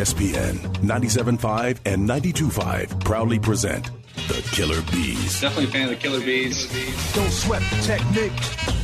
ESPN 0.00 0.54
97.5 0.78 1.78
and 1.84 2.08
92.5 2.08 3.04
proudly 3.04 3.38
present 3.38 3.90
the 4.28 4.40
Killer 4.50 4.80
B's. 4.90 5.42
Definitely 5.42 5.64
a 5.64 5.72
fan 5.72 5.84
of 5.84 5.90
the 5.90 5.96
Killer 5.96 6.20
B's. 6.20 6.66
Don't 7.14 7.30
sweat 7.30 7.60
the 7.70 7.82
technique. 7.82 8.32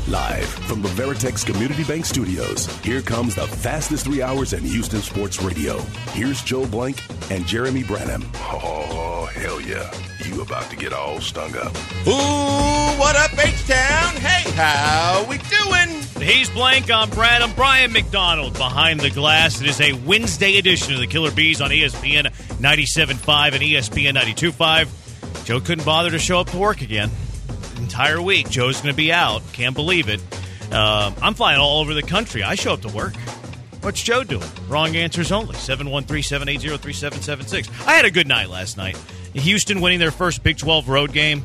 Live 0.08 0.44
from 0.44 0.82
the 0.82 0.88
Veritex 0.90 1.46
Community 1.46 1.84
Bank 1.84 2.04
Studios, 2.04 2.66
here 2.80 3.00
comes 3.00 3.34
the 3.34 3.46
fastest 3.46 4.04
three 4.04 4.20
hours 4.20 4.52
in 4.52 4.62
Houston 4.62 5.00
sports 5.00 5.40
radio. 5.40 5.78
Here's 6.12 6.42
Joel 6.42 6.66
Blank 6.66 7.02
and 7.30 7.46
Jeremy 7.46 7.82
Branham. 7.82 8.22
Oh, 8.34 9.26
hell 9.32 9.58
yeah. 9.62 9.90
You 10.22 10.42
about 10.42 10.68
to 10.68 10.76
get 10.76 10.92
all 10.92 11.20
stung 11.22 11.56
up. 11.56 11.74
Ooh, 12.06 12.98
what 13.00 13.16
up, 13.16 13.32
H-Town? 13.32 14.16
Hey, 14.16 14.50
how 14.50 15.24
we 15.30 15.38
doing? 15.38 15.95
He's 16.26 16.50
Blank. 16.50 16.90
I'm 16.90 17.08
Brad. 17.10 17.40
I'm 17.40 17.52
Brian 17.54 17.92
McDonald 17.92 18.54
behind 18.54 18.98
the 18.98 19.10
glass. 19.10 19.60
It 19.60 19.68
is 19.68 19.80
a 19.80 19.92
Wednesday 19.92 20.58
edition 20.58 20.92
of 20.92 20.98
the 20.98 21.06
Killer 21.06 21.30
B's 21.30 21.60
on 21.60 21.70
ESPN 21.70 22.24
97.5 22.58 23.52
and 23.52 23.62
ESPN 23.62 24.16
92.5. 24.16 25.44
Joe 25.44 25.60
couldn't 25.60 25.84
bother 25.84 26.10
to 26.10 26.18
show 26.18 26.40
up 26.40 26.50
to 26.50 26.58
work 26.58 26.80
again. 26.80 27.12
Entire 27.76 28.20
week, 28.20 28.50
Joe's 28.50 28.80
going 28.80 28.92
to 28.92 28.96
be 28.96 29.12
out. 29.12 29.40
Can't 29.52 29.76
believe 29.76 30.08
it. 30.08 30.20
Uh, 30.72 31.12
I'm 31.22 31.34
flying 31.34 31.60
all 31.60 31.78
over 31.78 31.94
the 31.94 32.02
country. 32.02 32.42
I 32.42 32.56
show 32.56 32.72
up 32.72 32.80
to 32.80 32.88
work. 32.88 33.14
What's 33.82 34.02
Joe 34.02 34.24
doing? 34.24 34.50
Wrong 34.66 34.96
answers 34.96 35.30
only. 35.30 35.54
713 35.54 36.24
780 36.24 36.76
3776. 36.76 37.86
I 37.86 37.92
had 37.92 38.04
a 38.04 38.10
good 38.10 38.26
night 38.26 38.50
last 38.50 38.76
night. 38.76 38.96
Houston 39.32 39.80
winning 39.80 40.00
their 40.00 40.10
first 40.10 40.42
Big 40.42 40.58
12 40.58 40.88
road 40.88 41.12
game. 41.12 41.44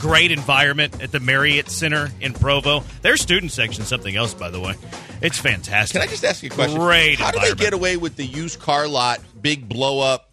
Great 0.00 0.30
environment 0.32 1.02
at 1.02 1.12
the 1.12 1.20
Marriott 1.20 1.68
Center 1.68 2.10
in 2.20 2.32
Provo. 2.32 2.80
Their 3.02 3.16
student 3.16 3.52
section, 3.52 3.84
something 3.84 4.16
else, 4.16 4.32
by 4.34 4.50
the 4.50 4.58
way. 4.58 4.74
It's 5.20 5.38
fantastic. 5.38 6.00
Can 6.00 6.08
I 6.08 6.10
just 6.10 6.24
ask 6.24 6.42
you 6.42 6.48
a 6.50 6.52
question? 6.54 6.80
Great 6.80 7.18
How 7.18 7.30
do 7.30 7.38
they 7.38 7.54
get 7.54 7.74
away 7.74 7.96
with 7.98 8.16
the 8.16 8.24
used 8.24 8.58
car 8.58 8.88
lot, 8.88 9.20
big 9.40 9.68
blow 9.68 10.00
up? 10.00 10.30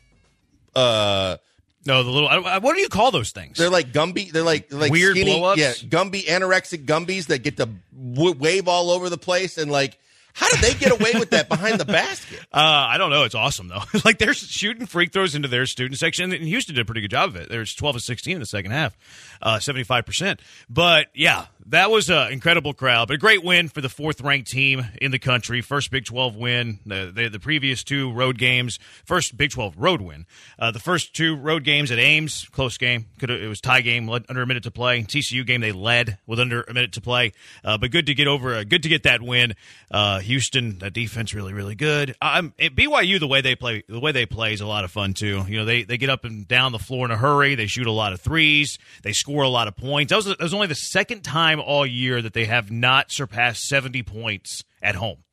Uh, 0.74 1.38
No, 1.86 2.04
the 2.04 2.10
little. 2.10 2.30
What 2.62 2.76
do 2.76 2.82
you 2.82 2.88
call 2.90 3.12
those 3.12 3.32
things? 3.32 3.58
they're 3.58 3.70
like 3.70 3.92
Gumby. 3.92 4.32
They're 4.32 4.44
like 4.44 4.70
they're 4.70 4.80
like 4.80 4.92
Weird 4.92 5.16
skinny, 5.16 5.38
blow-ups? 5.38 5.60
Yeah, 5.60 5.72
Gumby 5.74 6.26
anorexic 6.26 6.86
Gumbies 6.86 7.28
that 7.28 7.40
get 7.40 7.58
to 7.58 7.68
w- 8.14 8.36
wave 8.40 8.68
all 8.68 8.90
over 8.92 9.10
the 9.10 9.18
place 9.18 9.58
and 9.58 9.72
like. 9.72 9.98
How 10.38 10.48
did 10.50 10.60
they 10.60 10.74
get 10.76 10.92
away 10.92 11.14
with 11.18 11.32
that 11.32 11.50
behind 11.50 11.80
the 11.80 11.86
basket? 11.86 12.40
Uh, 12.54 12.88
I 12.90 12.98
don't 12.98 13.12
know. 13.12 13.24
It's 13.24 13.36
awesome 13.36 13.68
though. 13.68 13.82
like 14.06 14.18
they're 14.18 14.34
shooting 14.34 14.88
freak 14.88 15.12
throws 15.12 15.36
into 15.36 15.48
their 15.48 15.66
student 15.66 16.00
section, 16.00 16.32
and 16.32 16.44
Houston 16.44 16.76
did 16.76 16.82
a 16.82 16.86
pretty 16.86 17.02
good 17.02 17.12
job 17.12 17.30
of 17.30 17.36
it. 17.36 17.50
There's 17.50 17.76
12 17.76 17.98
to 17.98 18.02
16 18.02 18.34
in 18.34 18.40
the 18.40 18.46
second 18.46 18.72
half, 18.72 18.98
uh, 19.42 19.60
75 19.60 20.06
percent. 20.06 20.40
But 20.70 21.08
yeah, 21.14 21.46
that 21.70 21.92
was 21.92 22.10
an 22.10 22.32
incredible 22.32 22.74
crowd, 22.74 23.10
but 23.10 23.16
a 23.16 23.18
great 23.18 23.44
win 23.44 23.68
for 23.68 23.82
the 23.82 23.90
fourth 23.90 24.22
ranked 24.22 24.50
team 24.50 24.86
in 25.02 25.12
the 25.12 25.20
country. 25.20 25.62
First 25.62 25.92
Big 25.92 26.06
12 26.06 26.36
win. 26.36 26.80
The 26.86 27.12
the, 27.14 27.30
the 27.30 27.40
previous 27.40 27.84
two 27.84 28.12
road 28.14 28.38
games, 28.38 28.80
first 29.04 29.36
Big 29.36 29.52
12 29.52 29.76
road 29.78 30.02
win. 30.02 30.26
Uh, 30.58 30.72
the 30.72 30.80
first 30.80 31.14
two 31.14 31.36
road 31.36 31.64
games 31.64 31.92
at 31.92 32.00
Ames, 32.00 32.48
close 32.52 32.78
game. 32.78 33.08
Could 33.20 33.30
it 33.30 33.48
was 33.48 33.60
tie 33.60 33.82
game, 33.82 34.10
under 34.10 34.42
a 34.42 34.46
minute 34.48 34.64
to 34.64 34.72
play. 34.72 35.04
TCU 35.04 35.46
game 35.46 35.62
they 35.62 35.74
led 35.74 36.18
with 36.26 36.40
under 36.40 36.62
a 36.62 36.74
minute 36.74 36.94
to 36.94 37.02
play, 37.02 37.34
uh, 37.64 37.78
but 37.78 37.92
good 37.92 38.06
to 38.06 38.14
get 38.14 38.28
over. 38.28 38.56
Uh, 38.56 38.64
good 38.64 38.84
to 38.84 38.90
get 38.90 39.04
that 39.04 39.22
win. 39.22 39.54
Uh, 39.92 40.20
Houston, 40.20 40.80
that 40.80 40.94
defense 40.94 41.34
really 41.34 41.54
really 41.54 41.76
good. 41.76 42.16
At 42.22 42.44
BYU 42.58 43.20
the 43.20 43.28
way 43.28 43.42
they 43.42 43.56
play 43.56 43.84
the 43.90 44.00
way 44.00 44.14
they 44.14 44.26
play 44.26 44.54
is 44.54 44.62
a 44.62 44.68
lot 44.68 44.86
of 44.86 44.92
fun 44.92 45.14
too. 45.14 45.44
You 45.48 45.60
know 45.60 45.66
they 45.66 45.84
they 45.84 45.98
get 45.98 46.10
up 46.10 46.24
and 46.24 46.48
down 46.48 46.72
the 46.72 46.80
floor 46.80 47.06
in 47.06 47.12
a 47.12 47.18
hurry. 47.18 47.56
They 47.56 47.68
shoot 47.68 47.88
a 47.88 47.92
lot 47.92 48.14
of 48.14 48.22
threes. 48.22 48.80
They 49.04 49.12
score 49.12 49.44
a 49.44 49.50
lot 49.50 49.68
of 49.68 49.76
points. 49.76 50.12
That 50.12 50.18
was 50.18 50.26
that 50.26 50.40
was 50.40 50.54
only 50.54 50.68
the 50.68 50.76
second 50.76 51.24
time 51.24 51.57
all 51.60 51.86
year 51.86 52.22
that 52.22 52.34
they 52.34 52.46
have 52.46 52.72
not 52.72 53.12
surpassed 53.12 53.68
seventy 53.68 54.04
points 54.04 54.64
at 54.82 54.96
home 54.96 55.24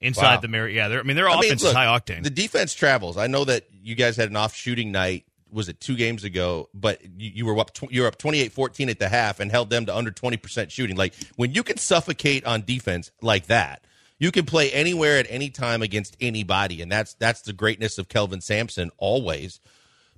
inside 0.00 0.36
Wow. 0.36 0.40
the 0.40 0.48
Marriott. 0.48 0.76
Yeah, 0.76 0.88
they're, 0.88 1.00
I 1.00 1.02
mean 1.02 1.16
their 1.16 1.28
I 1.28 1.34
mean, 1.36 1.44
offense 1.44 1.62
look, 1.62 1.70
is 1.70 1.76
high 1.76 1.86
octane. 1.86 2.22
The 2.22 2.30
defense 2.30 2.74
travels. 2.74 3.16
I 3.16 3.26
know 3.26 3.44
that 3.44 3.64
you 3.82 3.94
guys 3.94 4.16
had 4.16 4.30
an 4.30 4.36
off 4.36 4.54
shooting 4.54 4.92
night. 4.92 5.24
Was 5.50 5.68
it 5.70 5.80
two 5.80 5.96
games 5.96 6.24
ago? 6.24 6.68
But 6.74 7.00
you, 7.16 7.30
you 7.36 7.46
were 7.46 7.58
up. 7.58 7.72
Tw- 7.72 7.90
you 7.90 8.02
were 8.02 8.08
up 8.08 8.18
28-14 8.18 8.90
at 8.90 8.98
the 8.98 9.08
half 9.08 9.40
and 9.40 9.50
held 9.50 9.70
them 9.70 9.86
to 9.86 9.96
under 9.96 10.10
twenty 10.10 10.36
percent 10.36 10.70
shooting. 10.70 10.96
Like 10.96 11.14
when 11.36 11.52
you 11.54 11.62
can 11.62 11.78
suffocate 11.78 12.44
on 12.44 12.62
defense 12.66 13.10
like 13.22 13.46
that, 13.46 13.82
you 14.18 14.30
can 14.30 14.44
play 14.44 14.70
anywhere 14.72 15.18
at 15.18 15.26
any 15.30 15.48
time 15.48 15.80
against 15.80 16.16
anybody, 16.20 16.82
and 16.82 16.92
that's 16.92 17.14
that's 17.14 17.40
the 17.42 17.52
greatness 17.54 17.96
of 17.98 18.08
Kelvin 18.08 18.40
Sampson 18.42 18.90
always. 18.98 19.58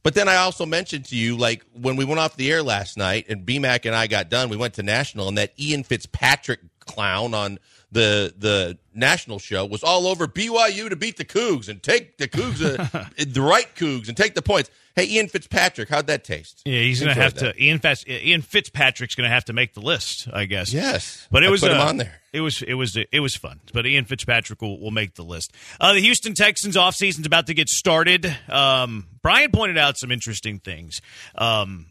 But 0.02 0.14
then 0.14 0.28
I 0.28 0.36
also 0.36 0.64
mentioned 0.64 1.06
to 1.06 1.16
you, 1.16 1.36
like 1.36 1.64
when 1.72 1.96
we 1.96 2.04
went 2.04 2.20
off 2.20 2.36
the 2.36 2.50
air 2.50 2.62
last 2.62 2.96
night 2.96 3.26
and 3.28 3.44
BMAC 3.44 3.84
and 3.84 3.94
I 3.94 4.06
got 4.06 4.30
done, 4.30 4.48
we 4.48 4.56
went 4.56 4.74
to 4.74 4.82
national, 4.82 5.28
and 5.28 5.36
that 5.38 5.52
Ian 5.58 5.84
Fitzpatrick 5.84 6.60
clown 6.80 7.34
on 7.34 7.58
the 7.92 8.32
the 8.38 8.78
national 8.94 9.38
show 9.38 9.66
was 9.66 9.82
all 9.82 10.06
over 10.06 10.26
BYU 10.26 10.88
to 10.88 10.96
beat 10.96 11.16
the 11.16 11.24
Cougs 11.24 11.68
and 11.68 11.82
take 11.82 12.18
the 12.18 12.28
Cougs, 12.28 12.62
uh, 12.62 13.04
the 13.24 13.42
right 13.42 13.72
Cougs, 13.74 14.08
and 14.08 14.16
take 14.16 14.34
the 14.34 14.42
points. 14.42 14.70
Hey, 14.96 15.06
Ian 15.06 15.28
Fitzpatrick, 15.28 15.88
how'd 15.88 16.08
that 16.08 16.24
taste? 16.24 16.62
Yeah, 16.64 16.80
he's 16.80 17.00
going 17.00 17.14
to 17.14 17.20
have 17.20 17.34
to. 17.34 17.54
Ian, 17.62 17.80
Ian 18.08 18.42
Fitzpatrick's 18.42 19.14
going 19.14 19.28
to 19.28 19.32
have 19.32 19.44
to 19.46 19.52
make 19.52 19.74
the 19.74 19.80
list, 19.80 20.28
I 20.32 20.46
guess. 20.46 20.72
Yes, 20.72 21.28
but 21.30 21.42
it 21.42 21.46
I 21.46 21.50
was 21.50 21.60
put 21.60 21.70
him 21.70 21.78
uh, 21.78 21.86
on 21.86 21.96
there. 21.96 22.20
It 22.32 22.40
was 22.40 22.62
it 22.62 22.74
was 22.74 22.96
it 22.96 23.20
was 23.20 23.36
fun. 23.36 23.60
But 23.72 23.86
Ian 23.86 24.04
Fitzpatrick 24.04 24.60
will, 24.60 24.80
will 24.80 24.90
make 24.90 25.14
the 25.14 25.24
list. 25.24 25.52
Uh, 25.80 25.94
the 25.94 26.00
Houston 26.00 26.34
Texans 26.34 26.76
offseason's 26.76 27.26
about 27.26 27.46
to 27.46 27.54
get 27.54 27.68
started. 27.68 28.36
Um, 28.48 29.06
Brian 29.22 29.50
pointed 29.50 29.78
out 29.78 29.96
some 29.96 30.10
interesting 30.10 30.58
things. 30.58 31.00
Um, 31.34 31.89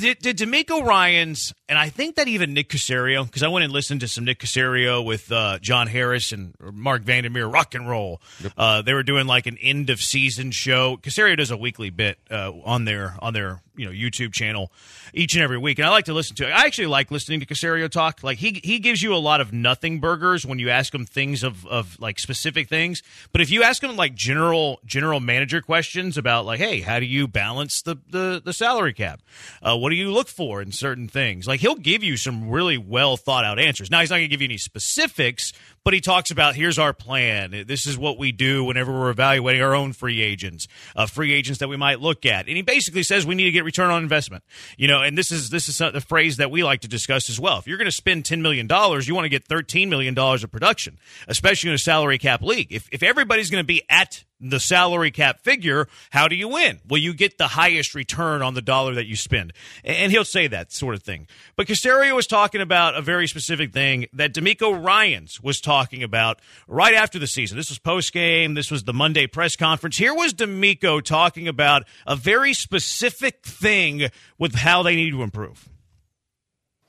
did, 0.00 0.18
did 0.18 0.38
DeMeco 0.38 0.84
Ryans, 0.84 1.54
and 1.68 1.78
I 1.78 1.88
think 1.88 2.16
that 2.16 2.28
even 2.28 2.54
Nick 2.54 2.68
Caserio, 2.68 3.24
because 3.24 3.42
I 3.42 3.48
went 3.48 3.64
and 3.64 3.72
listened 3.72 4.00
to 4.00 4.08
some 4.08 4.24
Nick 4.24 4.40
Caserio 4.40 5.04
with 5.04 5.30
uh, 5.30 5.58
John 5.60 5.86
Harris 5.86 6.32
and 6.32 6.54
Marc 6.60 7.02
Vandermeer, 7.02 7.46
rock 7.46 7.74
and 7.74 7.88
roll. 7.88 8.20
Uh, 8.56 8.82
they 8.82 8.92
were 8.94 9.02
doing 9.02 9.26
like 9.26 9.46
an 9.46 9.58
end 9.58 9.90
of 9.90 10.00
season 10.00 10.50
show. 10.50 10.96
Caserio 10.96 11.36
does 11.36 11.50
a 11.50 11.56
weekly 11.56 11.90
bit 11.90 12.18
uh, 12.30 12.52
on 12.64 12.84
their 12.84 13.16
on 13.20 13.34
their 13.34 13.62
you 13.78 13.86
know 13.86 13.92
YouTube 13.92 14.32
channel 14.32 14.72
each 15.14 15.34
and 15.34 15.42
every 15.42 15.58
week, 15.58 15.78
and 15.78 15.86
I 15.86 15.90
like 15.90 16.06
to 16.06 16.14
listen 16.14 16.36
to 16.36 16.48
it. 16.48 16.50
I 16.50 16.66
actually 16.66 16.88
like 16.88 17.10
listening 17.10 17.40
to 17.40 17.46
Caserio 17.46 17.88
talk. 17.88 18.22
Like 18.22 18.38
he 18.38 18.60
he 18.62 18.78
gives 18.78 19.02
you 19.02 19.14
a 19.14 19.16
lot 19.16 19.40
of 19.40 19.52
nothing 19.52 20.00
burgers 20.00 20.44
when 20.44 20.58
you 20.58 20.70
ask 20.70 20.94
him 20.94 21.06
things 21.06 21.42
of 21.42 21.66
of 21.66 21.98
like 22.00 22.18
specific 22.18 22.68
things, 22.68 23.02
but 23.32 23.40
if 23.40 23.50
you 23.50 23.62
ask 23.62 23.82
him 23.82 23.96
like 23.96 24.14
general 24.14 24.80
general 24.84 25.20
manager 25.20 25.60
questions 25.60 26.18
about 26.18 26.44
like, 26.44 26.58
hey, 26.58 26.80
how 26.80 26.98
do 26.98 27.06
you 27.06 27.28
balance 27.28 27.82
the 27.82 27.96
the, 28.10 28.42
the 28.44 28.52
salary 28.52 28.92
cap? 28.92 29.22
Uh, 29.62 29.76
what 29.76 29.90
do 29.90 29.96
you 29.96 30.10
look 30.10 30.28
for 30.28 30.60
in 30.60 30.72
certain 30.72 31.08
things? 31.08 31.46
Like 31.46 31.60
he'll 31.60 31.76
give 31.76 32.02
you 32.02 32.16
some 32.16 32.48
really 32.50 32.78
well 32.78 33.16
thought 33.16 33.44
out 33.44 33.58
answers. 33.58 33.90
Now 33.90 34.00
he's 34.00 34.10
not 34.10 34.16
going 34.16 34.28
to 34.28 34.34
give 34.34 34.42
you 34.42 34.46
any 34.48 34.58
specifics, 34.58 35.52
but 35.88 35.94
he 35.94 36.02
talks 36.02 36.30
about 36.30 36.54
here's 36.54 36.78
our 36.78 36.92
plan. 36.92 37.64
This 37.66 37.86
is 37.86 37.96
what 37.96 38.18
we 38.18 38.30
do 38.30 38.62
whenever 38.62 38.92
we're 38.92 39.08
evaluating 39.08 39.62
our 39.62 39.74
own 39.74 39.94
free 39.94 40.20
agents, 40.20 40.68
uh, 40.94 41.06
free 41.06 41.32
agents 41.32 41.60
that 41.60 41.68
we 41.68 41.78
might 41.78 41.98
look 41.98 42.26
at, 42.26 42.46
and 42.46 42.56
he 42.56 42.60
basically 42.60 43.02
says 43.02 43.24
we 43.24 43.34
need 43.34 43.44
to 43.44 43.52
get 43.52 43.64
return 43.64 43.88
on 43.88 44.02
investment. 44.02 44.44
You 44.76 44.86
know, 44.86 45.00
and 45.00 45.16
this 45.16 45.32
is 45.32 45.48
this 45.48 45.66
is 45.66 45.78
the 45.78 46.04
phrase 46.06 46.36
that 46.36 46.50
we 46.50 46.62
like 46.62 46.82
to 46.82 46.88
discuss 46.88 47.30
as 47.30 47.40
well. 47.40 47.56
If 47.56 47.66
you're 47.66 47.78
going 47.78 47.86
to 47.86 47.90
spend 47.90 48.26
ten 48.26 48.42
million 48.42 48.66
dollars, 48.66 49.08
you 49.08 49.14
want 49.14 49.24
to 49.24 49.30
get 49.30 49.46
thirteen 49.46 49.88
million 49.88 50.12
dollars 50.12 50.44
of 50.44 50.50
production, 50.50 50.98
especially 51.26 51.70
in 51.70 51.74
a 51.74 51.78
salary 51.78 52.18
cap 52.18 52.42
league. 52.42 52.70
If 52.70 52.86
if 52.92 53.02
everybody's 53.02 53.48
going 53.48 53.64
to 53.64 53.66
be 53.66 53.82
at 53.88 54.24
the 54.40 54.60
salary 54.60 55.10
cap 55.10 55.40
figure, 55.40 55.88
how 56.10 56.28
do 56.28 56.36
you 56.36 56.48
win? 56.48 56.80
Well, 56.88 57.00
you 57.00 57.12
get 57.12 57.38
the 57.38 57.48
highest 57.48 57.94
return 57.94 58.42
on 58.42 58.54
the 58.54 58.62
dollar 58.62 58.94
that 58.94 59.06
you 59.06 59.16
spend. 59.16 59.52
And 59.84 60.12
he'll 60.12 60.24
say 60.24 60.46
that 60.46 60.72
sort 60.72 60.94
of 60.94 61.02
thing. 61.02 61.26
But 61.56 61.66
Caserio 61.66 62.14
was 62.14 62.26
talking 62.26 62.60
about 62.60 62.94
a 62.96 63.02
very 63.02 63.26
specific 63.26 63.72
thing 63.72 64.06
that 64.12 64.34
DeMeco 64.34 64.84
Ryans 64.84 65.42
was 65.42 65.60
talking 65.60 66.02
about 66.02 66.40
right 66.66 66.94
after 66.94 67.18
the 67.18 67.26
season. 67.26 67.56
This 67.56 67.68
was 67.68 67.78
post 67.78 68.12
game. 68.12 68.54
This 68.54 68.70
was 68.70 68.84
the 68.84 68.92
Monday 68.92 69.26
press 69.26 69.56
conference. 69.56 69.96
Here 69.96 70.14
was 70.14 70.34
DeMeco 70.34 71.02
talking 71.02 71.48
about 71.48 71.84
a 72.06 72.14
very 72.16 72.52
specific 72.54 73.44
thing 73.44 74.08
with 74.38 74.54
how 74.54 74.82
they 74.82 74.94
need 74.96 75.10
to 75.10 75.22
improve. 75.22 75.68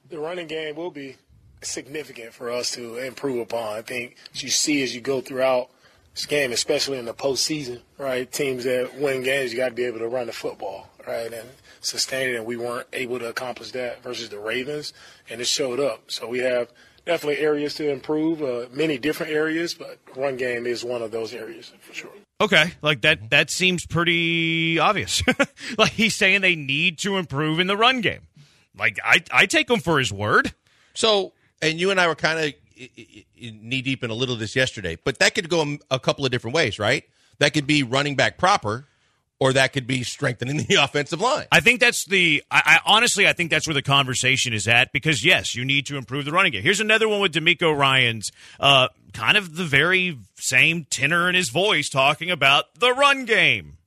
the 0.10 0.20
running 0.20 0.48
game 0.48 0.76
will 0.76 0.92
be 0.92 1.16
significant 1.62 2.34
for 2.34 2.50
us 2.50 2.72
to 2.72 2.98
improve 2.98 3.40
upon. 3.40 3.78
I 3.78 3.82
think 3.82 4.16
you 4.34 4.50
see 4.50 4.82
as 4.82 4.96
you 4.96 5.02
go 5.02 5.22
throughout 5.22 5.70
this 6.20 6.26
game, 6.26 6.52
especially 6.52 6.98
in 6.98 7.06
the 7.06 7.14
postseason, 7.14 7.80
right? 7.98 8.30
Teams 8.30 8.66
that 8.66 9.00
win 9.00 9.24
games, 9.24 9.54
you 9.54 9.58
got 9.58 9.70
to 9.70 9.76
be 9.76 9.86
able 9.86 10.00
to 10.00 10.08
run 10.08 10.28
the 10.28 10.34
football, 10.34 10.90
right, 11.08 11.32
and 11.32 11.48
sustain 11.80 12.30
it. 12.30 12.36
And 12.36 12.46
we 12.46 12.58
weren't 12.58 12.88
able 12.92 13.20
to 13.20 13.30
accomplish 13.30 13.72
that 13.72 14.04
versus 14.04 14.28
the 14.28 14.38
Ravens, 14.38 14.92
and 15.30 15.40
it 15.40 15.48
showed 15.48 15.80
up. 15.80 16.12
So 16.12 16.28
we 16.28 16.40
have 16.40 16.74
definitely 17.06 17.38
areas 17.42 17.74
to 17.76 17.90
improve, 17.90 18.42
uh, 18.42 18.66
many 18.74 18.98
different 18.98 19.32
areas, 19.32 19.74
but 19.74 19.98
run 20.18 20.36
game 20.36 20.68
is 20.68 20.84
one 20.84 21.02
of 21.02 21.12
those 21.12 21.34
areas 21.34 21.72
for 21.80 21.94
sure. 21.94 22.12
Okay, 22.42 22.74
like 22.82 23.02
that 23.02 23.30
that 23.30 23.50
seems 23.50 23.86
pretty 23.86 24.78
obvious. 24.78 25.24
like 25.78 25.92
he's 25.92 26.18
saying 26.18 26.42
they 26.42 26.56
need 26.56 26.98
to 27.00 27.16
improve 27.16 27.62
in 27.62 27.68
the 27.68 27.78
run 27.78 28.02
game. 28.02 28.28
Like 28.78 28.98
I 29.06 29.24
I 29.32 29.46
take 29.46 29.70
him 29.70 29.80
for 29.80 30.00
his 30.00 30.12
word. 30.12 30.54
So, 30.94 31.32
and 31.62 31.80
you 31.80 31.92
and 31.92 32.00
I 32.00 32.08
were 32.08 32.16
kind 32.16 32.40
of 32.40 32.54
knee 33.40 33.82
deep 33.82 34.04
in 34.04 34.10
a 34.10 34.14
little 34.14 34.34
of 34.34 34.40
this 34.40 34.56
yesterday, 34.56 34.98
but 35.04 35.20
that 35.20 35.36
could 35.36 35.50
go 35.50 35.62
a- 35.62 35.96
a 35.96 36.00
couple 36.00 36.26
of 36.26 36.32
different 36.32 36.56
ways, 36.56 36.80
right? 36.80 37.04
That 37.40 37.54
could 37.54 37.68
be 37.68 37.84
running 37.84 38.16
back 38.16 38.38
proper, 38.38 38.86
or 39.40 39.54
that 39.54 39.74
could 39.74 39.88
be 39.88 40.04
strengthening 40.04 40.58
the 40.70 40.76
offensive 40.76 41.22
line. 41.22 41.48
I 41.52 41.60
think 41.60 41.80
that's 41.80 42.06
the. 42.06 42.44
I, 42.52 42.62
I 42.66 42.80
honestly, 42.86 43.28
I 43.28 43.34
think 43.34 43.52
that's 43.52 43.68
where 43.68 43.74
the 43.74 43.82
conversation 43.82 44.54
is 44.54 44.68
at 44.68 44.92
because 44.92 45.24
yes, 45.24 45.56
you 45.56 45.66
need 45.66 45.86
to 45.88 45.98
improve 45.98 46.26
the 46.26 46.32
running 46.32 46.52
game. 46.52 46.64
Here's 46.64 46.80
another 46.82 47.08
one 47.08 47.22
with 47.22 47.34
DeMeco 47.34 47.76
Ryans. 47.76 48.32
Uh, 48.60 48.90
kind 49.14 49.38
of 49.38 49.56
the 49.56 49.66
very 49.66 50.18
same 50.36 50.86
tenor 50.90 51.30
in 51.30 51.36
his 51.36 51.50
voice 51.50 51.90
talking 51.90 52.30
about 52.30 52.76
the 52.76 52.94
run 52.94 53.26
game. 53.26 53.78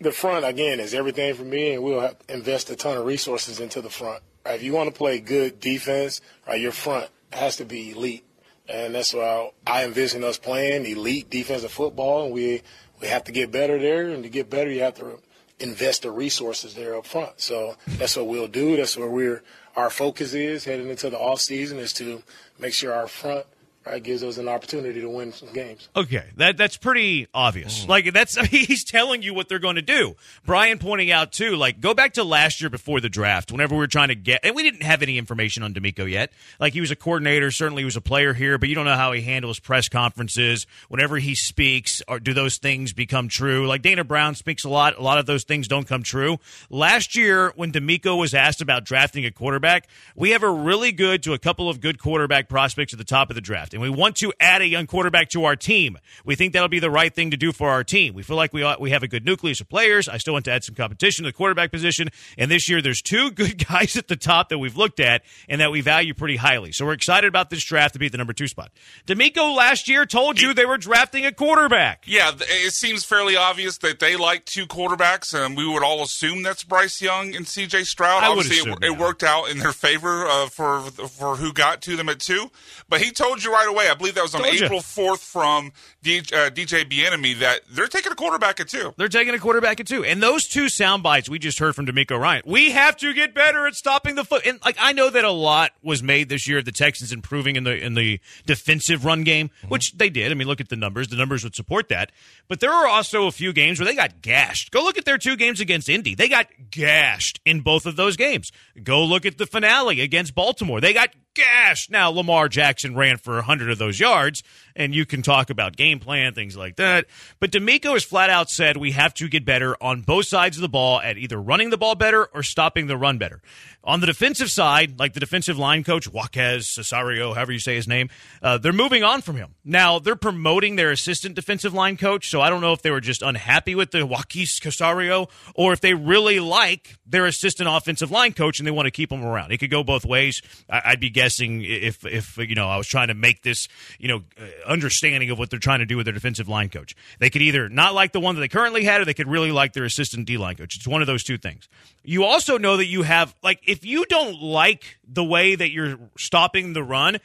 The 0.00 0.12
front 0.12 0.44
again 0.44 0.80
is 0.80 0.92
everything 0.92 1.34
for 1.34 1.44
me, 1.44 1.74
and 1.74 1.82
we'll 1.82 2.10
invest 2.28 2.68
a 2.68 2.76
ton 2.76 2.98
of 2.98 3.06
resources 3.06 3.60
into 3.60 3.80
the 3.80 3.88
front. 3.88 4.22
Right? 4.44 4.56
If 4.56 4.62
you 4.62 4.72
want 4.72 4.92
to 4.92 4.94
play 4.94 5.20
good 5.20 5.60
defense, 5.60 6.20
right, 6.46 6.60
your 6.60 6.72
front 6.72 7.08
has 7.34 7.56
to 7.56 7.64
be 7.64 7.90
elite, 7.90 8.24
and 8.68 8.94
that's 8.94 9.12
why 9.14 9.50
I 9.66 9.84
envision 9.84 10.24
us 10.24 10.38
playing 10.38 10.86
elite 10.86 11.30
defensive 11.30 11.72
football. 11.72 12.24
And 12.26 12.34
we 12.34 12.62
we 13.00 13.08
have 13.08 13.24
to 13.24 13.32
get 13.32 13.50
better 13.50 13.78
there, 13.78 14.10
and 14.10 14.22
to 14.22 14.28
get 14.28 14.50
better, 14.50 14.70
you 14.70 14.80
have 14.80 14.94
to 14.94 15.18
invest 15.60 16.02
the 16.02 16.10
resources 16.10 16.74
there 16.74 16.96
up 16.96 17.06
front. 17.06 17.40
So 17.40 17.76
that's 17.98 18.16
what 18.16 18.26
we'll 18.26 18.48
do. 18.48 18.76
That's 18.76 18.96
where 18.96 19.08
we're 19.08 19.42
our 19.76 19.90
focus 19.90 20.34
is 20.34 20.64
heading 20.64 20.88
into 20.88 21.10
the 21.10 21.18
off 21.18 21.40
season 21.40 21.78
is 21.78 21.92
to 21.94 22.22
make 22.58 22.72
sure 22.72 22.92
our 22.92 23.08
front 23.08 23.46
right, 23.92 24.02
gives 24.02 24.22
us 24.22 24.38
an 24.38 24.48
opportunity 24.48 25.00
to 25.00 25.08
win 25.08 25.32
some 25.32 25.52
games. 25.52 25.88
Okay, 25.94 26.24
that 26.36 26.56
that's 26.56 26.76
pretty 26.76 27.28
obvious. 27.34 27.84
Mm. 27.84 27.88
Like 27.88 28.12
that's 28.12 28.36
he's 28.46 28.84
telling 28.84 29.22
you 29.22 29.34
what 29.34 29.48
they're 29.48 29.58
going 29.58 29.76
to 29.76 29.82
do. 29.82 30.16
Brian 30.46 30.78
pointing 30.78 31.10
out 31.10 31.32
too, 31.32 31.56
like 31.56 31.80
go 31.80 31.94
back 31.94 32.14
to 32.14 32.24
last 32.24 32.60
year 32.60 32.70
before 32.70 33.00
the 33.00 33.08
draft, 33.08 33.52
whenever 33.52 33.74
we 33.74 33.80
were 33.80 33.86
trying 33.86 34.08
to 34.08 34.14
get, 34.14 34.40
and 34.42 34.54
we 34.54 34.62
didn't 34.62 34.82
have 34.82 35.02
any 35.02 35.18
information 35.18 35.62
on 35.62 35.74
DeMeco 35.74 36.10
yet. 36.10 36.32
Like 36.58 36.72
he 36.72 36.80
was 36.80 36.90
a 36.90 36.96
coordinator, 36.96 37.50
certainly 37.50 37.82
he 37.82 37.84
was 37.84 37.96
a 37.96 38.00
player 38.00 38.32
here, 38.32 38.58
but 38.58 38.68
you 38.68 38.74
don't 38.74 38.86
know 38.86 38.96
how 38.96 39.12
he 39.12 39.20
handles 39.20 39.58
press 39.58 39.88
conferences. 39.88 40.66
Whenever 40.88 41.18
he 41.18 41.34
speaks, 41.34 42.02
or 42.08 42.18
do 42.18 42.32
those 42.32 42.56
things 42.58 42.92
become 42.92 43.28
true? 43.28 43.66
Like 43.66 43.82
Dana 43.82 44.04
Brown 44.04 44.34
speaks 44.34 44.64
a 44.64 44.68
lot, 44.68 44.98
a 44.98 45.02
lot 45.02 45.18
of 45.18 45.26
those 45.26 45.44
things 45.44 45.68
don't 45.68 45.86
come 45.86 46.02
true. 46.02 46.38
Last 46.70 47.16
year, 47.16 47.52
when 47.56 47.72
DeMeco 47.72 48.18
was 48.18 48.34
asked 48.34 48.60
about 48.60 48.84
drafting 48.84 49.24
a 49.26 49.30
quarterback, 49.30 49.88
we 50.16 50.30
have 50.30 50.42
a 50.42 50.50
really 50.50 50.92
good 50.92 51.22
to 51.24 51.34
a 51.34 51.38
couple 51.38 51.68
of 51.68 51.80
good 51.80 51.98
quarterback 51.98 52.48
prospects 52.48 52.92
at 52.92 52.98
the 52.98 53.04
top 53.04 53.30
of 53.30 53.34
the 53.34 53.40
draft 53.40 53.73
and 53.74 53.82
we 53.82 53.90
want 53.90 54.16
to 54.16 54.32
add 54.40 54.62
a 54.62 54.66
young 54.66 54.86
quarterback 54.86 55.28
to 55.30 55.44
our 55.44 55.56
team. 55.56 55.98
We 56.24 56.36
think 56.36 56.52
that'll 56.52 56.68
be 56.68 56.78
the 56.78 56.90
right 56.90 57.14
thing 57.14 57.32
to 57.32 57.36
do 57.36 57.52
for 57.52 57.68
our 57.68 57.84
team. 57.84 58.14
We 58.14 58.22
feel 58.22 58.36
like 58.36 58.52
we 58.52 58.62
ought, 58.62 58.80
we 58.80 58.90
have 58.90 59.02
a 59.02 59.08
good 59.08 59.26
nucleus 59.26 59.60
of 59.60 59.68
players. 59.68 60.08
I 60.08 60.18
still 60.18 60.32
want 60.32 60.44
to 60.46 60.52
add 60.52 60.64
some 60.64 60.74
competition 60.74 61.24
to 61.24 61.28
the 61.28 61.32
quarterback 61.32 61.70
position. 61.70 62.08
And 62.38 62.50
this 62.50 62.68
year, 62.68 62.80
there's 62.80 63.02
two 63.02 63.30
good 63.32 63.66
guys 63.66 63.96
at 63.96 64.08
the 64.08 64.16
top 64.16 64.48
that 64.48 64.58
we've 64.58 64.76
looked 64.76 65.00
at 65.00 65.22
and 65.48 65.60
that 65.60 65.70
we 65.70 65.80
value 65.80 66.14
pretty 66.14 66.36
highly. 66.36 66.72
So 66.72 66.86
we're 66.86 66.92
excited 66.92 67.26
about 67.26 67.50
this 67.50 67.64
draft 67.64 67.94
to 67.94 67.98
be 67.98 68.08
the 68.08 68.18
number 68.18 68.32
two 68.32 68.48
spot. 68.48 68.70
DeMeco 69.06 69.54
last 69.56 69.88
year 69.88 70.06
told 70.06 70.40
you 70.40 70.54
they 70.54 70.66
were 70.66 70.78
drafting 70.78 71.26
a 71.26 71.32
quarterback. 71.32 72.04
Yeah, 72.06 72.32
it 72.38 72.72
seems 72.72 73.04
fairly 73.04 73.36
obvious 73.36 73.78
that 73.78 73.98
they 73.98 74.16
like 74.16 74.44
two 74.44 74.66
quarterbacks, 74.66 75.34
and 75.34 75.56
we 75.56 75.66
would 75.66 75.82
all 75.82 76.02
assume 76.02 76.42
that's 76.42 76.64
Bryce 76.64 77.02
Young 77.02 77.34
and 77.34 77.46
C.J. 77.46 77.84
Stroud. 77.84 78.22
I 78.22 78.28
Obviously, 78.28 78.58
assume, 78.58 78.78
it, 78.82 78.84
it, 78.84 78.98
worked 78.98 79.22
out 79.22 79.50
in 79.50 79.58
their 79.58 79.72
favor 79.72 80.26
uh, 80.26 80.46
for 80.46 80.80
for 80.80 81.36
who 81.36 81.52
got 81.52 81.82
to 81.82 81.96
them 81.96 82.08
at 82.08 82.20
two. 82.20 82.50
But 82.88 83.00
he 83.00 83.10
told 83.10 83.42
you 83.42 83.52
right 83.52 83.63
away. 83.68 83.88
I 83.88 83.94
believe 83.94 84.14
that 84.14 84.22
was 84.22 84.34
on 84.34 84.42
Told 84.42 84.54
April 84.54 84.80
fourth 84.80 85.20
from 85.20 85.72
DJ, 86.02 86.32
uh, 86.32 86.50
DJ 86.50 86.84
Bieniemy 86.88 87.38
that 87.40 87.60
they're 87.70 87.86
taking 87.86 88.12
a 88.12 88.14
quarterback 88.14 88.60
at 88.60 88.68
two. 88.68 88.94
They're 88.96 89.08
taking 89.08 89.34
a 89.34 89.38
quarterback 89.38 89.80
at 89.80 89.86
two, 89.86 90.04
and 90.04 90.22
those 90.22 90.44
two 90.44 90.68
sound 90.68 91.02
bites 91.02 91.28
we 91.28 91.38
just 91.38 91.58
heard 91.58 91.74
from 91.74 91.86
DeMeco 91.86 92.18
Ryan. 92.18 92.42
We 92.46 92.72
have 92.72 92.96
to 92.98 93.12
get 93.14 93.34
better 93.34 93.66
at 93.66 93.74
stopping 93.74 94.14
the 94.14 94.24
foot. 94.24 94.46
And 94.46 94.58
like 94.64 94.76
I 94.80 94.92
know 94.92 95.10
that 95.10 95.24
a 95.24 95.30
lot 95.30 95.72
was 95.82 96.02
made 96.02 96.28
this 96.28 96.48
year. 96.48 96.58
Of 96.58 96.64
the 96.64 96.72
Texans 96.72 97.12
improving 97.12 97.56
in 97.56 97.64
the 97.64 97.76
in 97.76 97.94
the 97.94 98.20
defensive 98.46 99.04
run 99.04 99.24
game, 99.24 99.48
mm-hmm. 99.48 99.68
which 99.68 99.92
they 99.96 100.10
did. 100.10 100.30
I 100.30 100.34
mean, 100.34 100.46
look 100.46 100.60
at 100.60 100.68
the 100.68 100.76
numbers. 100.76 101.08
The 101.08 101.16
numbers 101.16 101.44
would 101.44 101.54
support 101.54 101.88
that. 101.88 102.12
But 102.48 102.60
there 102.60 102.72
are 102.72 102.86
also 102.86 103.26
a 103.26 103.32
few 103.32 103.52
games 103.52 103.78
where 103.78 103.86
they 103.86 103.94
got 103.94 104.22
gashed. 104.22 104.70
Go 104.70 104.82
look 104.82 104.98
at 104.98 105.04
their 105.04 105.18
two 105.18 105.36
games 105.36 105.60
against 105.60 105.88
Indy. 105.88 106.14
They 106.14 106.28
got 106.28 106.46
gashed 106.70 107.40
in 107.44 107.60
both 107.60 107.86
of 107.86 107.96
those 107.96 108.16
games. 108.16 108.50
Go 108.82 109.04
look 109.04 109.26
at 109.26 109.38
the 109.38 109.46
finale 109.46 110.00
against 110.00 110.34
Baltimore. 110.34 110.80
They 110.80 110.92
got 110.92 111.10
gashed. 111.34 111.90
Now 111.90 112.10
Lamar 112.10 112.48
Jackson 112.48 112.94
ran 112.94 113.18
for 113.18 113.40
hundred 113.42 113.70
of 113.70 113.78
those 113.78 114.00
yards, 114.00 114.42
and 114.76 114.94
you 114.94 115.06
can 115.06 115.22
talk 115.22 115.50
about 115.50 115.76
game 115.76 116.00
plan, 116.00 116.34
things 116.34 116.56
like 116.56 116.76
that. 116.76 117.06
But 117.40 117.52
DeMeco 117.52 117.92
has 117.92 118.04
flat 118.04 118.30
out 118.30 118.50
said 118.50 118.76
we 118.76 118.92
have 118.92 119.14
to 119.14 119.28
get 119.28 119.44
better 119.44 119.76
on 119.82 120.02
both 120.02 120.26
sides 120.26 120.56
of 120.56 120.62
the 120.62 120.68
ball 120.68 121.00
at 121.00 121.16
either 121.18 121.40
running 121.40 121.70
the 121.70 121.78
ball 121.78 121.94
better 121.94 122.26
or 122.26 122.42
stopping 122.42 122.86
the 122.86 122.96
run 122.96 123.18
better. 123.18 123.40
On 123.86 124.00
the 124.00 124.06
defensive 124.06 124.50
side, 124.50 124.98
like 124.98 125.12
the 125.12 125.20
defensive 125.20 125.58
line 125.58 125.84
coach, 125.84 126.08
Jaquez 126.12 126.66
Cesario, 126.66 127.34
however 127.34 127.52
you 127.52 127.58
say 127.58 127.74
his 127.74 127.86
name, 127.86 128.08
uh, 128.42 128.56
they're 128.56 128.72
moving 128.72 129.04
on 129.04 129.20
from 129.20 129.36
him. 129.36 129.54
Now, 129.62 129.98
they're 129.98 130.16
promoting 130.16 130.76
their 130.76 130.90
assistant 130.90 131.34
defensive 131.34 131.74
line 131.74 131.98
coach, 131.98 132.30
so 132.30 132.40
I 132.40 132.48
don't 132.48 132.62
know 132.62 132.72
if 132.72 132.80
they 132.80 132.90
were 132.90 133.02
just 133.02 133.20
unhappy 133.20 133.74
with 133.74 133.90
the 133.90 134.06
Jaquez 134.06 134.58
Cesario 134.58 135.28
or 135.54 135.74
if 135.74 135.80
they 135.80 135.92
really 135.92 136.40
like 136.40 136.96
their 137.06 137.26
assistant 137.26 137.68
offensive 137.70 138.10
line 138.10 138.32
coach 138.32 138.58
and 138.58 138.66
they 138.66 138.70
want 138.70 138.86
to 138.86 138.90
keep 138.90 139.12
him 139.12 139.22
around. 139.22 139.52
It 139.52 139.58
could 139.58 139.70
go 139.70 139.84
both 139.84 140.06
ways. 140.06 140.40
I- 140.70 140.92
would 140.94 141.00
be 141.00 141.10
guessing 141.10 141.62
if, 141.62 142.06
if, 142.06 142.38
you 142.38 142.54
know, 142.54 142.68
I 142.68 142.76
was 142.76 142.86
trying 142.86 143.08
to 143.08 143.14
make 143.14 143.42
this, 143.42 143.68
you 143.98 144.08
know, 144.08 144.22
understanding 144.66 145.30
of 145.30 145.38
what 145.38 145.50
they're 145.50 145.58
trying 145.58 145.80
to 145.80 145.86
do 145.86 145.96
with 145.96 146.06
their 146.06 146.12
defensive 146.12 146.48
line 146.48 146.68
coach. 146.68 146.94
They 147.18 147.30
could 147.30 147.42
either 147.42 147.68
not 147.68 147.94
like 147.94 148.12
the 148.12 148.20
one 148.20 148.34
that 148.34 148.40
they 148.40 148.48
currently 148.48 148.84
had 148.84 149.00
or 149.00 149.04
they 149.04 149.14
could 149.14 149.28
really 149.28 149.52
like 149.52 149.72
their 149.72 149.84
assistant 149.84 150.26
D 150.26 150.36
line 150.36 150.56
coach. 150.56 150.76
It's 150.76 150.86
one 150.86 151.00
of 151.00 151.06
those 151.06 151.22
two 151.22 151.38
things. 151.38 151.68
You 152.02 152.24
also 152.24 152.58
know 152.58 152.76
that 152.76 152.86
you 152.86 153.02
have, 153.02 153.34
like, 153.42 153.60
if 153.66 153.84
you 153.84 154.04
don't 154.06 154.40
like 154.40 154.98
the 155.06 155.24
way 155.24 155.54
that 155.54 155.70
you're 155.70 155.98
stopping 156.16 156.72
the 156.72 156.82
run, 156.82 157.18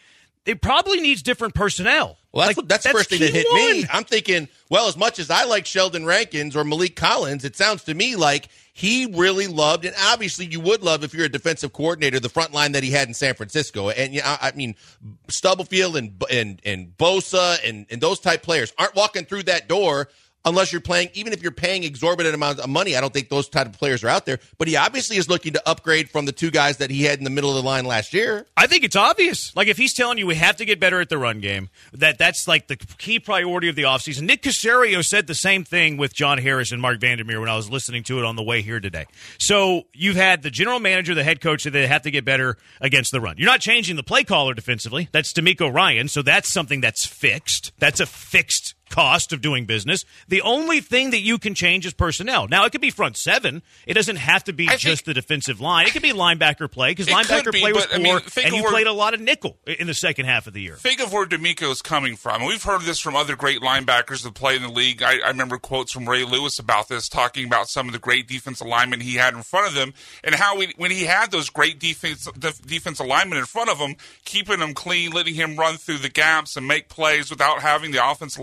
it 0.49 0.61
probably 0.61 0.99
needs 0.99 1.21
different 1.21 1.53
personnel. 1.53 2.17
Well, 2.31 2.47
that's 2.47 2.57
like, 2.57 2.67
that's, 2.67 2.83
that's 2.83 2.93
the 2.93 2.97
first 2.97 3.09
thing 3.09 3.19
that 3.19 3.31
hit 3.31 3.47
one. 3.51 3.55
me. 3.55 3.85
I'm 3.91 4.03
thinking, 4.03 4.47
well, 4.69 4.87
as 4.87 4.97
much 4.97 5.19
as 5.19 5.29
I 5.29 5.45
like 5.45 5.65
Sheldon 5.65 6.05
Rankins 6.05 6.55
or 6.55 6.63
Maliek 6.63 6.95
Collins, 6.95 7.45
it 7.45 7.55
sounds 7.55 7.83
to 7.83 7.93
me 7.93 8.15
like 8.15 8.49
he 8.73 9.05
really 9.05 9.47
loved, 9.47 9.85
and 9.85 9.95
obviously 10.07 10.45
you 10.45 10.59
would 10.59 10.81
love 10.81 11.03
if 11.03 11.13
you're 11.13 11.25
a 11.25 11.29
defensive 11.29 11.73
coordinator, 11.73 12.19
the 12.19 12.29
front 12.29 12.53
line 12.53 12.71
that 12.71 12.83
he 12.83 12.91
had 12.91 13.07
in 13.07 13.13
San 13.13 13.35
Francisco. 13.35 13.89
And 13.89 14.13
you 14.13 14.21
know, 14.21 14.37
I 14.41 14.51
mean, 14.55 14.75
Stubblefield 15.27 15.97
and 15.97 16.23
and 16.31 16.61
and 16.65 16.97
Bosa 16.97 17.57
and 17.67 17.85
and 17.91 18.01
those 18.01 18.19
type 18.19 18.41
players 18.41 18.73
aren't 18.77 18.95
walking 18.95 19.25
through 19.25 19.43
that 19.43 19.67
door 19.67 20.09
unless 20.45 20.71
you're 20.71 20.81
playing, 20.81 21.09
even 21.13 21.33
if 21.33 21.41
you're 21.41 21.51
paying 21.51 21.83
exorbitant 21.83 22.33
amounts 22.33 22.61
of 22.61 22.69
money. 22.69 22.95
I 22.95 23.01
don't 23.01 23.13
think 23.13 23.29
those 23.29 23.49
type 23.49 23.67
of 23.67 23.73
players 23.73 24.03
are 24.03 24.09
out 24.09 24.25
there. 24.25 24.39
But 24.57 24.67
he 24.67 24.75
obviously 24.75 25.17
is 25.17 25.29
looking 25.29 25.53
to 25.53 25.69
upgrade 25.69 26.09
from 26.09 26.25
the 26.25 26.31
two 26.31 26.51
guys 26.51 26.77
that 26.77 26.89
he 26.89 27.03
had 27.03 27.17
in 27.17 27.23
the 27.23 27.29
middle 27.29 27.49
of 27.49 27.55
the 27.55 27.63
line 27.63 27.85
last 27.85 28.13
year. 28.13 28.45
I 28.55 28.67
think 28.67 28.83
it's 28.83 28.95
obvious. 28.95 29.55
Like 29.55 29.67
if 29.67 29.77
he's 29.77 29.93
telling 29.93 30.17
you 30.17 30.27
we 30.27 30.35
have 30.35 30.57
to 30.57 30.65
get 30.65 30.79
better 30.79 31.01
at 31.01 31.09
the 31.09 31.17
run 31.17 31.39
game, 31.39 31.69
that 31.93 32.17
that's 32.17 32.47
like 32.47 32.67
the 32.67 32.77
key 32.77 33.19
priority 33.19 33.69
of 33.69 33.75
the 33.75 33.83
offseason. 33.83 34.23
Nick 34.23 34.41
Caserio 34.41 35.03
said 35.03 35.27
the 35.27 35.35
same 35.35 35.63
thing 35.63 35.97
with 35.97 36.13
John 36.13 36.37
Harris 36.37 36.71
and 36.71 36.81
Marc 36.81 36.99
Vandermeer 36.99 37.39
when 37.39 37.49
I 37.49 37.55
was 37.55 37.69
listening 37.69 38.03
to 38.03 38.19
it 38.19 38.25
on 38.25 38.35
the 38.35 38.43
way 38.43 38.61
here 38.61 38.79
today. 38.79 39.05
So 39.39 39.83
you've 39.93 40.15
had 40.15 40.41
the 40.41 40.51
general 40.51 40.79
manager, 40.79 41.13
the 41.13 41.23
head 41.23 41.41
coach, 41.41 41.63
that 41.65 41.71
they 41.71 41.87
have 41.87 42.03
to 42.03 42.11
get 42.11 42.25
better 42.25 42.57
against 42.81 43.11
the 43.11 43.21
run. 43.21 43.35
You're 43.37 43.49
not 43.49 43.61
changing 43.61 43.95
the 43.95 44.03
play 44.03 44.23
caller 44.23 44.53
defensively. 44.53 45.09
That's 45.11 45.33
DeMeco 45.33 45.73
Ryan. 45.73 46.07
So 46.07 46.21
that's 46.21 46.51
something 46.51 46.81
that's 46.81 47.05
fixed. 47.05 47.71
That's 47.79 47.99
a 47.99 48.05
fixed 48.05 48.75
cost 48.89 49.33
of 49.33 49.41
doing 49.41 49.65
business. 49.65 50.05
The 50.27 50.41
only 50.41 50.79
thing 50.81 51.11
that 51.11 51.19
you 51.21 51.37
can 51.37 51.53
change 51.55 51.85
is 51.85 51.93
personnel. 51.93 52.47
Now, 52.47 52.65
it 52.65 52.71
could 52.71 52.81
be 52.81 52.89
front 52.89 53.17
seven. 53.17 53.61
It 53.85 53.93
doesn't 53.93 54.17
have 54.17 54.43
to 54.45 54.53
be 54.53 54.67
I 54.67 54.75
just 54.75 55.05
think, 55.05 55.05
the 55.05 55.13
defensive 55.13 55.61
line. 55.61 55.87
It 55.87 55.93
could 55.93 56.01
be 56.01 56.11
linebacker 56.11 56.69
play 56.71 56.91
because 56.91 57.07
linebacker 57.07 57.51
be, 57.51 57.61
play 57.61 57.73
was 57.73 57.85
but, 57.85 57.95
I 57.95 58.03
poor, 58.03 58.03
mean, 58.03 58.19
think 58.21 58.47
and 58.47 58.55
you 58.55 58.63
where- 58.63 58.71
played 58.71 58.87
a 58.87 58.93
lot 58.93 59.13
of 59.13 59.21
nickel 59.21 59.57
in 59.65 59.87
the 59.87 59.93
second 59.93 60.25
half 60.25 60.47
of 60.47 60.53
the 60.53 60.61
year. 60.61 60.75
Think 60.75 61.01
of 61.01 61.11
where 61.13 61.25
DeMeco 61.25 61.71
is 61.71 61.81
coming 61.81 62.15
from. 62.15 62.45
We've 62.45 62.63
heard 62.63 62.81
this 62.81 62.99
from 62.99 63.15
other 63.15 63.35
great 63.35 63.61
linebackers 63.61 64.23
that 64.23 64.33
play 64.33 64.55
in 64.55 64.61
the 64.61 64.69
league. 64.69 65.01
I, 65.03 65.19
I 65.19 65.29
remember 65.29 65.57
quotes 65.57 65.91
from 65.91 66.07
Ray 66.07 66.23
Lewis 66.23 66.59
about 66.59 66.87
this, 66.89 67.07
talking 67.09 67.45
about 67.45 67.69
some 67.69 67.87
of 67.87 67.93
the 67.93 67.99
great 67.99 68.27
defense 68.27 68.59
alignment 68.61 69.01
he 69.03 69.15
had 69.15 69.33
in 69.33 69.43
front 69.43 69.67
of 69.67 69.73
them, 69.75 69.93
and 70.23 70.35
how 70.35 70.57
we, 70.57 70.73
when 70.77 70.91
he 70.91 71.03
had 71.05 71.31
those 71.31 71.49
great 71.49 71.79
defense 71.79 72.27
def, 72.37 72.61
defense 72.61 72.99
alignment 72.99 73.39
in 73.39 73.45
front 73.45 73.69
of 73.69 73.77
him, 73.77 73.95
keeping 74.25 74.59
him 74.59 74.73
clean, 74.73 75.11
letting 75.11 75.35
him 75.35 75.55
run 75.57 75.77
through 75.77 75.97
the 75.97 76.09
gaps 76.09 76.55
and 76.57 76.67
make 76.67 76.89
plays 76.89 77.29
without 77.29 77.61
having 77.61 77.91
the 77.91 78.09
offense 78.09 78.37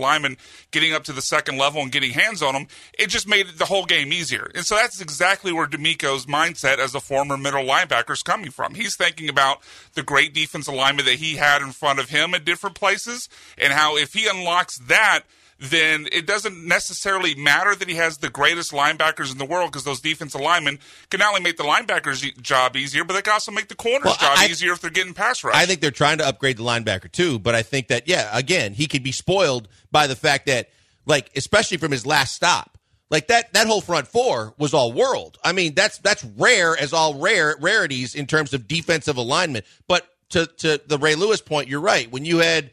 getting 0.71 0.93
up 0.93 1.03
to 1.05 1.13
the 1.13 1.21
second 1.21 1.57
level 1.57 1.81
and 1.81 1.91
getting 1.91 2.11
hands 2.11 2.41
on 2.41 2.53
them, 2.53 2.67
it 2.97 3.09
just 3.09 3.27
made 3.27 3.47
the 3.57 3.65
whole 3.65 3.85
game 3.85 4.11
easier. 4.11 4.49
And 4.55 4.65
so 4.65 4.75
that's 4.75 5.01
exactly 5.01 5.51
where 5.51 5.67
DeMeco's 5.67 6.25
mindset 6.25 6.79
as 6.79 6.95
a 6.95 6.99
former 6.99 7.37
middle 7.37 7.63
linebacker 7.63 8.11
is 8.11 8.23
coming 8.23 8.51
from. 8.51 8.75
He's 8.75 8.95
thinking 8.95 9.29
about 9.29 9.61
the 9.93 10.03
great 10.03 10.33
defense 10.33 10.67
alignment 10.67 11.07
that 11.07 11.15
he 11.15 11.35
had 11.35 11.61
in 11.61 11.71
front 11.71 11.99
of 11.99 12.09
him 12.09 12.33
at 12.33 12.45
different 12.45 12.75
places, 12.75 13.29
and 13.57 13.73
how 13.73 13.97
if 13.97 14.13
he 14.13 14.27
unlocks 14.27 14.77
that, 14.77 15.23
then 15.59 16.07
it 16.11 16.27
doesn't 16.27 16.67
necessarily 16.67 17.33
matter 17.35 17.73
that 17.75 17.87
he 17.87 17.95
has 17.95 18.19
the 18.19 18.29
greatest 18.29 18.71
linebackers 18.71 19.31
in 19.31 19.37
the 19.37 19.45
world 19.45 19.71
because 19.71 19.83
those 19.83 19.99
defensive 19.99 20.39
linemen 20.41 20.77
can 21.09 21.19
not 21.19 21.29
only 21.29 21.41
make 21.41 21.57
the 21.57 21.63
linebackers' 21.63 22.39
job 22.41 22.75
easier, 22.75 23.03
but 23.03 23.13
they 23.13 23.21
can 23.21 23.33
also 23.33 23.51
make 23.51 23.67
the 23.67 23.75
corner's 23.75 24.05
Well, 24.05 24.15
job 24.15 24.37
I- 24.37 24.47
easier 24.47 24.73
if 24.73 24.81
they're 24.81 24.91
getting 24.91 25.13
pass 25.13 25.43
rush. 25.43 25.55
I 25.55 25.65
think 25.65 25.81
they're 25.81 25.91
trying 25.91 26.19
to 26.19 26.27
upgrade 26.27 26.57
the 26.57 26.63
linebacker 26.63 27.11
too, 27.11 27.39
but 27.39 27.55
I 27.55 27.63
think 27.63 27.87
that 27.87 28.07
yeah, 28.07 28.29
again, 28.31 28.73
he 28.73 28.87
could 28.87 29.03
be 29.03 29.11
spoiled 29.11 29.67
by 29.91 30.07
the 30.07 30.15
fact 30.15 30.45
that 30.45 30.69
like 31.05 31.31
especially 31.35 31.77
from 31.77 31.91
his 31.91 32.05
last 32.05 32.35
stop. 32.35 32.77
Like 33.09 33.27
that 33.27 33.53
that 33.53 33.67
whole 33.67 33.79
front 33.79 34.07
four 34.07 34.53
was 34.57 34.73
all 34.73 34.91
world. 34.91 35.37
I 35.43 35.53
mean, 35.53 35.73
that's 35.75 35.97
that's 35.99 36.25
rare 36.35 36.75
as 36.77 36.91
all 36.91 37.15
rare 37.15 37.55
rarities 37.59 38.13
in 38.15 38.27
terms 38.27 38.53
of 38.53 38.67
defensive 38.67 39.15
alignment. 39.15 39.65
But 39.87 40.05
to 40.31 40.45
to 40.57 40.81
the 40.85 40.97
Ray 40.97 41.15
Lewis 41.15 41.39
point, 41.39 41.69
you're 41.69 41.79
right. 41.79 42.11
When 42.11 42.25
you 42.25 42.39
had 42.39 42.71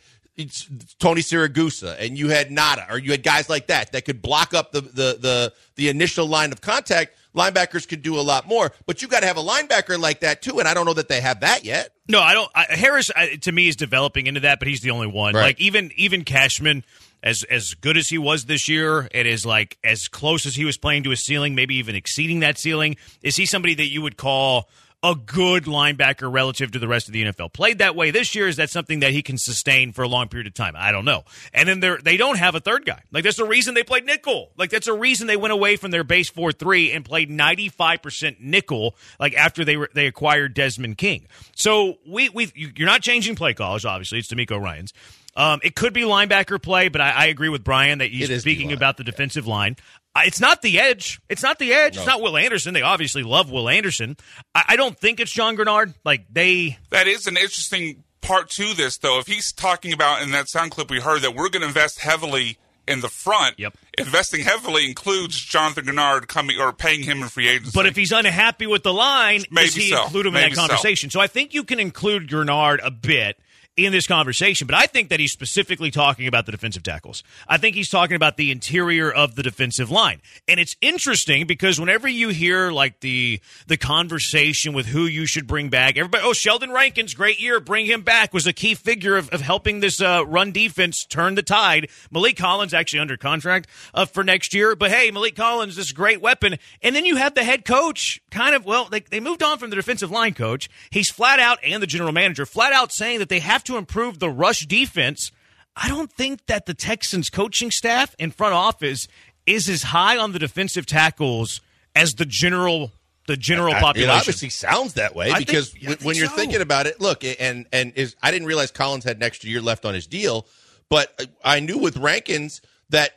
Tony 0.98 1.20
Siragusa 1.20 1.96
and 2.00 2.18
you 2.18 2.28
had 2.28 2.50
Nada 2.50 2.86
or 2.90 2.98
you 2.98 3.12
had 3.12 3.22
guys 3.22 3.48
like 3.48 3.68
that 3.68 3.92
that 3.92 4.04
could 4.04 4.20
block 4.20 4.52
up 4.52 4.72
the 4.72 4.80
the 4.80 5.18
the, 5.20 5.52
the 5.76 5.88
initial 5.88 6.26
line 6.26 6.50
of 6.50 6.60
contact, 6.60 7.14
linebackers 7.34 7.86
could 7.86 8.02
do 8.02 8.18
a 8.18 8.22
lot 8.22 8.48
more. 8.48 8.72
But 8.86 9.00
you 9.00 9.08
got 9.08 9.20
to 9.20 9.26
have 9.26 9.36
a 9.36 9.42
linebacker 9.42 9.98
like 9.98 10.20
that 10.20 10.42
too, 10.42 10.58
and 10.58 10.66
I 10.66 10.74
don't 10.74 10.86
know 10.86 10.94
that 10.94 11.08
they 11.08 11.20
have 11.20 11.40
that 11.40 11.64
yet. 11.64 11.90
No, 12.08 12.20
I 12.20 12.34
don't. 12.34 12.50
I, 12.54 12.66
Harris 12.70 13.10
I, 13.14 13.36
to 13.42 13.52
me 13.52 13.68
is 13.68 13.76
developing 13.76 14.26
into 14.26 14.40
that, 14.40 14.58
but 14.58 14.68
he's 14.68 14.80
the 14.80 14.90
only 14.90 15.06
one. 15.06 15.34
Right. 15.34 15.42
Like 15.42 15.60
even 15.60 15.92
even 15.96 16.24
Cashman, 16.24 16.84
as 17.22 17.44
as 17.44 17.74
good 17.74 17.96
as 17.96 18.08
he 18.08 18.18
was 18.18 18.46
this 18.46 18.68
year, 18.68 19.08
it 19.12 19.26
is 19.26 19.46
like 19.46 19.78
as 19.84 20.08
close 20.08 20.46
as 20.46 20.56
he 20.56 20.64
was 20.64 20.76
playing 20.76 21.04
to 21.04 21.12
a 21.12 21.16
ceiling, 21.16 21.54
maybe 21.54 21.76
even 21.76 21.94
exceeding 21.94 22.40
that 22.40 22.58
ceiling. 22.58 22.96
Is 23.22 23.36
he 23.36 23.46
somebody 23.46 23.74
that 23.74 23.86
you 23.86 24.02
would 24.02 24.16
call? 24.16 24.68
A 25.04 25.14
good 25.14 25.64
linebacker 25.64 26.32
relative 26.32 26.72
to 26.72 26.78
the 26.78 26.88
rest 26.88 27.08
of 27.08 27.12
the 27.12 27.24
NFL. 27.24 27.52
Played 27.52 27.78
that 27.78 27.94
way 27.94 28.10
this 28.10 28.34
year. 28.34 28.48
Is 28.48 28.56
that 28.56 28.70
something 28.70 29.00
that 29.00 29.12
he 29.12 29.22
can 29.22 29.36
sustain 29.36 29.92
for 29.92 30.02
a 30.02 30.08
long 30.08 30.28
period 30.28 30.46
of 30.46 30.54
time? 30.54 30.72
I 30.76 30.92
don't 30.92 31.04
know. 31.04 31.24
And 31.52 31.68
then 31.68 31.80
they 31.80 31.96
they 32.02 32.16
don't 32.16 32.38
have 32.38 32.54
a 32.54 32.60
third 32.60 32.86
guy. 32.86 33.00
Like 33.12 33.22
that's 33.22 33.36
the 33.36 33.44
reason 33.44 33.74
they 33.74 33.82
played 33.82 34.06
nickel. 34.06 34.52
Like 34.56 34.70
that's 34.70 34.86
a 34.86 34.94
reason 34.94 35.26
they 35.26 35.36
went 35.36 35.52
away 35.52 35.76
from 35.76 35.90
their 35.90 36.04
base 36.04 36.30
four 36.30 36.52
three 36.52 36.90
and 36.90 37.04
played 37.04 37.28
ninety 37.28 37.68
five 37.68 38.00
percent 38.00 38.40
nickel. 38.40 38.96
Like 39.20 39.34
after 39.34 39.62
they 39.62 39.76
were 39.76 39.90
they 39.92 40.06
acquired 40.06 40.54
Desmond 40.54 40.96
King. 40.96 41.26
So 41.54 41.98
we 42.08 42.30
we 42.30 42.50
you're 42.54 42.88
not 42.88 43.02
changing 43.02 43.36
play 43.36 43.52
calls. 43.52 43.84
Obviously, 43.84 44.20
it's 44.20 44.32
DeMeco 44.32 44.58
Ryans. 44.58 44.94
Um, 45.36 45.60
it 45.62 45.74
could 45.74 45.92
be 45.92 46.02
linebacker 46.02 46.62
play, 46.62 46.88
but 46.88 47.00
I, 47.00 47.10
I 47.10 47.26
agree 47.26 47.48
with 47.48 47.64
Brian 47.64 47.98
that 47.98 48.10
he's 48.10 48.28
speaking 48.40 48.68
D-line, 48.68 48.76
about 48.76 48.96
the 48.96 49.04
defensive 49.04 49.46
line. 49.46 49.76
It's 50.16 50.40
not 50.40 50.62
the 50.62 50.78
edge. 50.78 51.20
It's 51.28 51.42
not 51.42 51.58
the 51.58 51.72
edge. 51.72 51.96
It's 51.96 52.06
not 52.06 52.20
Will 52.22 52.36
Anderson. 52.36 52.72
They 52.74 52.82
obviously 52.82 53.22
love 53.22 53.50
Will 53.50 53.68
Anderson. 53.68 54.16
I, 54.54 54.64
I 54.68 54.76
don't 54.76 54.98
think 54.98 55.18
it's 55.20 55.32
John 55.32 55.56
Greenard. 55.56 55.94
Like 56.04 56.26
they 56.32 56.78
That 56.90 57.06
is 57.08 57.26
an 57.26 57.36
interesting 57.36 58.04
part 58.20 58.48
to 58.50 58.74
this, 58.74 58.98
though. 58.98 59.18
If 59.18 59.26
he's 59.26 59.52
talking 59.52 59.92
about 59.92 60.22
in 60.22 60.30
that 60.30 60.48
sound 60.48 60.70
clip 60.70 60.90
we 60.90 61.00
heard 61.00 61.22
that 61.22 61.34
we're 61.34 61.48
going 61.48 61.62
to 61.62 61.68
invest 61.68 61.98
heavily 62.00 62.58
in 62.86 63.00
the 63.00 63.08
front, 63.08 63.58
Yep. 63.58 63.74
investing 63.98 64.42
heavily 64.42 64.84
includes 64.86 65.40
Jonathan 65.40 65.86
Greenard 65.86 66.28
coming 66.28 66.60
or 66.60 66.72
paying 66.72 67.02
him 67.02 67.22
in 67.22 67.28
free 67.28 67.48
agency. 67.48 67.72
But 67.74 67.86
if 67.86 67.96
he's 67.96 68.12
unhappy 68.12 68.66
with 68.66 68.82
the 68.82 68.92
line, 68.92 69.44
Maybe 69.50 69.66
does 69.66 69.74
he 69.74 69.88
so. 69.90 70.04
include 70.04 70.26
him 70.26 70.36
in 70.36 70.42
Maybe 70.42 70.54
that 70.54 70.60
so. 70.60 70.66
conversation? 70.68 71.10
So. 71.10 71.18
I 71.20 71.26
think 71.26 71.54
you 71.54 71.64
can 71.64 71.80
include 71.80 72.28
Greenard 72.28 72.80
a 72.84 72.90
bit 72.90 73.38
in 73.76 73.90
this 73.90 74.06
conversation, 74.06 74.66
but 74.66 74.76
I 74.76 74.86
think 74.86 75.08
that 75.08 75.18
he's 75.18 75.32
specifically 75.32 75.90
talking 75.90 76.28
about 76.28 76.46
the 76.46 76.52
defensive 76.52 76.84
tackles. 76.84 77.24
I 77.48 77.58
think 77.58 77.74
he's 77.74 77.88
talking 77.88 78.14
about 78.14 78.36
the 78.36 78.52
interior 78.52 79.10
of 79.10 79.34
the 79.34 79.42
defensive 79.42 79.90
line. 79.90 80.20
And 80.46 80.60
it's 80.60 80.76
interesting 80.80 81.46
because 81.46 81.80
whenever 81.80 82.06
you 82.06 82.28
hear 82.28 82.70
like 82.70 83.00
the 83.00 83.40
the 83.66 83.76
conversation 83.76 84.74
with 84.74 84.86
who 84.86 85.06
you 85.06 85.26
should 85.26 85.46
bring 85.46 85.70
back, 85.70 85.96
everybody, 85.96 86.22
oh, 86.24 86.32
Sheldon 86.32 86.70
Rankins, 86.70 87.14
great 87.14 87.40
year, 87.40 87.58
bring 87.58 87.86
him 87.86 88.02
back, 88.02 88.32
was 88.32 88.46
a 88.46 88.52
key 88.52 88.74
figure 88.76 89.16
of, 89.16 89.28
of 89.30 89.40
helping 89.40 89.80
this 89.80 90.00
uh, 90.00 90.24
run 90.26 90.52
defense 90.52 91.04
turn 91.04 91.34
the 91.34 91.42
tide. 91.42 91.88
Maliek 92.12 92.36
Collins 92.36 92.74
actually 92.74 93.00
under 93.00 93.16
contract 93.16 93.68
uh, 93.92 94.04
for 94.04 94.22
next 94.22 94.54
year, 94.54 94.76
but 94.76 94.92
hey, 94.92 95.10
Maliek 95.10 95.34
Collins, 95.34 95.74
this 95.74 95.90
great 95.90 96.20
weapon. 96.20 96.56
And 96.80 96.94
then 96.94 97.04
you 97.04 97.16
have 97.16 97.34
the 97.34 97.42
head 97.42 97.64
coach 97.64 98.20
kind 98.30 98.54
of, 98.54 98.64
well, 98.64 98.84
they, 98.84 99.00
they 99.00 99.20
moved 99.20 99.42
on 99.42 99.58
from 99.58 99.70
the 99.70 99.76
defensive 99.76 100.12
line 100.12 100.34
coach. 100.34 100.70
He's 100.90 101.10
flat 101.10 101.40
out, 101.40 101.58
and 101.64 101.82
the 101.82 101.86
general 101.88 102.12
manager, 102.12 102.46
flat 102.46 102.72
out 102.72 102.92
saying 102.92 103.18
that 103.18 103.28
they 103.28 103.40
have 103.40 103.63
to 103.64 103.76
improve 103.76 104.18
the 104.18 104.30
rush 104.30 104.66
defense. 104.66 105.30
I 105.76 105.88
don't 105.88 106.12
think 106.12 106.46
that 106.46 106.66
the 106.66 106.74
Texans 106.74 107.30
coaching 107.30 107.70
staff 107.70 108.14
and 108.18 108.34
front 108.34 108.54
office 108.54 109.08
is 109.46 109.68
as 109.68 109.82
high 109.84 110.16
on 110.16 110.32
the 110.32 110.38
defensive 110.38 110.86
tackles 110.86 111.60
as 111.94 112.14
the 112.14 112.24
general 112.26 112.92
the 113.26 113.36
general 113.38 113.72
I- 113.74 113.80
population. 113.80 114.10
It 114.14 114.18
obviously 114.18 114.50
sounds 114.50 114.94
that 114.94 115.14
way 115.14 115.30
I 115.30 115.36
think- 115.36 115.46
because 115.46 115.72
when, 115.74 115.82
think 115.96 116.00
when 116.02 116.16
you're 116.16 116.26
so. 116.28 116.36
thinking 116.36 116.60
about 116.60 116.86
it, 116.86 117.00
look, 117.00 117.24
and 117.24 117.66
and 117.72 117.92
is 117.96 118.14
I 118.22 118.30
didn't 118.30 118.46
realize 118.46 118.70
Collins 118.70 119.04
had 119.04 119.16
an 119.16 119.22
extra 119.22 119.48
year 119.48 119.60
left 119.62 119.84
on 119.86 119.94
his 119.94 120.06
deal, 120.06 120.46
but 120.90 121.28
I 121.42 121.60
knew 121.60 121.78
with 121.78 121.96
Rankins 121.96 122.60
that 122.90 123.12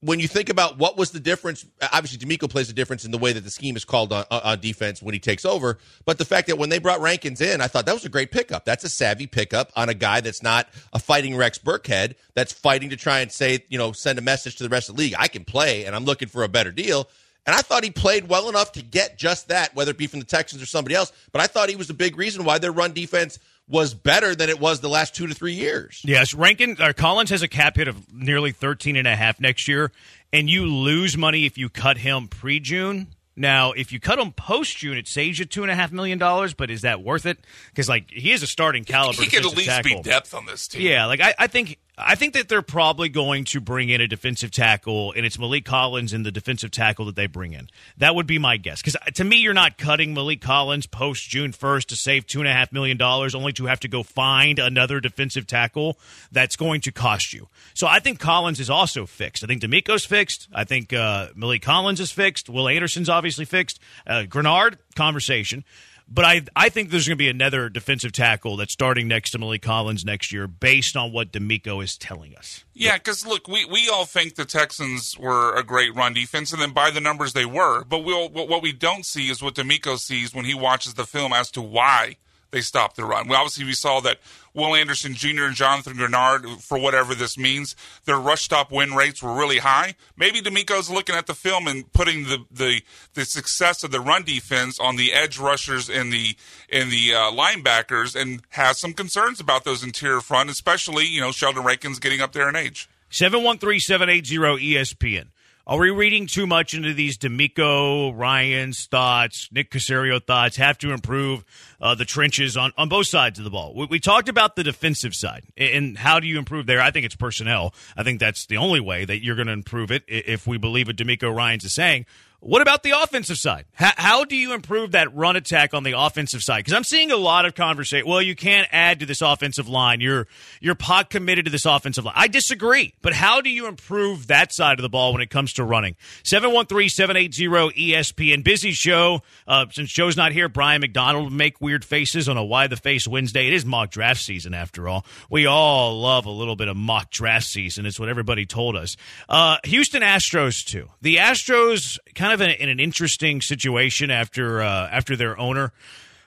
when 0.00 0.20
you 0.20 0.28
think 0.28 0.48
about 0.48 0.78
what 0.78 0.96
was 0.96 1.10
the 1.10 1.18
difference, 1.18 1.66
obviously 1.92 2.18
DeMeco 2.18 2.48
plays 2.48 2.70
a 2.70 2.72
difference 2.72 3.04
in 3.04 3.10
the 3.10 3.18
way 3.18 3.32
that 3.32 3.42
the 3.42 3.50
scheme 3.50 3.76
is 3.76 3.84
called 3.84 4.12
on, 4.12 4.24
on 4.30 4.60
defense 4.60 5.02
when 5.02 5.12
he 5.12 5.18
takes 5.18 5.44
over. 5.44 5.78
But 6.04 6.18
the 6.18 6.24
fact 6.24 6.46
that 6.46 6.56
when 6.56 6.68
they 6.68 6.78
brought 6.78 7.00
Rankins 7.00 7.40
in, 7.40 7.60
I 7.60 7.66
thought 7.66 7.86
that 7.86 7.94
was 7.94 8.04
a 8.04 8.08
great 8.08 8.30
pickup. 8.30 8.64
That's 8.64 8.84
a 8.84 8.88
savvy 8.88 9.26
pickup 9.26 9.72
on 9.74 9.88
a 9.88 9.94
guy 9.94 10.20
that's 10.20 10.42
not 10.42 10.68
a 10.92 11.00
fighting 11.00 11.36
Rex 11.36 11.58
Burkhead 11.58 12.14
that's 12.34 12.52
fighting 12.52 12.90
to 12.90 12.96
try 12.96 13.20
and 13.20 13.32
say, 13.32 13.64
you 13.68 13.78
know, 13.78 13.90
send 13.92 14.18
a 14.18 14.22
message 14.22 14.56
to 14.56 14.62
the 14.62 14.68
rest 14.68 14.88
of 14.88 14.96
the 14.96 15.02
league. 15.02 15.14
I 15.18 15.26
can 15.26 15.44
play 15.44 15.84
and 15.84 15.96
I'm 15.96 16.04
looking 16.04 16.28
for 16.28 16.44
a 16.44 16.48
better 16.48 16.70
deal. 16.70 17.08
And 17.44 17.56
I 17.56 17.62
thought 17.62 17.82
he 17.82 17.90
played 17.90 18.28
well 18.28 18.50
enough 18.50 18.72
to 18.72 18.82
get 18.82 19.16
just 19.16 19.48
that, 19.48 19.74
whether 19.74 19.90
it 19.92 19.96
be 19.96 20.06
from 20.06 20.20
the 20.20 20.26
Texans 20.26 20.62
or 20.62 20.66
somebody 20.66 20.94
else. 20.94 21.12
But 21.32 21.40
I 21.40 21.46
thought 21.46 21.70
he 21.70 21.76
was 21.76 21.88
a 21.88 21.94
big 21.94 22.18
reason 22.18 22.44
why 22.44 22.58
their 22.58 22.72
run 22.72 22.92
defense 22.92 23.38
was 23.68 23.92
better 23.94 24.34
than 24.34 24.48
it 24.48 24.58
was 24.58 24.80
the 24.80 24.88
last 24.88 25.14
two 25.14 25.26
to 25.26 25.34
three 25.34 25.52
years. 25.52 26.00
Yes, 26.04 26.32
Rankin 26.32 26.80
or 26.80 26.92
Collins 26.92 27.30
has 27.30 27.42
a 27.42 27.48
cap 27.48 27.76
hit 27.76 27.86
of 27.86 28.12
nearly 28.12 28.52
13 28.52 28.96
and 28.96 29.06
a 29.06 29.14
half 29.14 29.40
next 29.40 29.68
year 29.68 29.92
and 30.32 30.48
you 30.48 30.66
lose 30.66 31.16
money 31.16 31.46
if 31.46 31.58
you 31.58 31.68
cut 31.68 31.98
him 31.98 32.28
pre-June. 32.28 33.08
Now, 33.36 33.72
if 33.72 33.92
you 33.92 34.00
cut 34.00 34.18
him 34.18 34.32
post-June, 34.32 34.98
it 34.98 35.06
saves 35.06 35.38
you 35.38 35.44
two 35.44 35.62
and 35.62 35.70
a 35.70 35.74
half 35.74 35.92
million 35.92 36.18
dollars. 36.18 36.54
But 36.54 36.70
is 36.70 36.82
that 36.82 37.02
worth 37.02 37.24
it? 37.24 37.38
Because 37.70 37.88
like 37.88 38.10
he 38.10 38.32
is 38.32 38.42
a 38.42 38.48
starting 38.48 38.84
caliber. 38.84 39.22
he 39.22 39.28
could 39.28 39.46
at 39.46 39.56
least 39.56 39.68
tackle. 39.68 39.98
be 39.98 40.02
depth 40.02 40.34
on 40.34 40.46
this 40.46 40.66
team. 40.66 40.82
Yeah, 40.82 41.06
like 41.06 41.20
I, 41.20 41.34
I 41.38 41.46
think 41.46 41.78
I 42.00 42.14
think 42.14 42.34
that 42.34 42.48
they're 42.48 42.62
probably 42.62 43.08
going 43.08 43.44
to 43.46 43.60
bring 43.60 43.88
in 43.88 44.00
a 44.00 44.06
defensive 44.06 44.50
tackle, 44.50 45.12
and 45.12 45.26
it's 45.26 45.36
Maliek 45.36 45.64
Collins 45.64 46.12
and 46.12 46.24
the 46.24 46.30
defensive 46.30 46.70
tackle 46.70 47.06
that 47.06 47.16
they 47.16 47.26
bring 47.26 47.52
in. 47.52 47.68
That 47.96 48.14
would 48.14 48.26
be 48.26 48.38
my 48.38 48.56
guess. 48.56 48.80
Because 48.80 48.96
to 49.14 49.24
me, 49.24 49.38
you're 49.38 49.54
not 49.54 49.78
cutting 49.78 50.14
Maliek 50.14 50.40
Collins 50.40 50.86
post 50.86 51.28
June 51.28 51.52
first 51.52 51.88
to 51.88 51.96
save 51.96 52.26
two 52.26 52.38
and 52.38 52.48
a 52.48 52.52
half 52.52 52.72
million 52.72 52.96
dollars, 52.96 53.34
only 53.34 53.52
to 53.54 53.66
have 53.66 53.80
to 53.80 53.88
go 53.88 54.02
find 54.02 54.58
another 54.58 55.00
defensive 55.00 55.46
tackle 55.46 55.98
that's 56.30 56.56
going 56.56 56.80
to 56.82 56.92
cost 56.92 57.32
you. 57.32 57.48
So 57.74 57.86
I 57.86 57.98
think 57.98 58.20
Collins 58.20 58.60
is 58.60 58.70
also 58.70 59.04
fixed. 59.04 59.42
I 59.42 59.46
think 59.46 59.62
DeMeco's 59.62 60.04
fixed. 60.04 60.48
I 60.54 60.64
think 60.64 60.92
uh, 60.92 61.28
Maliek 61.36 61.62
Collins 61.62 62.00
is 62.00 62.12
fixed. 62.12 62.48
Will 62.48 62.68
Anderson's 62.68 63.08
obviously 63.08 63.44
fixed. 63.44 63.80
Uh, 64.06 64.22
Greenard 64.28 64.76
conversation. 64.94 65.64
But 66.10 66.24
I 66.24 66.42
I 66.56 66.68
think 66.70 66.90
there's 66.90 67.06
going 67.06 67.18
to 67.18 67.22
be 67.22 67.28
another 67.28 67.68
defensive 67.68 68.12
tackle 68.12 68.56
that's 68.56 68.72
starting 68.72 69.08
next 69.08 69.30
to 69.32 69.38
Maliek 69.38 69.62
Collins 69.62 70.04
next 70.04 70.32
year, 70.32 70.46
based 70.46 70.96
on 70.96 71.12
what 71.12 71.32
DeMeco 71.32 71.84
is 71.84 71.98
telling 71.98 72.34
us. 72.34 72.64
Yeah, 72.72 72.96
because 72.96 73.26
look, 73.26 73.46
we, 73.46 73.64
we 73.66 73.88
all 73.88 74.06
think 74.06 74.34
the 74.34 74.46
Texans 74.46 75.18
were 75.18 75.54
a 75.54 75.62
great 75.62 75.94
run 75.94 76.14
defense, 76.14 76.52
and 76.52 76.62
then 76.62 76.70
by 76.70 76.90
the 76.90 77.00
numbers 77.00 77.34
they 77.34 77.44
were. 77.44 77.84
But 77.84 78.00
we'll, 78.00 78.30
what 78.30 78.48
what 78.48 78.62
we 78.62 78.72
don't 78.72 79.04
see 79.04 79.28
is 79.28 79.42
what 79.42 79.54
DeMeco 79.54 79.98
sees 79.98 80.34
when 80.34 80.46
he 80.46 80.54
watches 80.54 80.94
the 80.94 81.04
film 81.04 81.32
as 81.32 81.50
to 81.52 81.60
why 81.60 82.16
they 82.50 82.60
stopped 82.60 82.96
the 82.96 83.04
run. 83.04 83.28
Well, 83.28 83.38
obviously, 83.38 83.64
we 83.64 83.72
saw 83.72 84.00
that 84.00 84.18
Will 84.54 84.74
Anderson 84.74 85.14
Jr. 85.14 85.44
and 85.44 85.54
Jonathan 85.54 85.94
Greenard, 85.94 86.60
for 86.60 86.78
whatever 86.78 87.14
this 87.14 87.38
means, 87.38 87.76
their 88.04 88.18
rush 88.18 88.42
stop 88.42 88.72
win 88.72 88.94
rates 88.94 89.22
were 89.22 89.34
really 89.34 89.58
high. 89.58 89.94
Maybe 90.16 90.40
DeMeco's 90.40 90.90
looking 90.90 91.14
at 91.14 91.26
the 91.26 91.34
film 91.34 91.66
and 91.66 91.90
putting 91.92 92.24
the, 92.24 92.44
the, 92.50 92.82
the 93.14 93.24
success 93.24 93.84
of 93.84 93.90
the 93.90 94.00
run 94.00 94.24
defense 94.24 94.80
on 94.80 94.96
the 94.96 95.12
edge 95.12 95.38
rushers 95.38 95.88
and 95.88 96.12
the 96.12 96.36
and 96.70 96.90
the 96.90 97.14
uh, 97.14 97.30
linebackers, 97.30 98.20
and 98.20 98.42
has 98.50 98.78
some 98.78 98.92
concerns 98.92 99.40
about 99.40 99.64
those 99.64 99.84
interior 99.84 100.20
front, 100.20 100.50
especially 100.50 101.06
you 101.06 101.20
know 101.20 101.32
Sheldon 101.32 101.64
Rankins 101.64 101.98
getting 101.98 102.20
up 102.20 102.32
there 102.32 102.48
in 102.48 102.56
age. 102.56 102.88
713 103.10 103.80
780 103.80 104.74
ESPN. 104.74 105.28
Are 105.68 105.76
we 105.76 105.90
reading 105.90 106.26
too 106.26 106.46
much 106.46 106.72
into 106.72 106.94
these 106.94 107.18
DeMeco, 107.18 108.16
Ryan's 108.16 108.86
thoughts, 108.86 109.50
Nick 109.52 109.70
Caserio 109.70 110.18
thoughts? 110.18 110.56
Have 110.56 110.78
to 110.78 110.92
improve 110.92 111.44
uh, 111.78 111.94
the 111.94 112.06
trenches 112.06 112.56
on, 112.56 112.72
on 112.78 112.88
both 112.88 113.06
sides 113.06 113.38
of 113.38 113.44
the 113.44 113.50
ball. 113.50 113.74
We, 113.74 113.84
we 113.84 114.00
talked 114.00 114.30
about 114.30 114.56
the 114.56 114.64
defensive 114.64 115.14
side 115.14 115.44
and 115.58 115.98
how 115.98 116.20
do 116.20 116.26
you 116.26 116.38
improve 116.38 116.64
there? 116.64 116.80
I 116.80 116.90
think 116.90 117.04
it's 117.04 117.14
personnel. 117.14 117.74
I 117.98 118.02
think 118.02 118.18
that's 118.18 118.46
the 118.46 118.56
only 118.56 118.80
way 118.80 119.04
that 119.04 119.22
you're 119.22 119.36
going 119.36 119.48
to 119.48 119.52
improve 119.52 119.90
it 119.90 120.04
if 120.08 120.46
we 120.46 120.56
believe 120.56 120.86
what 120.86 120.96
DeMeco 120.96 121.36
Ryans 121.36 121.64
is 121.64 121.74
saying. 121.74 122.06
What 122.40 122.62
about 122.62 122.84
the 122.84 122.92
offensive 122.92 123.36
side? 123.36 123.64
How, 123.72 123.90
how 123.96 124.24
do 124.24 124.36
you 124.36 124.54
improve 124.54 124.92
that 124.92 125.12
run 125.12 125.34
attack 125.34 125.74
on 125.74 125.82
the 125.82 125.98
offensive 125.98 126.40
side? 126.40 126.58
Because 126.58 126.72
I'm 126.72 126.84
seeing 126.84 127.10
a 127.10 127.16
lot 127.16 127.46
of 127.46 127.56
conversation. 127.56 128.08
Well, 128.08 128.22
you 128.22 128.36
can't 128.36 128.68
add 128.70 129.00
to 129.00 129.06
this 129.06 129.22
offensive 129.22 129.68
line. 129.68 130.00
You're 130.00 130.28
you're 130.60 130.76
pot 130.76 131.10
committed 131.10 131.46
to 131.46 131.50
this 131.50 131.66
offensive 131.66 132.04
line. 132.04 132.14
I 132.16 132.28
disagree. 132.28 132.94
But 133.02 133.12
how 133.12 133.40
do 133.40 133.50
you 133.50 133.66
improve 133.66 134.28
that 134.28 134.52
side 134.52 134.78
of 134.78 134.82
the 134.82 134.88
ball 134.88 135.12
when 135.12 135.20
it 135.20 135.30
comes 135.30 135.52
to 135.54 135.64
running? 135.64 135.96
713-780-ESPN. 136.22 138.44
Busy 138.44 138.70
show. 138.70 139.22
Uh, 139.46 139.66
since 139.72 139.90
Joe's 139.90 140.16
not 140.16 140.30
here, 140.30 140.48
Brian 140.48 140.80
McDonald 140.80 141.24
will 141.24 141.32
make 141.32 141.60
weird 141.60 141.84
faces 141.84 142.28
on 142.28 142.36
a 142.36 142.44
Why 142.44 142.68
the 142.68 142.76
Face 142.76 143.08
Wednesday. 143.08 143.48
It 143.48 143.52
is 143.52 143.66
mock 143.66 143.90
draft 143.90 144.20
season 144.20 144.54
after 144.54 144.88
all. 144.88 145.04
We 145.28 145.46
all 145.46 146.00
love 146.00 146.24
a 146.26 146.30
little 146.30 146.54
bit 146.54 146.68
of 146.68 146.76
mock 146.76 147.10
draft 147.10 147.46
season. 147.46 147.84
It's 147.84 147.98
what 147.98 148.08
everybody 148.08 148.46
told 148.46 148.76
us. 148.76 148.96
Uh, 149.28 149.56
Houston 149.64 150.02
Astros 150.02 150.64
too. 150.64 150.88
The 151.02 151.16
Astros 151.16 151.98
kind 152.14 152.27
of 152.32 152.40
in, 152.40 152.50
in 152.50 152.68
an 152.68 152.80
interesting 152.80 153.40
situation 153.40 154.10
after 154.10 154.62
uh, 154.62 154.88
after 154.90 155.16
their 155.16 155.38
owner 155.38 155.72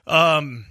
um, 0.08 0.66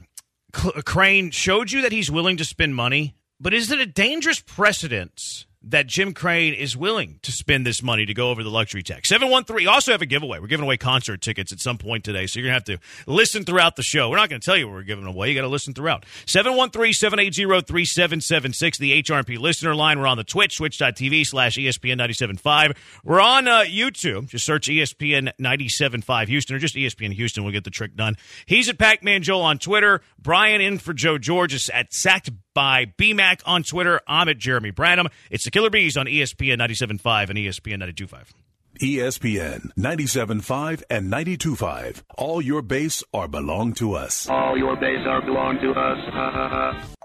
Cl- 0.55 0.83
Crane 0.85 1.31
showed 1.31 1.71
you 1.73 1.83
that 1.83 1.93
he's 1.93 2.11
willing 2.11 2.37
to 2.39 2.45
spend 2.45 2.75
money, 2.75 3.15
but 3.41 3.55
is 3.55 3.71
it 3.71 3.81
a 3.81 3.87
dangerous 3.87 4.41
precedent 4.41 5.47
that 5.63 5.87
Jim 5.87 6.15
Crane 6.15 6.55
is 6.55 6.75
willing 6.77 7.21
to 7.23 7.31
spend 7.33 7.67
this 7.67 7.83
money 7.83 8.07
to 8.07 8.15
go 8.15 8.31
over 8.31 8.43
the 8.43 8.49
luxury 8.49 8.83
tax. 8.83 9.11
713. 9.11 9.69
Also 9.69 9.93
have 9.93 10.01
a 10.01 10.07
giveaway. 10.07 10.39
We're 10.39 10.47
giving 10.47 10.65
away 10.65 10.79
concert 10.79 11.21
tickets 11.21 11.53
at 11.53 11.61
some 11.61 11.77
point 11.77 12.03
today, 12.03 12.27
so 12.27 12.41
you're 12.41 12.49
going 12.49 12.59
to 12.63 12.73
have 12.73 12.81
to 12.81 12.87
listen 13.07 13.45
throughout 13.45 13.77
the 13.77 13.83
show. 13.83 14.09
We're 14.09 14.17
not 14.17 14.31
going 14.31 14.41
to 14.41 14.45
tell 14.45 14.57
you 14.57 14.69
what 14.69 14.75
we're 14.75 14.85
giving 14.85 15.05
away. 15.05 15.29
You 15.29 15.35
got 15.35 15.43
to 15.43 15.49
listen 15.49 15.75
throughout. 15.75 16.07
713-780-3776, 16.27 18.79
the 18.79 19.03
HRP 19.03 19.39
listener 19.39 19.75
line. 19.75 20.01
We're 20.01 20.07
on 20.07 20.17
the 20.17 20.25
Twitch, 20.25 20.57
twitch.tv 20.57 21.27
slash 21.27 21.57
ESPN 21.57 21.99
975. 21.99 23.01
We're 23.05 23.21
on 23.21 23.47
uh, 23.47 23.65
YouTube. 23.65 24.29
Just 24.29 24.47
search 24.47 24.69
ESPN 24.69 25.25
975 25.39 26.29
Houston 26.29 26.57
or 26.57 26.59
just 26.59 26.75
ESPN 26.75 27.13
Houston. 27.13 27.45
We'll 27.45 27.53
get 27.53 27.65
the 27.65 27.71
trick 27.71 27.97
done. 27.97 28.17
He's 28.47 28.71
at 28.71 28.79
Pac-Man 28.79 29.23
Joel 29.23 29.43
on 29.43 29.59
Twitter. 29.59 30.01
Brian 30.19 30.63
in 30.63 30.79
for 30.79 30.95
Joe 30.95 31.19
George 31.19 31.53
is 31.53 31.69
at 31.71 31.93
Sacked 31.93 32.31
by 32.55 32.87
BMAC 32.99 33.43
on 33.47 33.63
Twitter. 33.63 34.01
I'm 34.07 34.29
at 34.29 34.39
Jeremy 34.39 34.71
Branham. 34.71 35.09
It's 35.31 35.45
the 35.45 35.51
Killer 35.51 35.71
B's 35.71 35.97
on 35.97 36.07
ESPN 36.07 36.59
97.5 36.59 37.31
and 37.31 37.39
ESPN 37.39 37.83
92.5. 37.83 38.33
ESPN 38.81 39.71
97.5 39.79 40.83
and 40.89 41.13
92.5. 41.13 42.03
All 42.17 42.41
your 42.41 42.63
base 42.63 43.05
are 43.13 43.29
belong 43.29 43.75
to 43.75 43.95
us. 43.95 44.29
All 44.29 44.57
your 44.57 44.77
base 44.77 45.07
are 45.07 45.21
belong 45.23 45.59
to 45.61 45.73
us. 45.73 46.97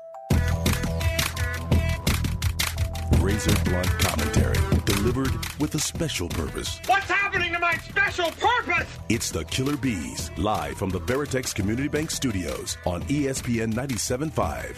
Razor 3.20 3.64
blunt 3.66 3.90
commentary 4.00 4.56
delivered 4.86 5.32
with 5.60 5.76
a 5.76 5.80
special 5.80 6.30
purpose. 6.30 6.80
What's 6.86 7.10
happening 7.10 7.52
to 7.54 7.60
my 7.60 7.76
special 7.78 8.32
purpose? 8.32 8.88
It's 9.10 9.32
the 9.32 9.44
Killer 9.46 9.78
B's, 9.78 10.32
live 10.38 10.78
from 10.78 10.90
the 10.90 11.02
Veritex 11.02 11.54
Community 11.54 11.88
Bank 11.88 12.12
Studios 12.12 12.78
on 12.86 13.04
ESPN 13.04 13.74
97.5. 13.74 14.78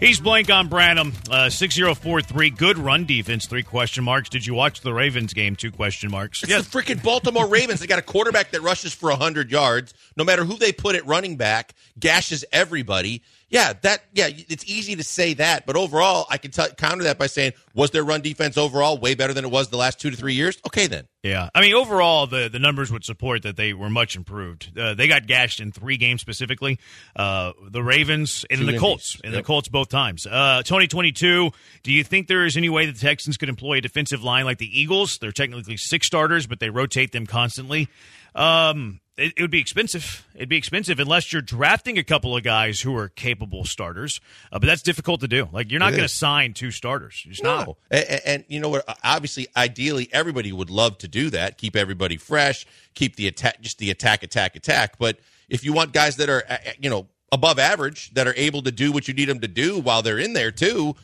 He's 0.00 0.18
blank 0.18 0.48
on 0.48 0.68
Branham. 0.68 1.12
Uh, 1.30 1.50
6043. 1.50 2.48
Good 2.50 2.78
run 2.78 3.04
defense. 3.04 3.44
Three 3.44 3.62
question 3.62 4.02
marks. 4.02 4.30
Did 4.30 4.46
you 4.46 4.54
watch 4.54 4.80
the 4.80 4.94
Ravens 4.94 5.34
game? 5.34 5.56
Two 5.56 5.70
question 5.70 6.10
marks. 6.10 6.42
It's 6.42 6.68
the 6.68 6.78
freaking 6.78 7.02
Baltimore 7.02 7.46
Ravens. 7.48 7.80
They 7.80 7.86
got 7.86 7.98
a 7.98 8.02
quarterback 8.02 8.50
that 8.52 8.62
rushes 8.62 8.94
for 8.94 9.10
100 9.10 9.50
yards. 9.50 9.92
No 10.16 10.24
matter 10.24 10.42
who 10.44 10.56
they 10.56 10.72
put 10.72 10.96
at 10.96 11.06
running 11.06 11.36
back, 11.36 11.74
gashes 11.98 12.46
everybody. 12.50 13.20
Yeah, 13.50 13.72
that 13.82 14.04
yeah, 14.12 14.28
it's 14.30 14.64
easy 14.64 14.94
to 14.94 15.02
say 15.02 15.34
that, 15.34 15.66
but 15.66 15.74
overall, 15.74 16.24
I 16.30 16.38
can 16.38 16.52
counter 16.52 17.02
that 17.02 17.18
by 17.18 17.26
saying, 17.26 17.52
was 17.74 17.90
their 17.90 18.04
run 18.04 18.20
defense 18.20 18.56
overall 18.56 18.96
way 18.96 19.16
better 19.16 19.34
than 19.34 19.44
it 19.44 19.50
was 19.50 19.68
the 19.68 19.76
last 19.76 20.00
two 20.00 20.08
to 20.08 20.16
three 20.16 20.34
years? 20.34 20.56
Okay, 20.64 20.86
then. 20.86 21.08
Yeah, 21.24 21.50
I 21.52 21.60
mean, 21.60 21.74
overall, 21.74 22.28
the, 22.28 22.48
the 22.48 22.60
numbers 22.60 22.92
would 22.92 23.04
support 23.04 23.42
that 23.42 23.56
they 23.56 23.72
were 23.74 23.90
much 23.90 24.14
improved. 24.14 24.70
Uh, 24.78 24.94
they 24.94 25.08
got 25.08 25.26
gashed 25.26 25.58
in 25.58 25.72
three 25.72 25.96
games 25.96 26.20
specifically. 26.20 26.78
Uh, 27.16 27.52
the 27.68 27.82
Ravens 27.82 28.46
and 28.48 28.60
Two 28.60 28.66
the. 28.66 28.78
Colts, 28.78 29.20
and 29.24 29.34
the 29.34 29.42
Colts 29.42 29.68
both 29.68 29.88
times. 29.88 30.26
Uh, 30.26 30.62
Tony 30.64 30.86
twenty 30.86 31.10
two. 31.10 31.50
Do 31.82 31.92
you 31.92 32.04
think 32.04 32.28
there 32.28 32.46
is 32.46 32.56
any 32.56 32.68
way 32.68 32.86
the 32.86 32.92
Texans 32.92 33.36
could 33.36 33.48
employ 33.48 33.78
a 33.78 33.80
defensive 33.80 34.22
line 34.22 34.44
like 34.44 34.58
the 34.58 34.80
Eagles? 34.80 35.18
They're 35.18 35.32
technically 35.32 35.76
six 35.76 36.06
starters, 36.06 36.46
but 36.46 36.60
they 36.60 36.70
rotate 36.70 37.10
them 37.10 37.26
constantly. 37.26 37.88
Um, 38.34 39.00
it, 39.20 39.34
it 39.36 39.42
would 39.42 39.50
be 39.50 39.60
expensive. 39.60 40.26
It'd 40.34 40.48
be 40.48 40.56
expensive 40.56 40.98
unless 40.98 41.32
you're 41.32 41.42
drafting 41.42 41.98
a 41.98 42.02
couple 42.02 42.36
of 42.36 42.42
guys 42.42 42.80
who 42.80 42.96
are 42.96 43.08
capable 43.08 43.64
starters. 43.64 44.20
Uh, 44.50 44.58
but 44.58 44.66
that's 44.66 44.82
difficult 44.82 45.20
to 45.20 45.28
do. 45.28 45.48
Like 45.52 45.70
you're 45.70 45.80
not 45.80 45.90
going 45.90 46.02
to 46.02 46.08
sign 46.08 46.54
two 46.54 46.70
starters. 46.70 47.24
It's 47.28 47.42
not. 47.42 47.66
No. 47.66 47.76
And, 47.90 48.20
and 48.24 48.44
you 48.48 48.60
know 48.60 48.70
what? 48.70 48.84
Obviously, 49.04 49.46
ideally, 49.56 50.08
everybody 50.12 50.52
would 50.52 50.70
love 50.70 50.98
to 50.98 51.08
do 51.08 51.30
that. 51.30 51.58
Keep 51.58 51.76
everybody 51.76 52.16
fresh. 52.16 52.66
Keep 52.94 53.16
the 53.16 53.28
attack, 53.28 53.60
just 53.60 53.78
the 53.78 53.90
attack, 53.90 54.22
attack, 54.22 54.56
attack. 54.56 54.98
But 54.98 55.18
if 55.48 55.64
you 55.64 55.72
want 55.72 55.92
guys 55.92 56.16
that 56.16 56.28
are, 56.30 56.42
you 56.80 56.90
know, 56.90 57.06
above 57.32 57.58
average, 57.58 58.12
that 58.14 58.26
are 58.26 58.34
able 58.36 58.62
to 58.62 58.72
do 58.72 58.90
what 58.90 59.06
you 59.06 59.14
need 59.14 59.28
them 59.28 59.40
to 59.40 59.48
do 59.48 59.78
while 59.78 60.02
they're 60.02 60.18
in 60.18 60.32
there 60.32 60.50
too. 60.50 60.96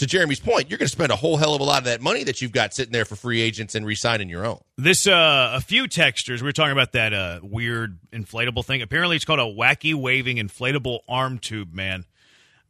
To 0.00 0.06
Jeremy's 0.06 0.40
point, 0.40 0.70
you're 0.70 0.78
going 0.78 0.86
to 0.86 0.92
spend 0.92 1.12
a 1.12 1.16
whole 1.16 1.36
hell 1.36 1.54
of 1.54 1.60
a 1.60 1.64
lot 1.64 1.76
of 1.76 1.84
that 1.84 2.00
money 2.00 2.24
that 2.24 2.40
you've 2.40 2.52
got 2.52 2.72
sitting 2.72 2.90
there 2.90 3.04
for 3.04 3.16
free 3.16 3.42
agents 3.42 3.74
and 3.74 3.84
re-signing 3.84 4.30
your 4.30 4.46
own. 4.46 4.58
This 4.78 5.06
uh 5.06 5.52
a 5.54 5.60
few 5.60 5.86
textures 5.88 6.40
we 6.42 6.46
were 6.48 6.52
talking 6.52 6.72
about 6.72 6.92
that 6.92 7.12
uh 7.12 7.40
weird 7.42 7.98
inflatable 8.10 8.64
thing. 8.64 8.80
Apparently 8.80 9.16
it's 9.16 9.26
called 9.26 9.40
a 9.40 9.42
wacky 9.42 9.94
waving 9.94 10.38
inflatable 10.38 11.00
arm 11.06 11.38
tube, 11.38 11.74
man. 11.74 12.06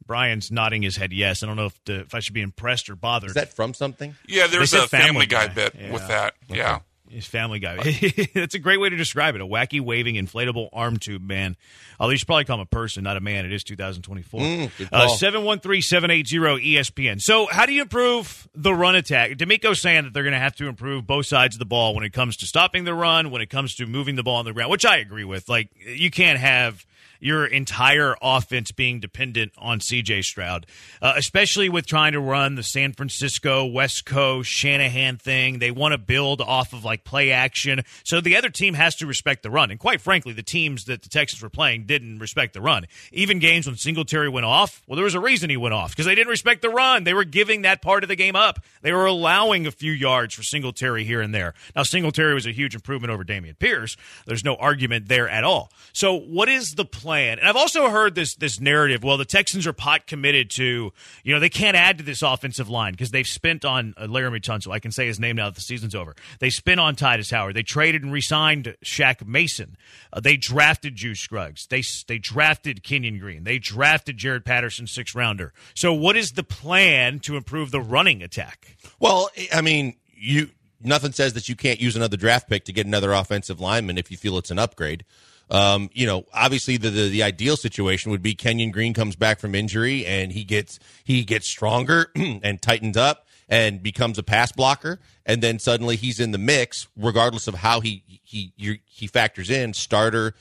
Brian's 0.05 0.51
nodding 0.51 0.81
his 0.81 0.97
head 0.97 1.13
yes. 1.13 1.41
I 1.41 1.45
don't 1.45 1.55
know 1.55 1.67
if 1.67 1.83
the, 1.85 2.01
if 2.01 2.13
I 2.13 2.19
should 2.19 2.33
be 2.33 2.41
impressed 2.41 2.89
or 2.89 2.97
bothered. 2.97 3.29
Is 3.29 3.35
that 3.35 3.53
from 3.53 3.73
something? 3.73 4.13
Yeah, 4.27 4.47
there's 4.47 4.73
a 4.73 4.85
Family, 4.89 5.07
Family 5.07 5.25
Guy, 5.27 5.47
Guy. 5.47 5.53
bit 5.53 5.75
Yeah. 5.79 5.93
with 5.93 6.07
that. 6.09 6.33
Yeah. 6.49 6.79
His 7.11 7.25
family 7.25 7.59
guy. 7.59 7.75
That's 8.33 8.55
a 8.55 8.59
great 8.59 8.79
way 8.79 8.89
to 8.89 8.95
describe 8.95 9.35
it. 9.35 9.41
A 9.41 9.45
wacky 9.45 9.81
waving 9.81 10.15
inflatable 10.15 10.69
arm 10.71 10.97
tube 10.97 11.21
man. 11.21 11.57
Although 11.99 12.11
you 12.11 12.17
should 12.17 12.25
probably 12.27 12.45
call 12.45 12.55
him 12.55 12.61
a 12.61 12.65
person, 12.65 13.03
not 13.03 13.17
a 13.17 13.19
man. 13.19 13.45
It 13.45 13.51
is 13.51 13.63
2024. 13.63 14.39
Mm, 14.39 14.71
Uh, 14.91 15.07
713-780 15.09 16.75
ESPN. 16.75 17.21
So 17.21 17.47
how 17.51 17.65
do 17.65 17.73
you 17.73 17.81
improve 17.81 18.47
the 18.55 18.73
run 18.73 18.95
attack? 18.95 19.31
DeMeco's 19.31 19.81
saying 19.81 20.05
that 20.05 20.13
they're 20.13 20.23
going 20.23 20.33
to 20.33 20.39
have 20.39 20.55
to 20.55 20.67
improve 20.67 21.05
both 21.05 21.25
sides 21.25 21.55
of 21.55 21.59
the 21.59 21.65
ball 21.65 21.93
when 21.95 22.03
it 22.03 22.13
comes 22.13 22.37
to 22.37 22.45
stopping 22.45 22.83
the 22.83 22.93
run, 22.93 23.31
when 23.31 23.41
it 23.41 23.49
comes 23.49 23.75
to 23.75 23.85
moving 23.85 24.15
the 24.15 24.23
ball 24.23 24.37
on 24.37 24.45
the 24.45 24.53
ground, 24.53 24.71
which 24.71 24.85
I 24.85 24.97
agree 24.97 25.25
with. 25.25 25.49
Like 25.49 25.69
you 25.85 26.09
can't 26.11 26.39
have 26.39 26.85
your 27.21 27.45
entire 27.45 28.15
offense 28.21 28.71
being 28.71 28.99
dependent 28.99 29.53
on 29.57 29.79
CJ 29.79 30.23
Stroud, 30.23 30.65
uh, 31.01 31.13
especially 31.15 31.69
with 31.69 31.85
trying 31.85 32.13
to 32.13 32.19
run 32.19 32.55
the 32.55 32.63
San 32.63 32.93
Francisco 32.93 33.65
West 33.65 34.05
Coast 34.05 34.49
Shanahan 34.49 35.17
thing. 35.17 35.59
They 35.59 35.71
want 35.71 35.93
to 35.93 35.97
build 35.99 36.41
off 36.41 36.73
of 36.73 36.83
like 36.83 37.03
play 37.05 37.31
action. 37.31 37.83
So 38.03 38.19
the 38.19 38.35
other 38.35 38.49
team 38.49 38.73
has 38.73 38.95
to 38.95 39.05
respect 39.05 39.43
the 39.43 39.51
run. 39.51 39.69
And 39.71 39.79
quite 39.79 40.01
frankly, 40.01 40.33
the 40.33 40.43
teams 40.43 40.85
that 40.85 41.03
the 41.03 41.09
Texans 41.09 41.41
were 41.41 41.49
playing 41.49 41.85
didn't 41.85 42.19
respect 42.19 42.53
the 42.53 42.61
run. 42.61 42.87
Even 43.11 43.39
games 43.39 43.67
when 43.67 43.77
Singletary 43.77 44.27
went 44.27 44.45
off, 44.45 44.81
well, 44.87 44.95
there 44.95 45.05
was 45.05 45.15
a 45.15 45.19
reason 45.19 45.49
he 45.51 45.57
went 45.57 45.75
off 45.75 45.91
because 45.91 46.07
they 46.07 46.15
didn't 46.15 46.31
respect 46.31 46.63
the 46.63 46.69
run. 46.69 47.03
They 47.03 47.13
were 47.13 47.23
giving 47.23 47.61
that 47.61 47.83
part 47.83 48.03
of 48.03 48.07
the 48.07 48.15
game 48.15 48.35
up. 48.35 48.59
They 48.81 48.91
were 48.91 49.05
allowing 49.05 49.67
a 49.67 49.71
few 49.71 49.91
yards 49.91 50.33
for 50.33 50.41
Singletary 50.41 51.03
here 51.03 51.21
and 51.21 51.35
there. 51.35 51.53
Now, 51.75 51.83
Singletary 51.83 52.33
was 52.33 52.47
a 52.47 52.51
huge 52.51 52.73
improvement 52.73 53.11
over 53.11 53.23
Dameon 53.23 53.59
Pierce. 53.59 53.95
There's 54.25 54.43
no 54.43 54.55
argument 54.55 55.07
there 55.07 55.29
at 55.29 55.43
all. 55.43 55.71
So, 55.93 56.17
what 56.17 56.49
is 56.49 56.71
the 56.71 56.85
plan? 56.85 57.10
And 57.19 57.41
I've 57.41 57.55
also 57.55 57.89
heard 57.89 58.15
this 58.15 58.35
this 58.35 58.59
narrative. 58.59 59.03
Well, 59.03 59.17
the 59.17 59.25
Texans 59.25 59.67
are 59.67 59.73
pot 59.73 60.07
committed 60.07 60.49
to, 60.51 60.93
you 61.23 61.33
know, 61.33 61.39
they 61.39 61.49
can't 61.49 61.75
add 61.75 61.97
to 61.99 62.03
this 62.03 62.21
offensive 62.21 62.69
line 62.69 62.93
because 62.93 63.11
they've 63.11 63.27
spent 63.27 63.65
on 63.65 63.93
uh, 63.97 64.07
Laremy 64.07 64.41
Tunsil. 64.41 64.71
I 64.71 64.79
can 64.79 64.91
say 64.91 65.07
his 65.07 65.19
name 65.19 65.35
now 65.35 65.45
that 65.45 65.55
the 65.55 65.61
season's 65.61 65.95
over. 65.95 66.15
They 66.39 66.49
spent 66.49 66.79
on 66.79 66.95
Tytus 66.95 67.31
Howard. 67.31 67.55
They 67.55 67.63
traded 67.63 68.03
and 68.03 68.11
re-signed 68.11 68.75
Shaq 68.83 69.25
Mason. 69.25 69.77
Uh, 70.11 70.19
they 70.19 70.37
drafted 70.37 70.95
Juice 70.95 71.19
Scruggs. 71.19 71.67
They 71.67 71.83
they 72.07 72.17
drafted 72.17 72.83
Kenyon 72.83 73.19
Green. 73.19 73.43
They 73.43 73.59
drafted 73.59 74.17
Jarrett 74.17 74.45
Patterson, 74.45 74.87
six 74.87 75.15
rounder. 75.15 75.53
So, 75.75 75.93
what 75.93 76.15
is 76.15 76.33
the 76.33 76.43
plan 76.43 77.19
to 77.21 77.37
improve 77.37 77.71
the 77.71 77.81
running 77.81 78.21
attack? 78.23 78.77
Well, 78.99 79.29
I 79.53 79.61
mean, 79.61 79.95
you 80.13 80.49
nothing 80.83 81.11
says 81.11 81.33
that 81.33 81.49
you 81.49 81.55
can't 81.55 81.79
use 81.79 81.95
another 81.95 82.17
draft 82.17 82.49
pick 82.49 82.65
to 82.65 82.73
get 82.73 82.85
another 82.85 83.13
offensive 83.13 83.59
lineman 83.59 83.97
if 83.97 84.11
you 84.11 84.17
feel 84.17 84.37
it's 84.37 84.51
an 84.51 84.59
upgrade. 84.59 85.05
Um, 85.51 85.89
you 85.93 86.07
know, 86.07 86.25
obviously 86.33 86.77
the, 86.77 86.89
the 86.89 87.09
the 87.09 87.23
ideal 87.23 87.57
situation 87.57 88.09
would 88.11 88.21
be 88.21 88.33
Kenyon 88.33 88.71
Green 88.71 88.93
comes 88.93 89.17
back 89.17 89.37
from 89.37 89.53
injury 89.53 90.05
and 90.05 90.31
he 90.31 90.45
gets 90.45 90.79
he 91.03 91.25
gets 91.25 91.45
stronger 91.45 92.09
and 92.15 92.61
tightens 92.61 92.95
up 92.95 93.27
and 93.49 93.83
becomes 93.83 94.17
a 94.17 94.23
pass 94.23 94.53
blocker, 94.53 95.01
and 95.25 95.43
then 95.43 95.59
suddenly 95.59 95.97
he's 95.97 96.21
in 96.21 96.31
the 96.31 96.37
mix, 96.37 96.87
regardless 96.95 97.49
of 97.49 97.55
how 97.55 97.81
he 97.81 98.01
he 98.23 98.53
he 98.85 99.07
factors 99.07 99.49
in 99.49 99.73
starter, 99.73 100.33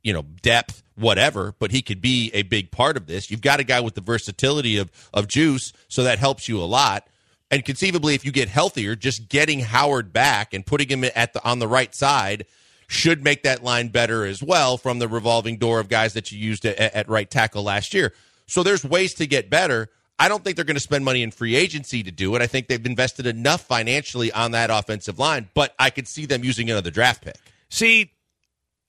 you 0.00 0.12
know, 0.12 0.22
depth, 0.42 0.84
whatever, 0.94 1.56
but 1.58 1.72
he 1.72 1.82
could 1.82 2.00
be 2.00 2.30
a 2.32 2.42
big 2.42 2.70
part 2.70 2.96
of 2.96 3.08
this. 3.08 3.32
You've 3.32 3.40
got 3.40 3.58
a 3.58 3.64
guy 3.64 3.80
with 3.80 3.96
the 3.96 4.00
versatility 4.00 4.76
of 4.76 4.92
of 5.12 5.26
juice, 5.26 5.72
so 5.88 6.04
that 6.04 6.20
helps 6.20 6.48
you 6.48 6.60
a 6.60 6.64
lot. 6.64 7.08
And 7.50 7.64
conceivably, 7.64 8.14
if 8.14 8.24
you 8.24 8.30
get 8.30 8.48
healthier, 8.48 8.94
just 8.94 9.28
getting 9.28 9.58
Howard 9.58 10.12
back 10.12 10.54
and 10.54 10.64
putting 10.64 10.88
him 10.88 11.10
at 11.16 11.32
the 11.32 11.44
on 11.44 11.58
the 11.58 11.68
right 11.68 11.92
side 11.92 12.46
should 12.92 13.24
make 13.24 13.42
that 13.44 13.64
line 13.64 13.88
better 13.88 14.26
as 14.26 14.42
well 14.42 14.76
from 14.76 14.98
the 14.98 15.08
revolving 15.08 15.56
door 15.56 15.80
of 15.80 15.88
guys 15.88 16.12
that 16.12 16.30
you 16.30 16.38
used 16.38 16.64
at, 16.66 16.78
at 16.78 17.08
right 17.08 17.30
tackle 17.30 17.62
last 17.62 17.94
year. 17.94 18.12
So 18.46 18.62
there's 18.62 18.84
ways 18.84 19.14
to 19.14 19.26
get 19.26 19.48
better. 19.48 19.88
I 20.18 20.28
don't 20.28 20.44
think 20.44 20.56
they're 20.56 20.64
going 20.64 20.76
to 20.76 20.80
spend 20.80 21.04
money 21.04 21.22
in 21.22 21.30
free 21.30 21.56
agency 21.56 22.02
to 22.02 22.10
do 22.10 22.36
it. 22.36 22.42
I 22.42 22.46
think 22.46 22.68
they've 22.68 22.84
invested 22.84 23.26
enough 23.26 23.62
financially 23.62 24.30
on 24.30 24.50
that 24.52 24.70
offensive 24.70 25.18
line, 25.18 25.48
but 25.54 25.74
I 25.78 25.90
could 25.90 26.06
see 26.06 26.26
them 26.26 26.44
using 26.44 26.70
another 26.70 26.90
draft 26.90 27.24
pick. 27.24 27.36
See, 27.70 28.12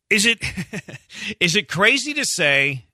is 0.10 0.26
it 0.26 0.40
is 1.40 1.56
it 1.56 1.70
crazy 1.70 2.14
to 2.14 2.26
say 2.26 2.86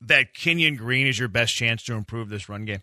that 0.00 0.34
Kenyon 0.34 0.76
Green 0.76 1.06
is 1.06 1.18
your 1.18 1.28
best 1.28 1.54
chance 1.54 1.84
to 1.84 1.94
improve 1.94 2.28
this 2.28 2.48
run 2.48 2.64
game? 2.64 2.82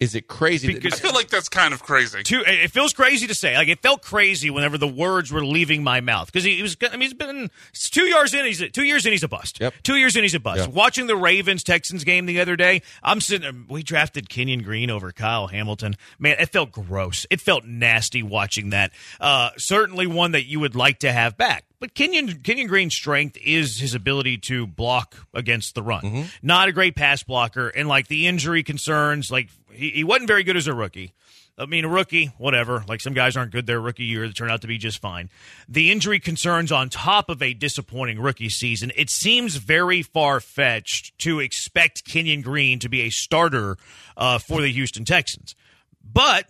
Is 0.00 0.14
it 0.14 0.26
crazy? 0.28 0.66
Because- 0.72 0.94
I 0.94 0.96
feel 0.96 1.12
like 1.12 1.28
that's 1.28 1.50
kind 1.50 1.74
of 1.74 1.82
crazy. 1.82 2.22
Too, 2.22 2.42
it 2.46 2.70
feels 2.70 2.94
crazy 2.94 3.26
to 3.26 3.34
say. 3.34 3.54
Like 3.54 3.68
it 3.68 3.80
felt 3.82 4.02
crazy 4.02 4.48
whenever 4.48 4.78
the 4.78 4.88
words 4.88 5.30
were 5.30 5.44
leaving 5.44 5.84
my 5.84 6.00
mouth 6.00 6.26
because 6.26 6.42
he, 6.42 6.56
he 6.56 6.62
was. 6.62 6.76
I 6.82 6.92
mean, 6.92 7.02
he's 7.02 7.12
been 7.14 7.50
it's 7.68 7.90
two 7.90 8.04
years 8.06 8.32
in. 8.32 8.46
He's 8.46 8.66
two 8.70 8.84
years 8.84 9.04
in. 9.04 9.12
He's 9.12 9.22
a 9.22 9.28
bust. 9.28 9.60
Yep. 9.60 9.74
Two 9.82 9.96
years 9.96 10.16
in. 10.16 10.22
He's 10.22 10.34
a 10.34 10.40
bust. 10.40 10.60
Yep. 10.60 10.70
Watching 10.70 11.06
the 11.06 11.16
Ravens 11.16 11.62
Texans 11.62 12.02
game 12.04 12.24
the 12.24 12.40
other 12.40 12.56
day, 12.56 12.80
I'm 13.02 13.20
sitting. 13.20 13.42
there, 13.42 13.62
We 13.68 13.82
drafted 13.82 14.30
Kenyon 14.30 14.62
Green 14.62 14.90
over 14.90 15.12
Kyle 15.12 15.48
Hamilton. 15.48 15.96
Man, 16.18 16.36
it 16.40 16.46
felt 16.50 16.72
gross. 16.72 17.26
It 17.28 17.40
felt 17.42 17.66
nasty 17.66 18.22
watching 18.22 18.70
that. 18.70 18.92
Uh, 19.20 19.50
certainly 19.58 20.06
one 20.06 20.32
that 20.32 20.46
you 20.46 20.60
would 20.60 20.74
like 20.74 21.00
to 21.00 21.12
have 21.12 21.36
back. 21.36 21.64
But 21.78 21.94
Kenyon 21.94 22.40
Kenyon 22.42 22.68
Green's 22.68 22.94
strength 22.94 23.38
is 23.42 23.78
his 23.78 23.94
ability 23.94 24.36
to 24.38 24.66
block 24.66 25.16
against 25.32 25.74
the 25.74 25.82
run. 25.82 26.28
Not 26.42 26.68
a 26.68 26.72
great 26.72 26.94
pass 26.94 27.22
blocker, 27.22 27.68
and 27.68 27.88
like 27.88 28.06
the 28.08 28.26
injury 28.26 28.62
concerns, 28.62 29.30
like 29.30 29.48
he, 29.72 29.90
he 29.90 30.04
wasn't 30.04 30.28
very 30.28 30.44
good 30.44 30.56
as 30.56 30.66
a 30.66 30.74
rookie. 30.74 31.12
I 31.58 31.66
mean, 31.66 31.84
a 31.84 31.88
rookie, 31.88 32.32
whatever. 32.38 32.84
Like 32.88 33.00
some 33.02 33.12
guys 33.12 33.36
aren't 33.36 33.52
good 33.52 33.66
their 33.66 33.80
rookie 33.80 34.04
year; 34.04 34.26
they 34.26 34.32
turn 34.32 34.50
out 34.50 34.62
to 34.62 34.66
be 34.66 34.78
just 34.78 34.98
fine. 35.00 35.28
The 35.68 35.90
injury 35.90 36.18
concerns 36.18 36.72
on 36.72 36.88
top 36.88 37.28
of 37.28 37.42
a 37.42 37.52
disappointing 37.52 38.18
rookie 38.18 38.48
season. 38.48 38.92
It 38.96 39.10
seems 39.10 39.56
very 39.56 40.02
far 40.02 40.40
fetched 40.40 41.18
to 41.18 41.40
expect 41.40 42.04
Kenyon 42.04 42.40
Green 42.40 42.78
to 42.78 42.88
be 42.88 43.02
a 43.02 43.10
starter 43.10 43.76
uh, 44.16 44.38
for 44.38 44.62
the 44.62 44.72
Houston 44.72 45.04
Texans, 45.04 45.54
but 46.02 46.46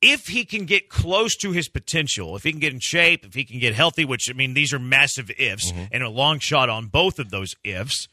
if 0.00 0.28
he 0.28 0.44
can 0.44 0.64
get 0.64 0.88
close 0.88 1.34
to 1.36 1.52
his 1.52 1.68
potential, 1.68 2.36
if 2.36 2.44
he 2.44 2.52
can 2.52 2.60
get 2.60 2.72
in 2.72 2.80
shape, 2.80 3.24
if 3.24 3.34
he 3.34 3.44
can 3.44 3.58
get 3.58 3.74
healthy, 3.74 4.04
which 4.04 4.30
I 4.30 4.32
mean, 4.32 4.54
these 4.54 4.72
are 4.72 4.78
massive 4.78 5.30
ifs 5.38 5.72
and 5.90 6.02
a 6.02 6.08
long 6.08 6.38
shot 6.38 6.68
on 6.68 6.86
both 6.86 7.18
of 7.18 7.30
those 7.30 7.56
ifs. 7.64 8.08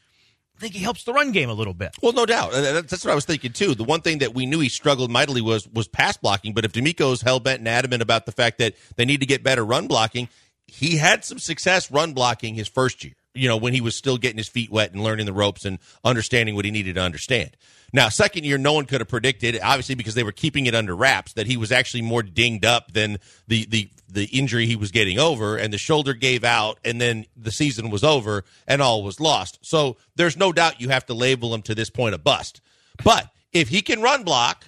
I 0.56 0.60
think 0.60 0.74
he 0.74 0.80
helps 0.80 1.04
the 1.04 1.12
run 1.12 1.32
game 1.32 1.50
a 1.50 1.54
little 1.54 1.74
bit. 1.74 1.94
Well, 2.02 2.12
no 2.12 2.24
doubt. 2.24 2.52
That's 2.52 2.90
that's 2.90 3.04
what 3.04 3.12
I 3.12 3.14
was 3.14 3.26
thinking 3.26 3.52
too. 3.52 3.74
The 3.74 3.84
one 3.84 4.00
thing 4.00 4.18
that 4.18 4.34
we 4.34 4.46
knew 4.46 4.60
he 4.60 4.70
struggled 4.70 5.10
mightily 5.10 5.42
was 5.42 5.68
was 5.68 5.86
pass 5.86 6.16
blocking. 6.16 6.54
But 6.54 6.64
if 6.64 6.72
DeMeco's 6.72 7.20
hell 7.20 7.40
bent 7.40 7.58
and 7.58 7.68
adamant 7.68 8.02
about 8.02 8.24
the 8.24 8.32
fact 8.32 8.58
that 8.58 8.74
they 8.96 9.04
need 9.04 9.20
to 9.20 9.26
get 9.26 9.42
better 9.42 9.64
run 9.64 9.86
blocking, 9.86 10.28
he 10.66 10.96
had 10.96 11.24
some 11.24 11.38
success 11.38 11.90
run 11.90 12.14
blocking 12.14 12.54
his 12.54 12.68
first 12.68 13.04
year. 13.04 13.14
You 13.36 13.48
know, 13.48 13.56
when 13.56 13.74
he 13.74 13.80
was 13.80 13.94
still 13.96 14.18
getting 14.18 14.38
his 14.38 14.48
feet 14.48 14.70
wet 14.70 14.92
and 14.92 15.02
learning 15.02 15.26
the 15.26 15.32
ropes 15.32 15.64
and 15.64 15.78
understanding 16.04 16.54
what 16.54 16.64
he 16.64 16.70
needed 16.70 16.94
to 16.94 17.00
understand. 17.00 17.56
Now, 17.92 18.08
second 18.08 18.44
year, 18.44 18.58
no 18.58 18.72
one 18.72 18.84
could 18.86 19.00
have 19.00 19.08
predicted, 19.08 19.58
obviously 19.62 19.94
because 19.94 20.14
they 20.14 20.24
were 20.24 20.32
keeping 20.32 20.66
it 20.66 20.74
under 20.74 20.94
wraps, 20.94 21.34
that 21.34 21.46
he 21.46 21.56
was 21.56 21.70
actually 21.70 22.02
more 22.02 22.22
dinged 22.22 22.64
up 22.64 22.92
than 22.92 23.18
the 23.46 23.66
the 23.66 23.90
the 24.08 24.24
injury 24.26 24.66
he 24.66 24.76
was 24.76 24.90
getting 24.90 25.18
over, 25.18 25.56
and 25.56 25.72
the 25.72 25.78
shoulder 25.78 26.14
gave 26.14 26.44
out, 26.44 26.78
and 26.84 27.00
then 27.00 27.26
the 27.36 27.50
season 27.50 27.90
was 27.90 28.04
over, 28.04 28.44
and 28.66 28.80
all 28.80 29.02
was 29.02 29.20
lost. 29.20 29.58
So 29.62 29.96
there's 30.14 30.36
no 30.36 30.52
doubt 30.52 30.80
you 30.80 30.88
have 30.88 31.06
to 31.06 31.14
label 31.14 31.54
him 31.54 31.62
to 31.62 31.74
this 31.74 31.90
point 31.90 32.14
a 32.14 32.18
bust. 32.18 32.60
But 33.02 33.30
if 33.52 33.68
he 33.68 33.82
can 33.82 34.02
run 34.02 34.22
block, 34.22 34.66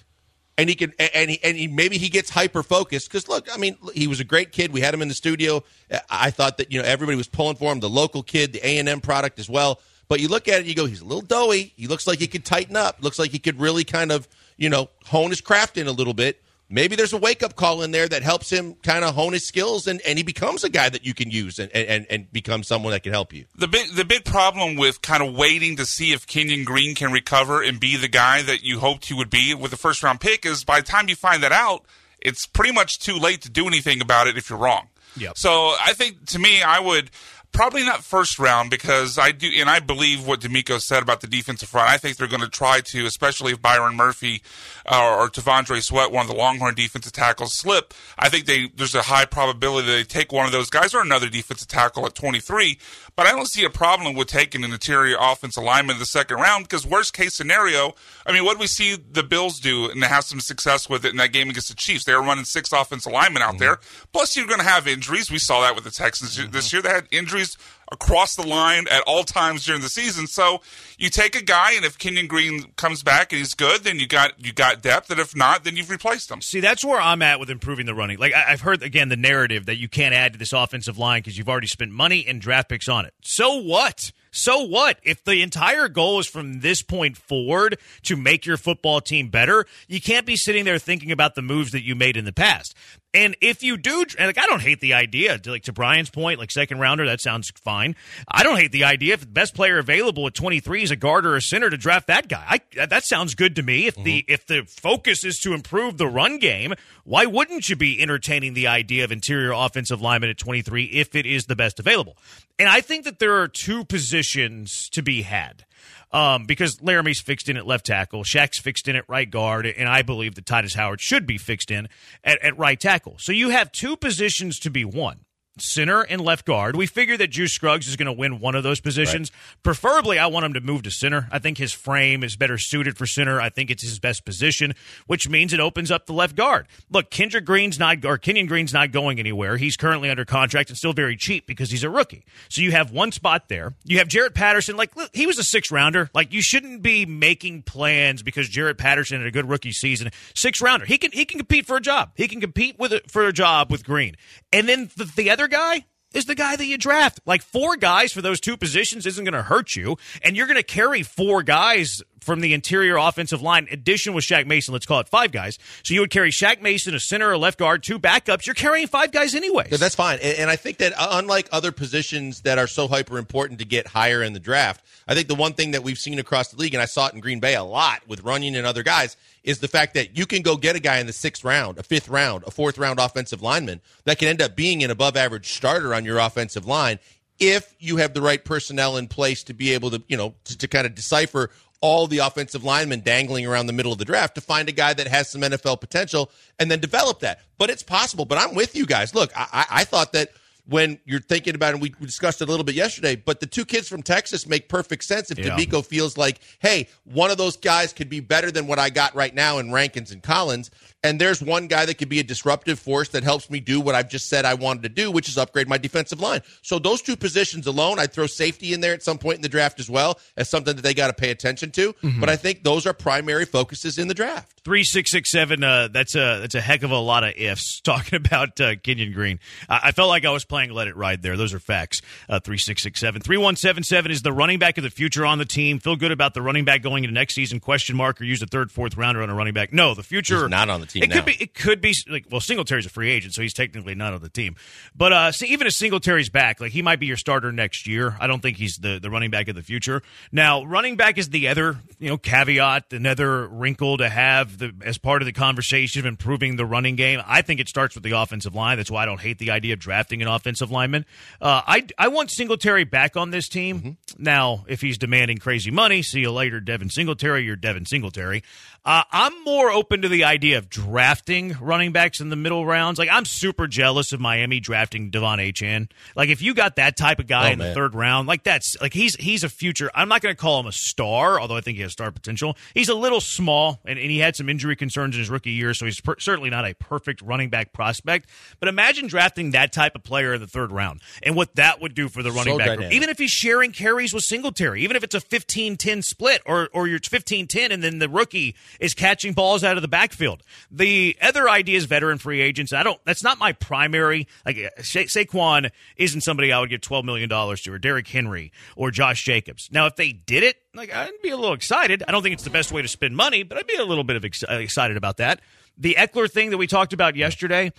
and 0.59 0.67
he 0.67 0.75
can 0.75 0.93
and 0.99 1.29
he, 1.31 1.39
and 1.41 1.57
he, 1.57 1.67
maybe 1.67 1.97
he 1.97 2.09
gets 2.09 2.29
hyper 2.29 2.61
focused 2.63 3.09
because 3.09 3.27
look 3.29 3.47
i 3.53 3.57
mean 3.57 3.77
he 3.93 4.07
was 4.07 4.19
a 4.19 4.25
great 4.25 4.51
kid. 4.51 4.73
We 4.73 4.81
had 4.81 4.93
him 4.93 5.01
in 5.01 5.07
the 5.07 5.13
studio. 5.13 5.63
I 6.09 6.31
thought 6.31 6.57
that 6.57 6.71
you 6.71 6.81
know 6.81 6.85
everybody 6.85 7.15
was 7.15 7.27
pulling 7.27 7.55
for 7.55 7.71
him 7.71 7.79
the 7.79 7.89
local 7.89 8.23
kid 8.23 8.53
the 8.53 8.59
a&m 8.65 9.01
product 9.01 9.39
as 9.39 9.49
well. 9.49 9.79
But 10.09 10.19
you 10.19 10.27
look 10.27 10.47
at 10.47 10.61
it 10.61 10.65
you 10.65 10.75
go 10.75 10.85
he's 10.85 11.01
a 11.01 11.05
little 11.05 11.21
doughy. 11.21 11.73
He 11.77 11.87
looks 11.87 12.07
like 12.07 12.19
he 12.19 12.27
could 12.27 12.43
tighten 12.43 12.75
up. 12.75 12.97
Looks 13.01 13.19
like 13.19 13.31
he 13.31 13.39
could 13.39 13.59
really 13.59 13.85
kind 13.85 14.11
of 14.11 14.27
you 14.57 14.69
know 14.69 14.89
hone 15.05 15.29
his 15.29 15.41
craft 15.41 15.77
in 15.77 15.87
a 15.87 15.91
little 15.91 16.13
bit 16.13 16.41
maybe 16.69 16.95
there's 16.95 17.13
a 17.13 17.17
wake 17.17 17.43
up 17.43 17.55
call 17.55 17.81
in 17.81 17.91
there 17.91 18.07
that 18.07 18.21
helps 18.21 18.49
him 18.49 18.75
kind 18.83 19.03
of 19.03 19.15
hone 19.15 19.33
his 19.33 19.45
skills 19.45 19.87
and, 19.87 20.01
and 20.05 20.17
he 20.17 20.23
becomes 20.23 20.63
a 20.63 20.69
guy 20.69 20.87
that 20.89 21.05
you 21.05 21.13
can 21.13 21.31
use 21.31 21.59
and, 21.59 21.71
and, 21.71 22.05
and 22.09 22.31
become 22.31 22.63
someone 22.63 22.91
that 22.91 23.03
can 23.03 23.11
help 23.11 23.33
you 23.33 23.45
The 23.55 23.67
big 23.67 23.91
the 23.95 24.05
big 24.05 24.25
problem 24.25 24.75
with 24.75 25.01
kind 25.01 25.23
of 25.23 25.35
waiting 25.35 25.75
to 25.77 25.85
see 25.85 26.13
if 26.13 26.27
Kenyon 26.27 26.63
Green 26.63 26.95
can 26.95 27.11
recover 27.11 27.61
and 27.61 27.79
be 27.79 27.97
the 27.97 28.07
guy 28.07 28.41
that 28.43 28.63
you 28.63 28.79
hoped 28.79 29.05
he 29.05 29.13
would 29.13 29.29
be 29.29 29.53
with 29.53 29.71
the 29.71 29.77
first 29.77 30.03
round 30.03 30.21
pick 30.21 30.45
is 30.45 30.63
by 30.63 30.79
the 30.79 30.85
time 30.85 31.09
you 31.09 31.15
find 31.15 31.43
that 31.43 31.51
out, 31.51 31.85
it's 32.21 32.45
pretty 32.45 32.71
much 32.71 32.99
too 32.99 33.17
late 33.17 33.41
to 33.41 33.49
do 33.49 33.67
anything 33.67 34.01
about 34.01 34.27
it 34.27 34.37
if 34.37 34.49
you're 34.49 34.59
wrong. 34.59 34.87
Yep. 35.17 35.37
So 35.37 35.75
I 35.81 35.93
think 35.93 36.25
to 36.27 36.39
me, 36.39 36.61
I 36.61 36.79
would 36.79 37.09
probably 37.51 37.83
not 37.83 38.03
first 38.03 38.39
round 38.39 38.69
because 38.69 39.17
I 39.17 39.31
do, 39.31 39.49
and 39.57 39.69
I 39.69 39.79
believe 39.79 40.25
what 40.25 40.41
DeMeco 40.41 40.79
said 40.79 41.03
about 41.03 41.21
the 41.21 41.27
defensive 41.27 41.69
front. 41.69 41.89
I 41.89 41.97
think 41.97 42.17
they're 42.17 42.27
going 42.27 42.41
to 42.41 42.49
try 42.49 42.81
to, 42.81 43.05
especially 43.05 43.51
if 43.51 43.61
Byron 43.61 43.95
Murphy 43.95 44.41
uh, 44.85 45.17
or 45.19 45.29
T'Vondre 45.29 45.81
Sweat, 45.81 46.11
one 46.11 46.25
of 46.25 46.31
the 46.31 46.37
Longhorn 46.37 46.75
defensive 46.75 47.11
tackles, 47.11 47.53
slip. 47.53 47.93
I 48.17 48.29
think 48.29 48.45
they 48.45 48.67
there's 48.75 48.95
a 48.95 49.01
high 49.01 49.25
probability 49.25 49.87
they 49.87 50.03
take 50.03 50.31
one 50.31 50.45
of 50.45 50.51
those 50.51 50.69
guys 50.69 50.93
or 50.93 51.01
another 51.01 51.29
defensive 51.29 51.67
tackle 51.67 52.05
at 52.05 52.15
23. 52.15 52.79
But 53.15 53.27
I 53.27 53.31
don't 53.31 53.47
see 53.47 53.65
a 53.65 53.69
problem 53.69 54.15
with 54.15 54.27
taking 54.27 54.63
an 54.63 54.71
interior 54.71 55.17
offensive 55.19 55.63
lineman 55.63 55.95
in 55.95 55.99
the 55.99 56.05
second 56.05 56.37
round 56.37 56.65
because 56.65 56.85
worst 56.85 57.13
case 57.13 57.33
scenario, 57.33 57.95
I 58.29 58.31
mean, 58.31 58.45
what 58.45 58.53
did 58.53 58.59
we 58.59 58.67
see 58.67 58.95
the 58.95 59.23
Bills 59.23 59.59
do 59.59 59.89
and 59.89 60.03
have 60.03 60.23
some 60.23 60.39
success 60.39 60.87
with 60.87 61.03
it 61.03 61.09
in 61.09 61.17
that 61.17 61.33
game 61.33 61.49
against 61.49 61.69
the 61.69 61.75
Chiefs? 61.75 62.03
They 62.03 62.13
were 62.13 62.21
running 62.21 62.45
six 62.45 62.71
offensive 62.71 63.11
linemen 63.11 63.41
out 63.41 63.55
mm-hmm. 63.55 63.57
there. 63.57 63.79
Plus, 64.13 64.37
you're 64.37 64.45
going 64.45 64.59
to 64.59 64.65
have 64.65 64.87
injuries. 64.87 65.31
We 65.31 65.39
saw 65.39 65.61
that 65.61 65.73
with 65.73 65.83
the 65.83 65.89
Texans 65.89 66.35
this 66.35 66.45
mm-hmm. 66.47 66.75
year. 66.75 66.81
They 66.83 66.89
had 66.89 67.07
injuries 67.09 67.57
across 67.91 68.35
the 68.35 68.45
line 68.45 68.85
at 68.91 69.01
all 69.07 69.23
times 69.23 69.65
during 69.65 69.81
the 69.81 69.89
season. 69.89 70.27
So 70.27 70.61
you 70.99 71.09
take 71.09 71.35
a 71.35 71.43
guy, 71.43 71.73
and 71.73 71.83
if 71.83 71.97
Kenyon 71.97 72.27
Green 72.27 72.71
comes 72.75 73.01
back 73.01 73.33
and 73.33 73.39
he's 73.39 73.55
good, 73.55 73.83
then 73.83 73.99
you 73.99 74.07
got 74.07 74.33
you 74.45 74.53
got 74.53 74.83
depth. 74.83 75.09
And 75.09 75.19
if 75.19 75.35
not, 75.35 75.63
then 75.63 75.75
you've 75.75 75.89
replaced 75.89 76.29
him. 76.29 76.41
See, 76.41 76.59
that's 76.59 76.85
where 76.85 77.01
I'm 77.01 77.23
at 77.23 77.39
with 77.39 77.49
improving 77.49 77.87
the 77.87 77.95
running. 77.95 78.19
Like 78.19 78.35
I- 78.35 78.51
I've 78.51 78.61
heard 78.61 78.83
again 78.83 79.09
the 79.09 79.17
narrative 79.17 79.65
that 79.65 79.77
you 79.77 79.89
can't 79.89 80.13
add 80.13 80.33
to 80.33 80.39
this 80.39 80.53
offensive 80.53 80.99
line 80.99 81.21
because 81.21 81.35
you've 81.35 81.49
already 81.49 81.65
spent 81.65 81.91
money 81.91 82.25
and 82.27 82.39
draft 82.39 82.69
picks 82.69 82.87
on 82.87 83.05
it. 83.05 83.15
So 83.21 83.55
what? 83.55 84.11
So 84.31 84.63
what? 84.63 84.99
If 85.03 85.23
the 85.23 85.41
entire 85.41 85.87
goal 85.87 86.19
is 86.19 86.27
from 86.27 86.61
this 86.61 86.81
point 86.81 87.17
forward 87.17 87.79
to 88.03 88.15
make 88.15 88.45
your 88.45 88.57
football 88.57 89.01
team 89.01 89.29
better, 89.29 89.65
you 89.87 90.01
can't 90.01 90.25
be 90.25 90.35
sitting 90.35 90.65
there 90.65 90.79
thinking 90.79 91.11
about 91.11 91.35
the 91.35 91.41
moves 91.41 91.71
that 91.71 91.83
you 91.83 91.95
made 91.95 92.17
in 92.17 92.25
the 92.25 92.33
past. 92.33 92.75
And 93.11 93.35
if 93.41 93.63
you 93.63 93.77
do, 93.77 94.05
and 94.19 94.27
like 94.27 94.37
I 94.37 94.45
don't 94.45 94.61
hate 94.61 94.81
the 94.81 94.93
idea. 94.93 95.39
To, 95.39 95.49
like 95.49 95.63
to 95.63 95.73
Brian's 95.73 96.11
point, 96.11 96.39
like 96.39 96.51
second 96.51 96.79
rounder, 96.79 97.07
that 97.07 97.21
sounds 97.21 97.51
fine. 97.63 97.95
I 98.27 98.43
don't 98.43 98.57
hate 98.57 98.71
the 98.71 98.83
idea 98.83 99.15
if 99.15 99.21
the 99.21 99.25
best 99.25 99.55
player 99.55 99.79
available 99.79 100.27
at 100.27 100.35
23 100.35 100.83
is 100.83 100.91
a 100.91 100.95
guard 100.95 101.25
or 101.25 101.35
a 101.35 101.41
center 101.41 101.71
to 101.71 101.77
draft 101.77 102.07
that 102.07 102.27
guy. 102.27 102.45
I, 102.47 102.85
that 102.85 103.03
sounds 103.05 103.33
good 103.33 103.55
to 103.55 103.63
me. 103.63 103.87
If 103.87 103.95
the 103.95 104.21
mm-hmm. 104.21 104.31
if 104.31 104.45
the 104.45 104.63
focus 104.67 105.23
is 105.23 105.39
to 105.39 105.53
improve 105.53 105.97
the 105.97 106.07
run 106.07 106.37
game, 106.37 106.75
why 107.03 107.25
wouldn't 107.25 107.67
you 107.67 107.75
be 107.75 107.99
entertaining 107.99 108.53
the 108.53 108.67
idea 108.67 109.03
of 109.03 109.11
interior 109.11 109.53
offensive 109.53 110.01
lineman 110.01 110.29
at 110.29 110.37
23 110.37 110.83
if 110.85 111.15
it 111.15 111.25
is 111.25 111.45
the 111.45 111.55
best 111.55 111.79
available? 111.79 112.15
And 112.59 112.67
I 112.67 112.81
think 112.81 113.05
that 113.05 113.19
there 113.19 113.41
are 113.41 113.47
two 113.47 113.85
positions 113.85 114.89
to 114.89 115.01
be 115.01 115.23
had. 115.23 115.65
Um, 116.11 116.45
because 116.45 116.81
Laremy's 116.81 117.21
fixed 117.21 117.49
in 117.49 117.55
at 117.57 117.67
left 117.67 117.85
tackle, 117.85 118.23
Shaq's 118.23 118.59
fixed 118.59 118.87
in 118.87 118.95
at 118.95 119.07
right 119.07 119.29
guard, 119.29 119.67
and 119.67 119.87
I 119.87 120.01
believe 120.01 120.33
that 120.35 120.45
Tytus 120.45 120.75
Howard 120.75 120.99
should 120.99 121.27
be 121.27 121.37
fixed 121.37 121.69
in 121.69 121.87
at, 122.23 122.43
at 122.43 122.57
right 122.57 122.79
tackle. 122.79 123.17
So 123.19 123.31
you 123.31 123.49
have 123.49 123.71
two 123.71 123.95
positions 123.95 124.57
to 124.61 124.71
be 124.71 124.83
won. 124.83 125.19
Center 125.61 126.01
and 126.01 126.21
left 126.21 126.45
guard. 126.45 126.75
We 126.75 126.85
figure 126.85 127.17
that 127.17 127.27
Juice 127.27 127.53
Scruggs 127.53 127.87
is 127.87 127.95
going 127.95 128.05
to 128.07 128.11
win 128.11 128.39
one 128.39 128.55
of 128.55 128.63
those 128.63 128.79
positions. 128.79 129.31
Preferably, 129.63 130.17
I 130.17 130.27
want 130.27 130.45
him 130.45 130.53
to 130.53 130.61
move 130.61 130.83
to 130.83 130.91
center. 130.91 131.27
I 131.31 131.39
think 131.39 131.57
his 131.57 131.73
frame 131.73 132.23
is 132.23 132.35
better 132.35 132.57
suited 132.57 132.97
for 132.97 133.05
center. 133.05 133.39
I 133.41 133.49
think 133.49 133.69
it's 133.69 133.83
his 133.83 133.99
best 133.99 134.25
position, 134.25 134.73
which 135.07 135.29
means 135.29 135.53
it 135.53 135.59
opens 135.59 135.91
up 135.91 136.05
the 136.05 136.13
left 136.13 136.35
guard. 136.35 136.67
Look, 136.89 137.09
Kendrick 137.09 137.45
Green's 137.45 137.77
not, 137.79 138.03
or 138.05 138.17
Kenyon 138.17 138.47
Green's 138.47 138.73
not 138.73 138.91
going 138.91 139.19
anywhere. 139.19 139.57
He's 139.57 139.77
currently 139.77 140.09
under 140.09 140.25
contract 140.25 140.69
and 140.69 140.77
still 140.77 140.93
very 140.93 141.15
cheap 141.15 141.45
because 141.47 141.71
he's 141.71 141.83
a 141.83 141.89
rookie. 141.89 142.25
So 142.49 142.61
you 142.61 142.71
have 142.71 142.91
one 142.91 143.11
spot 143.11 143.49
there. 143.49 143.73
You 143.83 143.99
have 143.99 144.07
Jarrett 144.07 144.33
Patterson. 144.33 144.77
Like, 144.77 144.95
look, 144.95 145.09
he 145.13 145.27
was 145.27 145.37
a 145.37 145.43
six 145.43 145.71
rounder. 145.71 146.09
Like, 146.13 146.33
you 146.33 146.41
shouldn't 146.41 146.81
be 146.81 147.05
making 147.05 147.63
plans 147.63 148.23
because 148.23 148.47
Jarrett 148.49 148.77
Patterson 148.77 149.19
had 149.19 149.27
a 149.27 149.31
good 149.31 149.49
rookie 149.49 149.71
season. 149.71 150.11
Six 150.35 150.61
rounder. 150.61 150.85
He 150.85 150.97
can, 150.97 151.11
he 151.11 151.25
can 151.25 151.37
compete 151.37 151.65
for 151.65 151.75
a 151.75 151.81
job. 151.81 152.11
He 152.15 152.27
can 152.27 152.41
compete 152.41 152.77
with 152.79 152.93
a, 152.93 153.01
for 153.07 153.25
a 153.27 153.33
job 153.33 153.71
with 153.71 153.83
Green. 153.83 154.15
And 154.51 154.67
then 154.67 154.89
the, 154.95 155.05
the 155.05 155.29
other 155.29 155.47
guy, 155.47 155.85
is 156.13 156.25
the 156.25 156.35
guy 156.35 156.55
that 156.55 156.65
you 156.65 156.77
draft. 156.77 157.19
Like 157.25 157.41
four 157.41 157.75
guys 157.75 158.11
for 158.11 158.21
those 158.21 158.39
two 158.39 158.57
positions 158.57 159.05
isn't 159.05 159.23
going 159.23 159.33
to 159.33 159.43
hurt 159.43 159.75
you, 159.75 159.97
and 160.23 160.35
you're 160.35 160.47
going 160.47 160.57
to 160.57 160.63
carry 160.63 161.03
four 161.03 161.43
guys 161.43 162.01
from 162.19 162.41
the 162.41 162.53
interior 162.53 162.97
offensive 162.97 163.41
line. 163.41 163.67
Addition 163.71 164.13
with 164.13 164.25
Shaq 164.25 164.45
Mason, 164.45 164.73
let's 164.73 164.85
call 164.85 164.99
it 164.99 165.07
five 165.07 165.31
guys. 165.31 165.57
So 165.83 165.93
you 165.93 166.01
would 166.01 166.09
carry 166.09 166.31
Shaq 166.31 166.61
Mason, 166.61 166.93
a 166.93 166.99
center, 166.99 167.31
a 167.31 167.37
left 167.37 167.57
guard, 167.57 167.83
two 167.83 167.99
backups. 167.99 168.45
You're 168.45 168.55
carrying 168.55 168.87
five 168.87 169.11
guys 169.11 169.35
anyway. 169.35 169.67
Yeah, 169.71 169.77
that's 169.77 169.95
fine. 169.95 170.19
And, 170.21 170.37
and 170.39 170.49
I 170.49 170.55
think 170.55 170.77
that 170.77 170.93
uh, 170.93 171.07
unlike 171.11 171.47
other 171.51 171.71
positions 171.71 172.41
that 172.41 172.57
are 172.57 172.67
so 172.67 172.87
hyper 172.87 173.17
important 173.17 173.59
to 173.59 173.65
get 173.65 173.87
higher 173.87 174.21
in 174.21 174.33
the 174.33 174.39
draft, 174.39 174.83
I 175.07 175.15
think 175.15 175.27
the 175.27 175.35
one 175.35 175.53
thing 175.53 175.71
that 175.71 175.83
we've 175.83 175.97
seen 175.97 176.19
across 176.19 176.49
the 176.49 176.57
league, 176.57 176.73
and 176.73 176.81
I 176.81 176.85
saw 176.85 177.07
it 177.07 177.13
in 177.13 177.19
Green 177.19 177.39
Bay 177.39 177.55
a 177.55 177.63
lot 177.63 178.01
with 178.07 178.23
Runyan 178.23 178.57
and 178.57 178.67
other 178.67 178.83
guys, 178.83 179.15
is 179.49 179.57
the 179.57 179.67
fact 179.67 179.95
that 179.95 180.15
you 180.15 180.27
can 180.27 180.43
go 180.43 180.55
get 180.55 180.75
a 180.75 180.79
guy 180.79 180.99
in 180.99 181.07
the 181.07 181.13
sixth 181.13 181.43
round, 181.43 181.79
a 181.79 181.83
fifth 181.83 182.07
round, 182.07 182.43
a 182.45 182.51
fourth 182.51 182.77
round 182.77 182.99
offensive 182.99 183.41
lineman 183.41 183.81
that 184.03 184.19
can 184.19 184.27
end 184.27 184.43
up 184.43 184.55
being 184.55 184.83
an 184.83 184.91
above 184.91 185.17
average 185.17 185.51
starter 185.51 185.95
on 185.95 186.05
your 186.05 186.19
offensive 186.19 186.67
line 186.67 186.99
if 187.39 187.73
you 187.79 187.97
have 187.97 188.13
the 188.13 188.21
right 188.21 188.45
personnel 188.45 188.95
in 188.95 189.07
place 189.07 189.43
to 189.45 189.55
be 189.55 189.73
able 189.73 189.89
to, 189.89 190.03
you 190.07 190.15
know, 190.15 190.35
to, 190.43 190.55
to 190.55 190.67
kind 190.67 190.85
of 190.85 190.93
decipher 190.93 191.49
all 191.81 192.05
the 192.05 192.19
offensive 192.19 192.63
linemen 192.63 192.99
dangling 192.99 193.47
around 193.47 193.65
the 193.65 193.73
middle 193.73 193.91
of 193.91 193.97
the 193.97 194.05
draft 194.05 194.35
to 194.35 194.41
find 194.41 194.69
a 194.69 194.71
guy 194.71 194.93
that 194.93 195.07
has 195.07 195.31
some 195.31 195.41
NFL 195.41 195.79
potential 195.79 196.29
and 196.59 196.69
then 196.69 196.79
develop 196.79 197.21
that. 197.21 197.39
But 197.57 197.71
it's 197.71 197.81
possible. 197.81 198.25
But 198.25 198.37
I'm 198.37 198.53
with 198.53 198.75
you 198.75 198.85
guys. 198.85 199.15
Look, 199.15 199.31
I, 199.35 199.47
I, 199.51 199.65
I 199.69 199.83
thought 199.83 200.13
that 200.13 200.29
when 200.69 200.99
you're 201.05 201.19
thinking 201.19 201.55
about 201.55 201.69
it, 201.69 201.73
and 201.73 201.81
we 201.81 201.89
discussed 201.89 202.41
it 202.41 202.47
a 202.47 202.51
little 202.51 202.63
bit 202.63 202.75
yesterday, 202.75 203.15
but 203.15 203.39
the 203.39 203.45
two 203.45 203.65
kids 203.65 203.87
from 203.87 204.03
Texas 204.03 204.47
make 204.47 204.69
perfect 204.69 205.03
sense 205.03 205.31
if 205.31 205.39
Yeah. 205.39 205.57
DeMeco 205.57 205.85
feels 205.85 206.17
like, 206.17 206.39
hey, 206.59 206.87
one 207.05 207.31
of 207.31 207.37
those 207.37 207.57
guys 207.57 207.91
could 207.91 208.09
be 208.09 208.19
better 208.19 208.51
than 208.51 208.67
what 208.67 208.77
I 208.79 208.89
got 208.89 209.15
right 209.15 209.33
now 209.33 209.57
in 209.57 209.71
Rankins 209.71 210.11
and 210.11 210.21
Collins. 210.21 210.69
And 211.01 211.19
there's 211.19 211.41
one 211.41 211.67
guy 211.67 211.85
that 211.85 211.93
could 211.97 212.09
be 212.09 212.19
a 212.19 212.23
disruptive 212.23 212.77
force 212.77 213.07
that 213.09 213.23
helps 213.23 213.49
me 213.49 213.61
do 213.61 213.79
what 213.79 213.95
I've 213.95 214.09
just 214.09 214.27
said 214.27 214.43
I 214.43 214.53
wanted 214.55 214.83
to 214.83 214.89
do, 214.89 215.09
which 215.11 215.29
is 215.29 215.37
upgrade 215.37 215.69
my 215.69 215.77
defensive 215.77 216.19
line. 216.19 216.41
So 216.61 216.77
those 216.77 217.01
two 217.01 217.15
positions 217.15 217.67
alone, 217.67 217.99
I'd 217.99 218.11
throw 218.11 218.27
safety 218.27 218.73
in 218.73 218.81
there 218.81 218.93
at 218.93 219.01
some 219.01 219.17
point 219.17 219.37
in 219.37 219.41
the 219.41 219.47
draft 219.47 219.79
as 219.79 219.89
well 219.89 220.19
as 220.35 220.49
something 220.49 220.75
that 220.75 220.81
they 220.81 220.93
got 220.93 221.07
to 221.07 221.13
pay 221.13 221.31
attention 221.31 221.71
to. 221.71 221.93
Mm-hmm. 221.93 222.19
But 222.19 222.29
I 222.29 222.35
think 222.35 222.63
those 222.65 222.85
are 222.85 222.91
primary 222.93 223.45
focuses 223.45 223.97
in 223.97 224.09
the 224.09 224.13
draft. 224.13 224.59
Three 224.65 224.83
six 224.83 225.09
six 225.09 225.31
seven. 225.31 225.63
Uh, 225.63 225.87
that's 225.87 226.15
a 226.15 226.39
that's 226.41 226.53
a 226.53 226.59
heck 226.61 226.83
of 226.83 226.91
a 226.91 226.97
lot 226.99 227.23
of 227.23 227.33
ifs 227.37 227.79
talking 227.83 228.17
about 228.17 228.59
uh, 228.59 228.75
Kenyon 228.83 229.13
Green. 229.13 229.39
I, 229.69 229.79
I 229.85 229.91
felt 229.93 230.09
like 230.09 230.25
I 230.25 230.31
was 230.31 230.43
playing 230.43 230.58
playing 230.59 230.71
Let 230.73 230.87
It 230.89 230.97
Ride 230.97 231.21
there. 231.21 231.37
Those 231.37 231.53
are 231.53 231.59
facts. 231.59 232.01
Uh, 232.27 232.39
3667. 232.39 233.21
3177 233.21 234.11
is 234.11 234.21
the 234.23 234.33
running 234.33 234.59
back 234.59 234.77
of 234.77 234.83
the 234.83 234.89
future 234.89 235.25
on 235.25 235.37
the 235.37 235.45
team. 235.45 235.79
Feel 235.79 235.95
good 235.95 236.11
about 236.11 236.33
the 236.33 236.41
running 236.41 236.65
back 236.65 236.81
going 236.81 237.05
into 237.05 237.13
next 237.13 237.35
season? 237.35 237.61
Question 237.61 237.95
mark 237.95 238.19
or 238.19 238.25
use 238.25 238.41
a 238.41 238.45
third, 238.45 238.69
fourth 238.71 238.97
rounder 238.97 239.21
on 239.21 239.29
a 239.29 239.33
running 239.35 239.53
back? 239.53 239.71
No, 239.71 239.93
the 239.93 240.03
future. 240.03 240.41
He's 240.41 240.49
not 240.49 240.69
on 240.69 240.81
the 240.81 240.85
team 240.85 241.03
It 241.03 241.09
now. 241.09 241.15
could 241.15 241.25
be, 241.25 241.37
it 241.39 241.53
could 241.53 241.79
be, 241.79 241.93
like, 242.09 242.25
well, 242.29 242.41
Singletary's 242.41 242.85
a 242.85 242.89
free 242.89 243.09
agent, 243.09 243.33
so 243.33 243.41
he's 243.41 243.53
technically 243.53 243.95
not 243.95 244.13
on 244.13 244.21
the 244.21 244.27
team. 244.27 244.57
But 244.93 245.13
uh, 245.13 245.31
see, 245.31 245.47
even 245.47 245.65
if 245.65 245.71
Singletary's 245.73 246.29
back, 246.29 246.59
like, 246.59 246.73
he 246.73 246.81
might 246.81 246.99
be 246.99 247.05
your 247.05 247.15
starter 247.17 247.53
next 247.53 247.87
year. 247.87 248.17
I 248.19 248.27
don't 248.27 248.41
think 248.41 248.57
he's 248.57 248.75
the, 248.75 248.99
the 249.01 249.09
running 249.09 249.31
back 249.31 249.47
of 249.47 249.55
the 249.55 249.63
future. 249.63 250.01
Now, 250.29 250.65
running 250.65 250.97
back 250.97 251.17
is 251.17 251.29
the 251.29 251.47
other, 251.47 251.77
you 251.99 252.09
know, 252.09 252.17
caveat, 252.17 252.91
another 252.91 253.47
wrinkle 253.47 253.95
to 253.97 254.09
have 254.09 254.57
the, 254.57 254.73
as 254.83 254.97
part 254.97 255.21
of 255.21 255.25
the 255.25 255.31
conversation 255.31 256.01
of 256.01 256.05
improving 256.05 256.57
the 256.57 256.65
running 256.65 256.97
game. 256.97 257.21
I 257.25 257.43
think 257.43 257.61
it 257.61 257.69
starts 257.69 257.95
with 257.95 258.03
the 258.03 258.11
offensive 258.11 258.53
line. 258.53 258.75
That's 258.75 258.91
why 258.91 259.03
I 259.03 259.05
don't 259.05 259.21
hate 259.21 259.37
the 259.39 259.51
idea 259.51 259.73
of 259.73 259.79
drafting 259.79 260.21
an 260.21 260.27
offensive 260.27 260.48
lineman. 260.71 261.05
Uh, 261.41 261.61
I, 261.65 261.87
I 261.97 262.07
want 262.09 262.31
Singletary 262.31 262.83
back 262.83 263.15
on 263.15 263.31
this 263.31 263.47
team. 263.49 263.97
Now, 264.17 264.65
if 264.67 264.81
he's 264.81 264.97
demanding 264.97 265.37
crazy 265.37 265.71
money, 265.71 266.01
see 266.01 266.21
you 266.21 266.31
later, 266.31 266.59
Devin 266.59 266.89
Singletary. 266.89 267.43
You're 267.43 267.55
Devin 267.55 267.85
Singletary. 267.85 268.43
Uh, 268.85 269.03
I'm 269.11 269.43
more 269.43 269.69
open 269.69 270.01
to 270.03 270.09
the 270.09 270.23
idea 270.23 270.57
of 270.57 270.69
drafting 270.69 271.55
running 271.61 271.91
backs 271.91 272.21
in 272.21 272.29
the 272.29 272.35
middle 272.35 272.65
rounds. 272.65 272.97
Like, 272.97 273.09
I'm 273.11 273.25
super 273.25 273.67
jealous 273.67 274.13
of 274.13 274.19
Miami 274.19 274.59
drafting 274.59 275.11
De'Von 275.11 275.37
Achane. 275.37 275.89
Like, 276.15 276.29
if 276.29 276.41
you 276.41 276.53
got 276.53 276.77
that 276.77 276.95
type 276.97 277.19
of 277.19 277.27
guy 277.27 277.49
Oh, 277.49 277.53
in 277.53 277.59
the 277.59 277.73
third 277.73 277.93
round, 277.93 278.27
like 278.27 278.43
that's 278.43 278.75
like 278.81 278.93
he's 278.93 279.15
he's 279.15 279.43
a 279.43 279.49
future. 279.49 279.91
I'm 279.93 280.07
not 280.09 280.21
going 280.21 280.33
to 280.33 280.41
call 280.41 280.59
him 280.59 280.65
a 280.65 280.71
star, 280.71 281.39
although 281.39 281.55
I 281.57 281.61
think 281.61 281.75
he 281.77 281.83
has 281.83 281.91
star 281.91 282.09
potential. 282.11 282.55
He's 282.73 282.89
a 282.89 282.95
little 282.95 283.21
small, 283.21 283.79
and, 283.85 283.99
and 283.99 284.09
he 284.09 284.19
had 284.19 284.35
some 284.35 284.49
injury 284.49 284.75
concerns 284.75 285.15
in 285.15 285.19
his 285.19 285.29
rookie 285.29 285.51
year, 285.51 285.73
so 285.73 285.85
he's 285.85 285.99
per- 286.01 286.19
certainly 286.19 286.49
not 286.49 286.65
a 286.65 286.73
perfect 286.75 287.21
running 287.21 287.49
back 287.49 287.73
prospect. 287.73 288.29
But 288.59 288.69
imagine 288.69 289.07
drafting 289.07 289.51
that 289.51 289.71
type 289.73 289.95
of 289.95 290.03
player 290.03 290.33
in 290.33 290.41
the 290.41 290.47
third 290.47 290.71
round, 290.71 291.01
and 291.21 291.35
what 291.35 291.55
that 291.55 291.81
would 291.81 291.93
do 291.93 292.09
for 292.09 292.23
the 292.23 292.31
running 292.31 292.53
So 292.53 292.57
back 292.57 292.77
group. 292.77 292.91
Even 292.91 293.09
if 293.09 293.17
he's 293.17 293.31
sharing 293.31 293.71
carries 293.71 294.13
with 294.13 294.23
Singletary, 294.23 294.83
even 294.83 294.95
if 294.95 295.03
it's 295.03 295.15
a 295.15 295.19
15-10 295.21 296.03
split, 296.03 296.41
or 296.45 296.69
or 296.73 296.87
you're 296.87 296.99
15-10, 296.99 297.71
and 297.71 297.83
then 297.83 297.99
the 297.99 298.09
rookie 298.09 298.55
is 298.79 298.93
catching 298.93 299.33
balls 299.33 299.63
out 299.63 299.75
of 299.77 299.81
the 299.81 299.87
backfield. 299.87 300.43
The 300.71 301.17
other 301.21 301.49
idea 301.49 301.77
is 301.77 301.85
veteran 301.85 302.17
free 302.17 302.41
agents. 302.41 302.73
I 302.73 302.83
don't. 302.83 302.99
That's 303.05 303.23
not 303.23 303.39
my 303.39 303.53
primary. 303.53 304.27
Like 304.45 304.57
Sa- 304.79 304.99
Saquon 305.01 305.71
isn't 305.97 306.21
somebody 306.21 306.51
I 306.51 306.59
would 306.59 306.69
give 306.69 306.81
12 306.81 307.05
million 307.05 307.29
dollars 307.29 307.61
to, 307.63 307.73
or 307.73 307.79
Derrick 307.79 308.07
Henry, 308.07 308.51
or 308.75 308.91
Josh 308.91 309.23
Jacobs. 309.23 309.69
Now, 309.71 309.85
if 309.85 309.95
they 309.95 310.11
did 310.11 310.43
it, 310.43 310.57
like 310.73 310.93
I'd 310.93 311.11
be 311.21 311.29
a 311.29 311.37
little 311.37 311.53
excited. 311.53 312.03
I 312.07 312.11
don't 312.11 312.23
think 312.23 312.33
it's 312.33 312.43
the 312.43 312.49
best 312.49 312.71
way 312.71 312.81
to 312.81 312.87
spend 312.87 313.15
money, 313.15 313.43
but 313.43 313.57
I'd 313.57 313.67
be 313.67 313.75
a 313.75 313.85
little 313.85 314.03
bit 314.03 314.15
of 314.15 314.25
ex- 314.25 314.43
uh, 314.43 314.53
excited 314.55 314.97
about 314.97 315.17
that. 315.17 315.41
The 315.77 315.95
Ekeler 315.97 316.29
thing 316.29 316.49
that 316.51 316.57
we 316.57 316.67
talked 316.67 316.93
about 316.93 317.15
yesterday. 317.15 317.71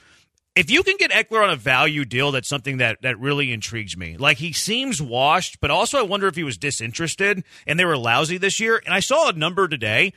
If 0.56 0.68
you 0.68 0.82
can 0.82 0.96
get 0.96 1.12
Ekeler 1.12 1.44
on 1.44 1.50
a 1.50 1.56
value 1.56 2.04
deal, 2.04 2.32
that's 2.32 2.48
something 2.48 2.78
that, 2.78 3.02
that 3.02 3.20
really 3.20 3.52
intrigues 3.52 3.96
me. 3.96 4.16
Like 4.16 4.38
he 4.38 4.52
seems 4.52 5.00
washed, 5.00 5.60
but 5.60 5.70
also 5.70 5.98
I 5.98 6.02
wonder 6.02 6.26
if 6.26 6.34
he 6.34 6.42
was 6.42 6.58
disinterested 6.58 7.44
and 7.68 7.78
they 7.78 7.84
were 7.84 7.96
lousy 7.96 8.36
this 8.36 8.58
year. 8.58 8.82
And 8.84 8.92
I 8.92 8.98
saw 8.98 9.28
a 9.28 9.32
number 9.32 9.68
today. 9.68 10.12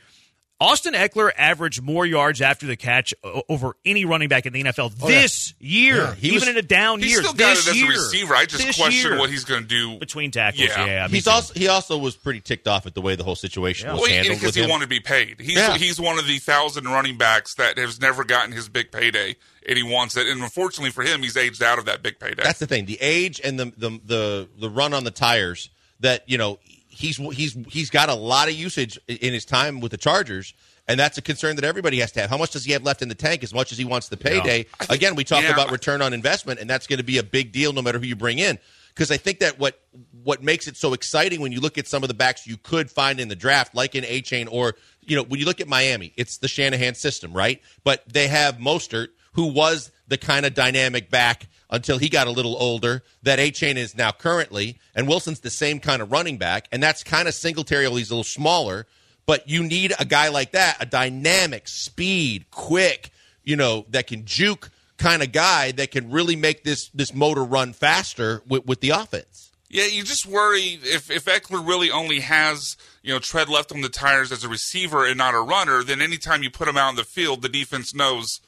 Austin 0.60 0.94
Ekeler 0.94 1.30
averaged 1.36 1.82
more 1.82 2.06
yards 2.06 2.40
after 2.40 2.64
the 2.66 2.76
catch 2.76 3.12
over 3.48 3.76
any 3.84 4.04
running 4.04 4.28
back 4.28 4.46
in 4.46 4.52
the 4.52 4.62
NFL 4.62 4.92
oh, 5.02 5.06
this 5.08 5.52
year, 5.58 5.96
Yeah, 5.96 6.14
he 6.14 6.28
even 6.28 6.40
was- 6.40 6.48
in 6.48 6.56
a 6.56 6.62
down 6.62 7.00
He's 7.00 7.10
year. 7.10 7.22
still 7.22 7.32
got 7.34 7.56
this 7.56 7.66
it 7.66 7.70
as 7.72 7.76
year. 7.76 7.86
a 7.86 7.90
receiver. 7.90 8.34
I 8.36 8.46
just 8.46 8.64
This 8.64 8.76
question 8.76 9.10
year. 9.10 9.18
what 9.18 9.30
he's 9.30 9.44
going 9.44 9.62
to 9.62 9.68
do 9.68 9.98
between 9.98 10.30
tackles. 10.30 10.68
Yeah. 10.68 10.84
Yeah, 10.86 11.08
He's 11.08 11.24
too. 11.24 11.30
also 11.30 11.54
he 11.54 11.66
also 11.68 11.98
was 11.98 12.14
pretty 12.14 12.40
ticked 12.40 12.68
off 12.68 12.86
at 12.86 12.94
the 12.94 13.00
way 13.00 13.16
the 13.16 13.24
whole 13.24 13.34
situation 13.34 13.90
was 13.90 14.00
Well, 14.00 14.10
handled 14.10 14.36
because 14.38 14.46
with 14.46 14.54
he 14.54 14.62
him. 14.62 14.70
wanted 14.70 14.84
to 14.84 14.88
be 14.90 15.00
paid. 15.00 15.40
He's 15.40 15.56
Yeah. 15.56 15.76
he's 15.76 16.00
one 16.00 16.18
of 16.20 16.26
the 16.26 16.38
thousand 16.38 16.84
running 16.84 17.18
backs 17.18 17.54
that 17.54 17.76
has 17.76 18.00
never 18.00 18.22
gotten 18.24 18.52
his 18.52 18.68
big 18.68 18.92
payday, 18.92 19.34
and 19.68 19.76
he 19.76 19.82
wants 19.82 20.16
it. 20.16 20.28
And 20.28 20.40
unfortunately 20.40 20.90
for 20.92 21.02
him, 21.02 21.22
he's 21.22 21.36
aged 21.36 21.62
out 21.64 21.80
of 21.80 21.84
that 21.86 22.00
big 22.02 22.20
payday. 22.20 22.42
That's 22.44 22.60
the 22.60 22.66
thing. 22.68 22.86
The 22.86 22.98
age 23.00 23.40
and 23.42 23.58
the 23.58 23.72
the 23.76 24.00
the, 24.04 24.48
the 24.58 24.70
run 24.70 24.94
on 24.94 25.02
the 25.04 25.10
tires 25.10 25.68
that 26.00 26.22
you 26.28 26.38
know 26.38 26.58
he's 26.94 27.16
he's 27.16 27.56
he's 27.68 27.90
got 27.90 28.08
a 28.08 28.14
lot 28.14 28.48
of 28.48 28.54
usage 28.54 28.98
in 29.08 29.32
his 29.32 29.44
time 29.44 29.80
with 29.80 29.92
the 29.92 29.98
Chargers. 29.98 30.54
And 30.86 31.00
that's 31.00 31.16
a 31.16 31.22
concern 31.22 31.56
that 31.56 31.64
everybody 31.64 31.98
has 32.00 32.12
to 32.12 32.20
have. 32.20 32.28
How 32.28 32.36
much 32.36 32.50
does 32.50 32.64
he 32.64 32.72
have 32.72 32.82
left 32.82 33.00
in 33.00 33.08
the 33.08 33.14
tank? 33.14 33.42
As 33.42 33.54
much 33.54 33.72
as 33.72 33.78
he 33.78 33.86
wants 33.86 34.10
the 34.10 34.18
payday. 34.18 34.66
Again, 34.90 35.14
we 35.14 35.24
talk 35.24 35.42
yeah. 35.42 35.52
about 35.52 35.70
return 35.70 36.02
on 36.02 36.12
investment, 36.12 36.60
and 36.60 36.68
that's 36.68 36.86
going 36.86 36.98
to 36.98 37.04
be 37.04 37.16
a 37.16 37.22
big 37.22 37.52
deal 37.52 37.72
no 37.72 37.80
matter 37.80 37.98
who 37.98 38.04
you 38.04 38.16
bring 38.16 38.38
in. 38.38 38.58
Because 38.88 39.10
I 39.10 39.16
think 39.16 39.38
that 39.38 39.58
what 39.58 39.80
what 40.22 40.42
makes 40.42 40.68
it 40.68 40.76
so 40.76 40.92
exciting 40.92 41.40
when 41.40 41.52
you 41.52 41.60
look 41.60 41.78
at 41.78 41.86
some 41.88 42.04
of 42.04 42.08
the 42.08 42.14
backs 42.14 42.46
you 42.46 42.58
could 42.58 42.90
find 42.90 43.18
in 43.18 43.28
the 43.28 43.34
draft, 43.34 43.74
like 43.74 43.94
in 43.94 44.04
Achane, 44.04 44.46
or 44.50 44.74
you 45.00 45.16
know 45.16 45.22
when 45.22 45.40
you 45.40 45.46
look 45.46 45.60
at 45.60 45.68
Miami, 45.68 46.12
it's 46.16 46.38
the 46.38 46.48
Shanahan 46.48 46.94
system, 46.94 47.32
right? 47.32 47.62
But 47.82 48.06
they 48.06 48.28
have 48.28 48.58
Mostert, 48.58 49.08
who 49.32 49.46
was 49.46 49.90
the 50.06 50.18
kind 50.18 50.44
of 50.44 50.54
dynamic 50.54 51.10
back 51.10 51.48
until 51.70 51.98
he 51.98 52.08
got 52.08 52.26
a 52.26 52.30
little 52.30 52.56
older 52.56 53.02
that 53.22 53.38
Achane 53.38 53.76
is 53.76 53.96
now 53.96 54.12
currently, 54.12 54.78
and 54.94 55.08
Wilson's 55.08 55.40
the 55.40 55.50
same 55.50 55.80
kind 55.80 56.02
of 56.02 56.12
running 56.12 56.38
back, 56.38 56.68
and 56.70 56.82
that's 56.82 57.02
kind 57.02 57.28
of 57.28 57.34
Singletary. 57.34 57.86
although 57.86 57.98
He's 57.98 58.10
a 58.10 58.14
little 58.14 58.24
smaller, 58.24 58.86
but 59.26 59.48
you 59.48 59.62
need 59.62 59.92
a 59.98 60.04
guy 60.04 60.28
like 60.28 60.52
that, 60.52 60.76
a 60.80 60.86
dynamic, 60.86 61.68
speed, 61.68 62.46
quick, 62.50 63.10
you 63.42 63.56
know, 63.56 63.86
that 63.90 64.06
can 64.06 64.24
juke 64.24 64.70
kind 64.96 65.22
of 65.22 65.32
guy 65.32 65.72
that 65.72 65.90
can 65.90 66.10
really 66.10 66.36
make 66.36 66.64
this 66.64 66.88
this 66.94 67.12
motor 67.12 67.44
run 67.44 67.72
faster 67.72 68.42
with, 68.46 68.66
with 68.66 68.80
the 68.80 68.90
offense. 68.90 69.50
Yeah, 69.68 69.86
you 69.86 70.04
just 70.04 70.24
worry 70.26 70.78
if 70.82 71.10
if 71.10 71.24
Ekeler 71.24 71.66
really 71.66 71.90
only 71.90 72.20
has 72.20 72.76
you 73.02 73.12
know 73.12 73.18
tread 73.18 73.48
left 73.48 73.72
on 73.72 73.80
the 73.80 73.88
tires 73.88 74.30
as 74.30 74.44
a 74.44 74.48
receiver 74.48 75.04
and 75.04 75.18
not 75.18 75.34
a 75.34 75.40
runner, 75.40 75.82
then 75.82 76.00
anytime 76.00 76.42
you 76.42 76.50
put 76.50 76.68
him 76.68 76.76
out 76.76 76.90
in 76.90 76.96
the 76.96 77.04
field, 77.04 77.42
the 77.42 77.48
defense 77.48 77.94
knows 77.94 78.40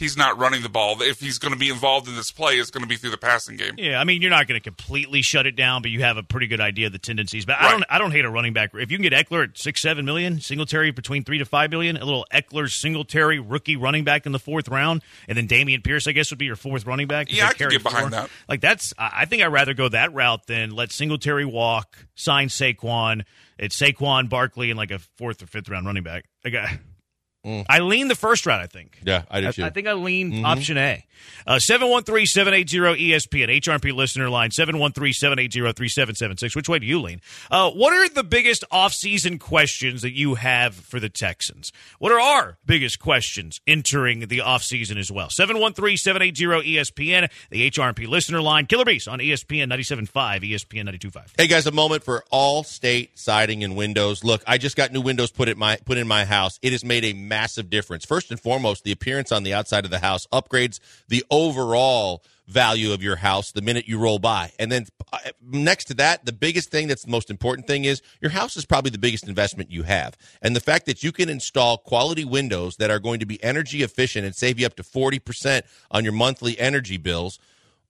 he's 0.00 0.16
not 0.16 0.36
running 0.38 0.62
the 0.62 0.68
ball. 0.68 1.00
If 1.00 1.20
he's 1.20 1.38
going 1.38 1.52
to 1.52 1.58
be 1.58 1.70
involved 1.70 2.08
in 2.08 2.16
this 2.16 2.32
play, 2.32 2.54
it's 2.54 2.70
going 2.70 2.82
to 2.82 2.88
be 2.88 2.96
through 2.96 3.10
the 3.10 3.18
passing 3.18 3.56
game. 3.56 3.74
Yeah, 3.78 4.00
I 4.00 4.04
mean 4.04 4.20
you're 4.20 4.30
not 4.30 4.48
going 4.48 4.60
to 4.60 4.64
completely 4.64 5.22
shut 5.22 5.46
it 5.46 5.54
down, 5.54 5.82
but 5.82 5.92
you 5.92 6.00
have 6.00 6.16
a 6.16 6.24
pretty 6.24 6.48
good 6.48 6.60
idea 6.60 6.86
of 6.86 6.92
the 6.92 6.98
tendencies. 6.98 7.46
But 7.46 7.56
I 7.60 7.70
don't, 7.70 7.84
I 7.88 7.98
don't 7.98 8.10
hate 8.10 8.24
a 8.24 8.30
running 8.30 8.52
back. 8.52 8.70
If 8.74 8.90
you 8.90 8.98
can 8.98 9.08
get 9.08 9.12
Ekeler 9.12 9.44
at 9.44 9.58
six, 9.58 9.80
seven 9.82 10.04
million, 10.04 10.40
Singletary 10.40 10.90
between 10.90 11.22
three 11.22 11.38
to 11.38 11.44
five 11.44 11.70
million, 11.70 11.96
a 11.96 12.04
little 12.04 12.26
Ekeler 12.32 12.68
Singletary 12.68 13.38
rookie 13.38 13.76
running 13.76 14.02
back 14.02 14.26
in 14.26 14.32
the 14.32 14.40
fourth 14.40 14.68
round, 14.68 15.02
and 15.28 15.38
then 15.38 15.46
Dameon 15.46 15.84
Pierce, 15.84 16.08
I 16.08 16.12
guess, 16.12 16.30
would 16.30 16.38
be 16.38 16.46
your 16.46 16.56
fourth 16.56 16.86
running 16.86 17.06
back. 17.06 17.30
Yeah, 17.30 17.48
I 17.48 17.52
could 17.52 17.70
get 17.70 17.82
behind 17.82 18.10
four. 18.10 18.10
that. 18.10 18.30
Like 18.48 18.60
that's, 18.60 18.92
I 18.98 19.20
I 19.20 19.24
think 19.26 19.42
I'd 19.42 19.52
rather 19.52 19.74
go 19.74 19.88
that 19.90 20.14
route 20.14 20.46
than 20.46 20.70
let 20.70 20.90
Singletary 20.90 21.44
walk, 21.44 22.06
sign 22.14 22.48
Saquon. 22.48 23.24
It's 23.58 23.78
Saquon, 23.78 24.30
Barkley, 24.30 24.70
and 24.70 24.78
like 24.78 24.90
a 24.90 24.98
fourth 25.18 25.42
or 25.42 25.46
fifth 25.46 25.68
round 25.68 25.84
running 25.84 26.02
back. 26.02 26.24
Like 26.42 26.54
I, 26.54 26.80
I 27.44 27.80
lean 27.80 28.08
the 28.08 28.14
first 28.14 28.46
round. 28.46 28.62
I 28.62 28.66
think. 28.66 29.00
Yeah, 29.04 29.22
I 29.30 29.46
I, 29.46 29.50
too. 29.50 29.64
I 29.64 29.70
think 29.70 29.86
I 29.86 29.94
lean 29.94 30.44
option 30.44 30.76
A. 30.76 31.04
Uh, 31.46 31.54
713-780-ESPN, 31.56 33.60
HRP 33.60 33.94
listener 33.94 34.28
line, 34.28 34.50
713-780-3776. 34.50 36.56
Which 36.56 36.68
way 36.68 36.78
do 36.78 36.86
you 36.86 37.00
lean? 37.00 37.20
Uh, 37.50 37.70
what 37.70 37.92
are 37.92 38.08
the 38.08 38.22
biggest 38.24 38.64
offseason 38.72 39.38
questions 39.40 40.02
that 40.02 40.12
you 40.12 40.34
have 40.36 40.74
for 40.74 41.00
the 41.00 41.08
Texans? 41.08 41.72
What 41.98 42.12
are 42.12 42.20
our 42.20 42.58
biggest 42.66 43.00
questions 43.00 43.60
entering 43.66 44.28
the 44.28 44.38
offseason 44.38 44.98
as 44.98 45.10
well? 45.10 45.28
713-780-ESPN, 45.28 47.30
the 47.50 47.70
HRP 47.70 48.06
listener 48.08 48.42
line. 48.42 48.66
Killer 48.66 48.84
B's 48.84 49.08
on 49.08 49.18
ESPN 49.18 49.72
97.5, 49.72 50.42
ESPN 50.42 50.88
92.5. 50.88 51.32
Hey 51.38 51.46
guys, 51.46 51.66
a 51.66 51.72
moment 51.72 52.02
for 52.02 52.24
all 52.30 52.62
state 52.64 53.18
siding 53.18 53.64
and 53.64 53.76
windows. 53.76 54.22
Look, 54.24 54.42
I 54.46 54.58
just 54.58 54.76
got 54.76 54.92
new 54.92 55.00
windows 55.00 55.30
put 55.30 55.48
in 55.48 55.58
my 55.58 55.78
put 55.84 55.96
in 55.98 56.06
my 56.06 56.24
house. 56.24 56.58
It 56.62 56.72
has 56.72 56.84
made 56.84 57.04
a 57.04 57.12
massive 57.30 57.70
difference. 57.70 58.04
First 58.04 58.30
and 58.30 58.38
foremost, 58.38 58.84
the 58.84 58.92
appearance 58.92 59.32
on 59.32 59.44
the 59.44 59.54
outside 59.54 59.84
of 59.84 59.90
the 59.90 60.00
house 60.00 60.26
upgrades 60.32 60.80
the 61.08 61.24
overall 61.30 62.22
value 62.48 62.92
of 62.92 63.00
your 63.00 63.14
house 63.14 63.52
the 63.52 63.62
minute 63.62 63.86
you 63.86 63.96
roll 63.96 64.18
by. 64.18 64.50
And 64.58 64.72
then 64.72 64.86
uh, 65.12 65.18
next 65.40 65.84
to 65.84 65.94
that, 65.94 66.26
the 66.26 66.32
biggest 66.32 66.70
thing 66.70 66.88
that's 66.88 67.04
the 67.04 67.10
most 67.10 67.30
important 67.30 67.68
thing 67.68 67.84
is 67.84 68.02
your 68.20 68.32
house 68.32 68.56
is 68.56 68.66
probably 68.66 68.90
the 68.90 68.98
biggest 68.98 69.28
investment 69.28 69.70
you 69.70 69.84
have. 69.84 70.18
And 70.42 70.56
the 70.56 70.60
fact 70.60 70.86
that 70.86 71.04
you 71.04 71.12
can 71.12 71.28
install 71.28 71.78
quality 71.78 72.24
windows 72.24 72.76
that 72.76 72.90
are 72.90 72.98
going 72.98 73.20
to 73.20 73.26
be 73.26 73.42
energy 73.42 73.84
efficient 73.84 74.26
and 74.26 74.34
save 74.34 74.58
you 74.58 74.66
up 74.66 74.74
to 74.76 74.82
40% 74.82 75.62
on 75.92 76.02
your 76.02 76.12
monthly 76.12 76.58
energy 76.58 76.96
bills 76.96 77.38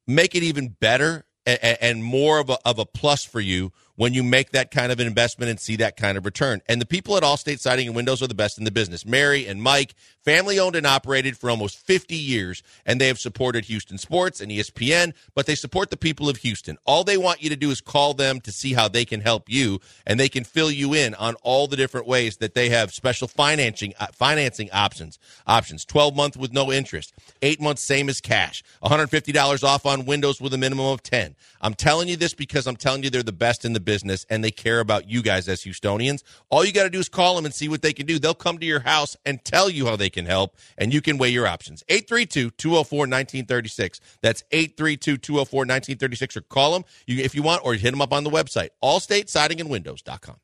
make 0.06 0.34
it 0.34 0.42
even 0.42 0.68
better 0.68 1.24
and, 1.46 1.78
and 1.80 2.04
more 2.04 2.38
of 2.38 2.50
a, 2.50 2.58
of 2.64 2.78
a 2.78 2.84
plus 2.84 3.24
for 3.24 3.40
you 3.40 3.72
when 4.00 4.14
you 4.14 4.22
make 4.22 4.52
that 4.52 4.70
kind 4.70 4.90
of 4.90 4.98
an 4.98 5.06
investment 5.06 5.50
and 5.50 5.60
see 5.60 5.76
that 5.76 5.94
kind 5.94 6.16
of 6.16 6.24
return. 6.24 6.62
And 6.70 6.80
the 6.80 6.86
people 6.86 7.18
at 7.18 7.22
Allstate 7.22 7.58
Siding 7.60 7.86
and 7.86 7.94
Windows 7.94 8.22
are 8.22 8.26
the 8.26 8.34
best 8.34 8.56
in 8.56 8.64
the 8.64 8.70
business. 8.70 9.04
Mary 9.04 9.46
and 9.46 9.62
Mike, 9.62 9.94
family 10.24 10.58
owned 10.58 10.74
and 10.74 10.86
operated 10.86 11.36
for 11.36 11.50
almost 11.50 11.76
50 11.76 12.14
years, 12.14 12.62
and 12.86 12.98
they 12.98 13.08
have 13.08 13.18
supported 13.18 13.66
Houston 13.66 13.98
sports 13.98 14.40
and 14.40 14.50
ESPN, 14.50 15.12
but 15.34 15.44
they 15.44 15.54
support 15.54 15.90
the 15.90 15.98
people 15.98 16.30
of 16.30 16.38
Houston. 16.38 16.78
All 16.86 17.04
they 17.04 17.18
want 17.18 17.42
you 17.42 17.50
to 17.50 17.56
do 17.56 17.70
is 17.70 17.82
call 17.82 18.14
them 18.14 18.40
to 18.40 18.50
see 18.50 18.72
how 18.72 18.88
they 18.88 19.04
can 19.04 19.20
help 19.20 19.50
you, 19.50 19.80
and 20.06 20.18
they 20.18 20.30
can 20.30 20.44
fill 20.44 20.70
you 20.70 20.94
in 20.94 21.14
on 21.16 21.34
all 21.42 21.66
the 21.66 21.76
different 21.76 22.06
ways 22.06 22.38
that 22.38 22.54
they 22.54 22.70
have 22.70 22.94
special 22.94 23.28
financing 23.28 23.92
uh, 24.00 24.06
financing 24.14 24.70
options. 24.72 25.18
Options 25.46 25.84
12 25.84 26.16
month 26.16 26.38
with 26.38 26.54
no 26.54 26.72
interest, 26.72 27.12
8 27.42 27.60
months 27.60 27.82
same 27.82 28.08
as 28.08 28.22
cash, 28.22 28.64
$150 28.82 29.62
off 29.62 29.84
on 29.84 30.06
windows 30.06 30.40
with 30.40 30.54
a 30.54 30.58
minimum 30.58 30.86
of 30.86 31.02
10. 31.02 31.36
I'm 31.60 31.74
telling 31.74 32.08
you 32.08 32.16
this 32.16 32.32
because 32.32 32.66
I'm 32.66 32.76
telling 32.76 33.02
you 33.02 33.10
they're 33.10 33.22
the 33.22 33.32
best 33.32 33.66
in 33.66 33.74
the 33.74 33.80
business. 33.80 33.89
Business 33.90 34.24
and 34.30 34.44
they 34.44 34.52
care 34.52 34.78
about 34.78 35.10
you 35.10 35.20
guys 35.20 35.48
as 35.48 35.64
Houstonians. 35.64 36.22
All 36.48 36.64
you 36.64 36.72
got 36.72 36.84
to 36.84 36.90
do 36.90 37.00
is 37.00 37.08
call 37.08 37.34
them 37.34 37.44
and 37.44 37.52
see 37.52 37.68
what 37.68 37.82
they 37.82 37.92
can 37.92 38.06
do. 38.06 38.20
They'll 38.20 38.34
come 38.34 38.58
to 38.58 38.64
your 38.64 38.80
house 38.80 39.16
and 39.26 39.44
tell 39.44 39.68
you 39.68 39.86
how 39.86 39.96
they 39.96 40.10
can 40.10 40.26
help, 40.26 40.56
and 40.78 40.94
you 40.94 41.00
can 41.00 41.18
weigh 41.18 41.30
your 41.30 41.48
options. 41.48 41.82
832 41.88 42.50
204 42.50 42.98
1936. 43.00 44.00
That's 44.22 44.44
832 44.52 45.16
204 45.16 45.58
1936, 45.58 46.36
or 46.36 46.40
call 46.42 46.72
them 46.74 46.84
if 47.08 47.34
you 47.34 47.42
want, 47.42 47.64
or 47.64 47.74
hit 47.74 47.90
them 47.90 48.00
up 48.00 48.12
on 48.12 48.22
the 48.22 48.30
website, 48.30 48.68
allstatesidingandwindows.com. 48.80 50.36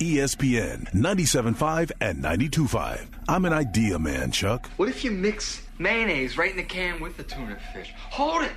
ESPN 0.00 0.90
97.5 0.94 1.92
and 2.00 2.24
92.5. 2.24 3.06
I'm 3.28 3.44
an 3.44 3.52
idea 3.52 3.98
man, 3.98 4.30
Chuck. 4.30 4.70
What 4.78 4.88
if 4.88 5.04
you 5.04 5.10
mix 5.10 5.60
mayonnaise 5.78 6.38
right 6.38 6.50
in 6.50 6.56
the 6.56 6.62
can 6.62 6.98
with 7.00 7.18
the 7.18 7.24
tuna 7.24 7.58
fish? 7.74 7.92
Hold 8.08 8.44
it! 8.44 8.52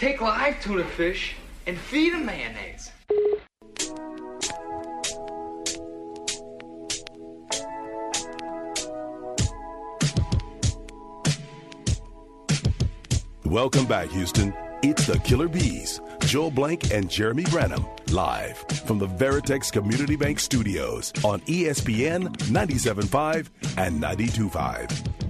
Take 0.00 0.20
live 0.20 0.60
tuna 0.60 0.84
fish 0.84 1.36
and 1.68 1.78
feed 1.78 2.14
them 2.14 2.24
mayonnaise. 2.24 2.90
Welcome 13.44 13.86
back, 13.86 14.08
Houston. 14.10 14.54
It's 14.82 15.06
the 15.06 15.18
Killer 15.18 15.48
B's, 15.48 16.00
Joel 16.20 16.50
Blank 16.50 16.92
and 16.92 17.10
Jeremy 17.10 17.44
Branham, 17.44 17.84
live 18.10 18.56
from 18.86 18.98
the 18.98 19.08
Veritex 19.08 19.70
Community 19.72 20.16
Bank 20.16 20.38
Studios 20.38 21.12
on 21.24 21.40
ESPN 21.42 22.28
97.5 22.48 23.48
and 23.76 24.00
92.5. 24.02 25.27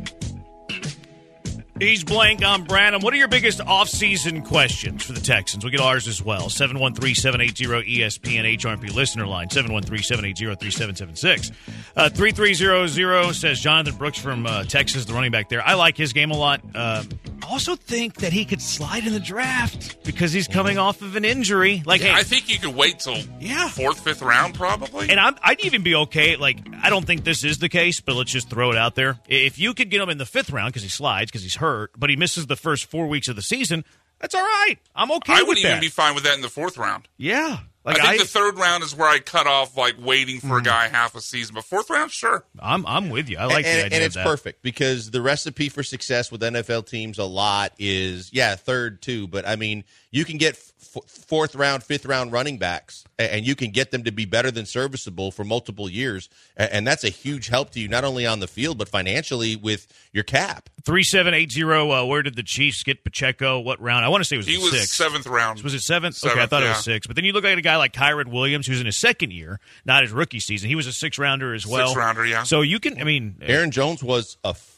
He's 1.81 2.03
blank 2.03 2.45
on 2.45 2.65
Branham. 2.65 3.03
What 3.03 3.15
are 3.15 3.17
your 3.17 3.29
biggest 3.29 3.61
off-season 3.61 4.43
questions 4.43 5.05
for 5.05 5.13
the 5.13 5.21
Texans? 5.21 5.65
We'll 5.65 5.71
get 5.71 5.81
ours 5.81 6.09
as 6.09 6.23
well. 6.23 6.49
713-780-ESPN 6.49 8.59
HRP 8.59 8.95
listener 8.95 9.27
line, 9.27 9.49
713-780-3776. 9.49 11.53
Uh, 11.97 12.09
3300 12.09 13.35
says 13.35 13.61
Jonathan 13.61 13.97
Brooks 13.97 14.19
from 14.19 14.47
uh, 14.47 14.65
Texas, 14.65 15.05
the 15.05 15.13
running 15.13 15.31
back 15.31 15.49
there. 15.49 15.65
I 15.65 15.75
like 15.75 15.97
his 15.97 16.13
game 16.13 16.31
a 16.31 16.37
lot. 16.37 16.61
Uh, 16.75 17.05
also 17.51 17.75
think 17.77 18.17
that 18.17 18.33
he 18.33 18.45
could 18.45 18.61
slide 18.63 19.07
in 19.07 19.13
the 19.13 19.21
draft 19.21 20.03
because 20.05 20.33
he's 20.33 20.47
coming 20.49 20.79
off 20.79 21.03
of 21.03 21.17
an 21.17 21.25
injury. 21.25 21.83
Like, 21.87 22.01
hey, 22.01 22.13
I 22.13 22.23
think 22.23 22.49
you 22.49 22.59
could 22.59 22.75
wait 22.75 23.01
till 23.01 23.17
Yeah. 23.41 23.69
fourth, 23.69 24.01
fifth 24.01 24.23
round, 24.23 24.55
probably. 24.55 25.09
and 25.11 25.19
I'm, 25.19 25.37
I'd 25.43 25.61
even 25.65 25.83
be 25.83 25.95
okay. 25.95 26.37
Like, 26.37 26.59
I 26.83 26.91
don't 26.91 27.07
think 27.07 27.25
this 27.25 27.45
is 27.45 27.59
the 27.59 27.69
case, 27.69 28.01
but 28.01 28.15
let's 28.17 28.31
just 28.31 28.51
throw 28.51 28.71
it 28.71 28.77
out 28.79 28.95
there. 28.95 29.19
If 29.29 29.59
you 29.59 29.75
could 29.75 29.91
get 29.91 30.01
him 30.01 30.09
in 30.09 30.19
the 30.19 30.27
fifth 30.27 30.51
round 30.51 30.73
because 30.73 30.83
he 30.83 30.89
slides, 30.89 31.31
because 31.31 31.43
he's 31.43 31.57
hurt, 31.57 31.91
but 31.99 32.11
he 32.11 32.17
misses 32.17 32.47
the 32.47 32.57
first 32.57 32.87
four 32.87 33.07
weeks 33.09 33.29
of 33.29 33.37
the 33.37 33.43
season, 33.43 33.85
that's 34.21 34.35
all 34.35 34.43
right. 34.43 34.77
I'm 34.95 35.11
okay 35.13 35.33
I 35.35 35.43
would 35.43 35.59
even 35.59 35.71
that. 35.73 35.81
be 35.81 35.89
fine 35.89 36.15
with 36.15 36.25
that 36.25 36.35
in 36.35 36.41
the 36.43 36.49
fourth 36.49 36.77
round. 36.77 37.09
yeah. 37.17 37.59
Like, 37.89 38.01
I 38.01 38.09
think 38.11 38.21
I, 38.21 38.25
the 38.25 38.29
third 38.29 38.59
round 38.59 38.83
is 38.85 38.95
where 38.95 39.09
I 39.09 39.19
cut 39.19 39.47
off, 39.47 39.77
like 39.77 39.95
waiting 39.99 40.41
for 40.41 40.59
a 40.59 40.61
mm. 40.61 40.65
guy 40.65 40.89
half 40.89 41.15
a 41.15 41.23
season. 41.23 41.55
But 41.55 41.65
fourth 41.65 41.89
round, 41.89 42.11
sure. 42.11 42.45
I'm, 42.61 42.85
I'm 42.87 43.09
with 43.09 43.31
you. 43.31 43.39
I 43.39 43.47
like 43.47 43.65
and, 43.65 43.65
the 43.65 43.71
idea 43.71 43.85
and 43.85 43.95
of 43.95 44.03
it's 44.03 44.15
that. 44.15 44.27
perfect 44.27 44.63
because 44.63 45.11
the 45.11 45.23
recipe 45.23 45.71
for 45.71 45.83
success 45.83 46.31
with 46.31 46.43
NFL 46.43 46.87
teams 46.87 47.19
a 47.19 47.25
lot 47.25 47.73
is 47.79 48.31
yeah 48.33 48.57
third 48.57 49.01
too, 49.01 49.27
but 49.27 49.49
I 49.49 49.57
mean 49.57 49.85
you 50.11 50.27
can 50.27 50.37
get 50.37 50.57
f- 51.05 51.11
fourth 51.11 51.55
round, 51.55 51.83
fifth 51.83 52.07
round 52.07 52.33
running 52.33 52.59
backs, 52.59 53.05
a- 53.19 53.33
and 53.35 53.47
you 53.47 53.55
can 53.55 53.71
get 53.71 53.91
them 53.91 54.05
to 54.05 54.11
be 54.13 54.25
better 54.25 54.51
than 54.51 54.67
serviceable 54.67 55.31
for 55.31 55.45
multiple 55.45 55.89
years, 55.89 56.29
a- 56.57 56.73
and 56.75 56.87
that's 56.87 57.05
a 57.05 57.09
huge 57.09 57.49
help 57.49 57.71
to 57.71 57.81
you 57.81 57.89
not 57.89 58.05
only 58.05 58.27
on 58.27 58.41
the 58.41 58.47
field 58.49 58.79
but 58.79 58.89
financially 58.89 59.57
with 59.57 59.87
your 60.13 60.25
cap. 60.25 60.69
3780, 60.85 61.63
uh, 61.93 62.05
where 62.05 62.23
did 62.23 62.35
the 62.37 62.43
Chiefs 62.43 62.83
get 62.83 63.05
Pacheco? 63.05 63.59
What 63.61 63.81
round? 63.81 64.05
I 64.05 64.09
want 64.09 64.23
to 64.23 64.25
say 64.29 64.37
it 64.37 64.39
was 64.39 64.47
He 64.47 64.57
the 64.57 64.63
was 64.63 64.73
sixth. 64.73 64.95
seventh 64.95 65.27
round. 65.27 65.63
Was 65.63 65.75
it 65.75 65.81
seventh? 65.81 66.17
okay, 66.23 66.31
I 66.31 66.35
Seventh, 66.35 66.51
thought 66.51 66.63
it 66.63 66.69
was 66.69 66.85
six. 66.85 67.07
But 67.07 67.17
then 67.17 67.25
you 67.25 67.33
look 67.33 67.45
at 67.45 67.57
a 67.57 67.61
guy 67.61 67.77
like 67.77 67.93
Kyren 67.93 68.29
Williams, 68.29 68.67
who's 68.67 68.81
in 68.81 68.87
his 68.87 68.97
second 68.97 69.33
year, 69.33 69.61
not 69.85 70.03
his 70.03 70.13
rookie 70.13 70.41
season. 70.41 70.69
He 70.69 70.75
was 70.75 70.87
a 70.87 70.93
six 70.93 71.19
rounder 71.19 71.55
as 71.55 71.67
well. 71.67 71.95
rounder, 71.95 72.25
yeah. 72.27 72.43
So 72.45 72.63
you 72.63 72.81
can, 72.81 73.01
I 73.01 73.05
mean, 73.05 73.37
Aaron 73.43 73.71
Jones 73.71 74.03
was 74.03 74.37
a 74.45 74.49
f- 74.49 74.78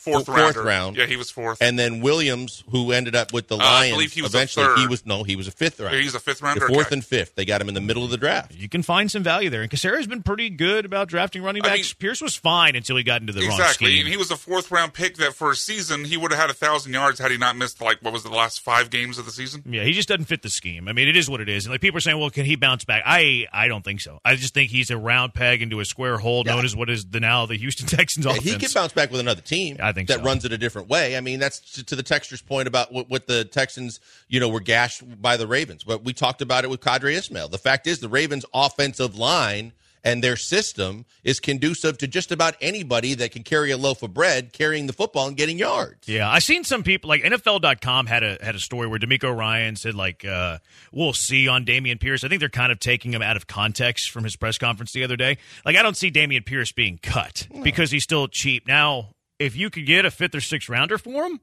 fourth, 0.00 0.26
fourth 0.26 0.38
rounder. 0.38 0.62
round. 0.62 0.96
Yeah, 0.96 1.06
he 1.06 1.16
was 1.16 1.30
fourth. 1.30 1.58
and 1.60 1.78
then 1.78 2.00
Williams, 2.00 2.64
who 2.70 2.92
ended 2.92 3.14
up 3.14 3.32
with 3.32 3.48
the 3.48 3.56
Uh, 3.56 3.60
I 3.60 3.62
Lions, 3.80 3.94
believe 3.94 4.12
he 4.12 4.22
was 4.22 4.34
a 4.34 4.38
eventually 4.38 4.80
he 4.80 4.86
was 4.86 5.04
no, 5.06 5.22
he 5.24 5.36
was 5.36 5.46
a 5.46 5.50
fifth 5.50 5.78
round. 5.80 5.94
He's 5.96 6.14
a 6.14 6.20
fifth 6.20 6.38
The 6.40 6.44
rounder. 6.46 6.68
fourth 6.68 6.86
Okay. 6.86 6.94
and 6.96 7.04
fifth. 7.04 7.34
They 7.34 7.44
got 7.44 7.60
him 7.60 7.68
in 7.68 7.74
the 7.74 7.80
middle 7.80 8.04
of 8.04 8.10
the 8.10 8.16
draft. 8.16 8.52
you 8.54 8.68
can 8.68 8.82
find 8.82 9.10
some 9.10 9.22
value 9.22 9.50
there. 9.50 9.62
And 9.62 9.70
Caserio's 9.70 10.06
been 10.06 10.22
pretty 10.22 10.50
good 10.50 10.84
about 10.84 11.08
drafting 11.08 11.42
running 11.42 11.62
I 11.64 11.68
backs. 11.68 11.88
mean- 11.90 11.94
Pierce 11.98 12.20
was 12.20 12.34
fine 12.36 12.76
until 12.76 12.96
he 12.96 13.02
got 13.02 13.20
into 13.20 13.32
the 13.32 13.40
wrong 13.42 13.50
Exactly, 13.50 13.90
scheme. 13.92 14.00
and 14.00 14.08
he 14.08 14.16
was 14.16 14.30
a 14.30 14.36
fourth 14.36 14.70
round 14.70 14.94
pick 14.94 15.16
that 15.16 15.34
for 15.34 15.50
a 15.50 15.56
season 15.56 16.04
he 16.04 16.16
would 16.16 16.30
have 16.32 16.40
had 16.40 16.50
a 16.50 16.54
thousand 16.54 16.92
yards 16.94 17.18
had 17.20 17.30
he 17.30 17.36
not 17.36 17.56
missed 17.56 17.80
like 17.80 17.98
what 18.02 18.12
was 18.12 18.22
the 18.22 18.30
last 18.30 18.60
five 18.60 18.90
games 18.90 19.18
of 19.18 19.26
the 19.26 19.32
season. 19.32 19.62
Yeah, 19.68 19.84
he 19.84 19.92
just 19.92 20.08
doesn't 20.08 20.24
fit 20.26 20.42
the 20.42 20.50
scheme. 20.50 20.88
I 20.88 20.92
mean, 20.92 21.08
it 21.08 21.16
is 21.16 21.28
what 21.28 21.40
it 21.40 21.48
is. 21.48 21.66
And 21.66 21.72
like 21.72 21.80
people 21.80 21.98
are 21.98 22.00
saying, 22.00 22.18
well, 22.18 22.30
can 22.30 22.44
he 22.46 22.56
bounce 22.56 22.84
back? 22.84 23.02
I 23.06 23.46
I 23.52 23.68
don't 23.68 23.84
think 23.84 24.00
so. 24.00 24.20
I 24.24 24.36
just 24.36 24.54
think 24.54 24.70
he's 24.70 24.90
a 24.90 24.96
round 24.96 25.34
peg 25.34 25.62
into 25.62 25.80
a 25.80 25.84
square 25.84 26.18
hole, 26.18 26.44
known 26.44 26.64
as 26.64 26.74
what 26.74 26.88
is 26.90 27.04
the 27.04 27.20
now 27.20 27.46
the 27.46 27.56
Houston 27.56 27.86
Texans 27.86 28.24
Yeah, 28.26 28.32
offense. 28.32 28.44
he 28.46 28.56
can 28.58 28.70
bounce 28.72 28.92
back 28.92 29.10
with 29.10 29.20
another 29.20 29.40
team. 29.42 29.76
I 29.80 29.89
think 29.92 30.08
that 30.08 30.18
so. 30.18 30.24
runs 30.24 30.44
it 30.44 30.52
a 30.52 30.58
different 30.58 30.88
way. 30.88 31.16
I 31.16 31.20
mean, 31.20 31.40
that's 31.40 31.60
to, 31.74 31.84
to 31.84 31.96
the 31.96 32.02
Texter's 32.02 32.42
point 32.42 32.68
about 32.68 32.92
what, 32.92 33.08
what 33.08 33.26
the 33.26 33.44
Texans, 33.44 34.00
you 34.28 34.40
know, 34.40 34.48
were 34.48 34.60
gashed 34.60 35.02
by 35.20 35.36
the 35.36 35.46
Ravens. 35.46 35.84
But 35.84 36.04
we 36.04 36.12
talked 36.12 36.42
about 36.42 36.64
it 36.64 36.70
with 36.70 36.80
Qadry 36.80 37.14
Ismail. 37.14 37.48
The 37.48 37.58
fact 37.58 37.86
is, 37.86 38.00
the 38.00 38.08
Ravens' 38.08 38.44
offensive 38.54 39.16
line 39.16 39.72
and 40.02 40.24
their 40.24 40.36
system 40.36 41.04
is 41.24 41.40
conducive 41.40 41.98
to 41.98 42.06
just 42.06 42.32
about 42.32 42.54
anybody 42.60 43.14
that 43.14 43.32
can 43.32 43.42
carry 43.42 43.70
a 43.70 43.76
loaf 43.76 44.02
of 44.02 44.14
bread, 44.14 44.52
carrying 44.52 44.86
the 44.86 44.92
football 44.92 45.28
and 45.28 45.36
getting 45.36 45.58
yards. 45.58 46.08
Yeah, 46.08 46.30
I've 46.30 46.42
seen 46.42 46.64
some 46.64 46.82
people 46.82 47.08
like 47.08 47.22
NFL.com 47.22 48.06
had 48.06 48.22
a 48.22 48.38
had 48.40 48.54
a 48.54 48.58
story 48.58 48.86
where 48.86 48.98
DeMeco 48.98 49.36
Ryan 49.36 49.76
said 49.76 49.94
like 49.94 50.24
uh, 50.24 50.58
we'll 50.92 51.12
see 51.12 51.48
on 51.48 51.64
Dameon 51.64 52.00
Pierce. 52.00 52.24
I 52.24 52.28
think 52.28 52.40
they're 52.40 52.48
kind 52.48 52.72
of 52.72 52.78
taking 52.78 53.12
him 53.12 53.22
out 53.22 53.36
of 53.36 53.46
context 53.46 54.10
from 54.10 54.24
his 54.24 54.36
press 54.36 54.58
conference 54.58 54.92
the 54.92 55.04
other 55.04 55.16
day. 55.16 55.38
Like 55.64 55.76
I 55.76 55.82
don't 55.82 55.96
see 55.96 56.10
Dameon 56.10 56.44
Pierce 56.44 56.72
being 56.72 56.98
cut 57.02 57.46
because 57.62 57.90
he's 57.90 58.04
still 58.04 58.28
cheap. 58.28 58.66
Now, 58.66 59.10
if 59.40 59.56
you 59.56 59.70
could 59.70 59.86
get 59.86 60.04
a 60.04 60.10
fifth 60.10 60.34
or 60.36 60.40
sixth 60.40 60.68
rounder 60.68 60.98
for 60.98 61.24
him, 61.24 61.40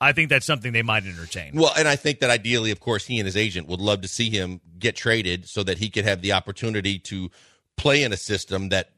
I 0.00 0.12
think 0.12 0.28
that's 0.28 0.46
something 0.46 0.72
they 0.72 0.82
might 0.82 1.04
entertain. 1.04 1.52
Well, 1.54 1.72
and 1.76 1.88
I 1.88 1.96
think 1.96 2.20
that 2.20 2.30
ideally, 2.30 2.70
of 2.70 2.78
course, 2.78 3.06
he 3.06 3.18
and 3.18 3.26
his 3.26 3.36
agent 3.36 3.66
would 3.66 3.80
love 3.80 4.02
to 4.02 4.08
see 4.08 4.30
him 4.30 4.60
get 4.78 4.94
traded 4.94 5.48
so 5.48 5.64
that 5.64 5.78
he 5.78 5.90
could 5.90 6.04
have 6.04 6.22
the 6.22 6.32
opportunity 6.32 7.00
to 7.00 7.30
play 7.76 8.04
in 8.04 8.12
a 8.12 8.16
system 8.16 8.68
that 8.68 8.90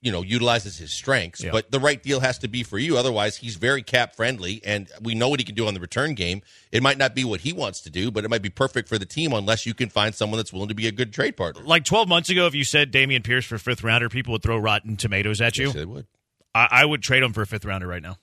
you 0.00 0.12
know 0.12 0.22
utilizes 0.22 0.76
his 0.76 0.92
strengths. 0.92 1.42
Yeah. 1.42 1.50
But 1.50 1.70
the 1.72 1.80
right 1.80 2.00
deal 2.00 2.20
has 2.20 2.38
to 2.40 2.48
be 2.48 2.62
for 2.62 2.78
you. 2.78 2.98
Otherwise, 2.98 3.38
he's 3.38 3.56
very 3.56 3.82
cap 3.82 4.14
friendly, 4.14 4.60
and 4.64 4.88
we 5.00 5.14
know 5.14 5.30
what 5.30 5.40
he 5.40 5.44
can 5.44 5.54
do 5.54 5.66
on 5.66 5.74
the 5.74 5.80
return 5.80 6.14
game. 6.14 6.42
It 6.70 6.82
might 6.82 6.98
not 6.98 7.14
be 7.14 7.24
what 7.24 7.40
he 7.40 7.52
wants 7.52 7.80
to 7.80 7.90
do, 7.90 8.10
but 8.10 8.24
it 8.24 8.28
might 8.28 8.42
be 8.42 8.50
perfect 8.50 8.88
for 8.88 8.98
the 8.98 9.06
team 9.06 9.32
unless 9.32 9.64
you 9.66 9.74
can 9.74 9.88
find 9.88 10.14
someone 10.14 10.36
that's 10.36 10.52
willing 10.52 10.68
to 10.68 10.74
be 10.74 10.86
a 10.86 10.92
good 10.92 11.12
trade 11.12 11.36
partner. 11.36 11.62
Like 11.64 11.84
12 11.84 12.06
months 12.06 12.28
ago, 12.28 12.46
if 12.46 12.54
you 12.54 12.64
said 12.64 12.92
Dameon 12.92 13.24
Pierce 13.24 13.46
for 13.46 13.56
fifth 13.56 13.82
rounder, 13.82 14.10
people 14.10 14.32
would 14.32 14.42
throw 14.42 14.58
rotten 14.58 14.96
tomatoes 14.96 15.40
at 15.40 15.56
you. 15.56 15.66
Yes, 15.66 15.76
it 15.76 15.88
would. 15.88 16.06
I, 16.54 16.68
I 16.70 16.84
would 16.84 17.02
trade 17.02 17.22
him 17.22 17.32
for 17.32 17.42
a 17.42 17.46
fifth 17.46 17.64
rounder 17.64 17.86
right 17.86 18.02
now. 18.02 18.16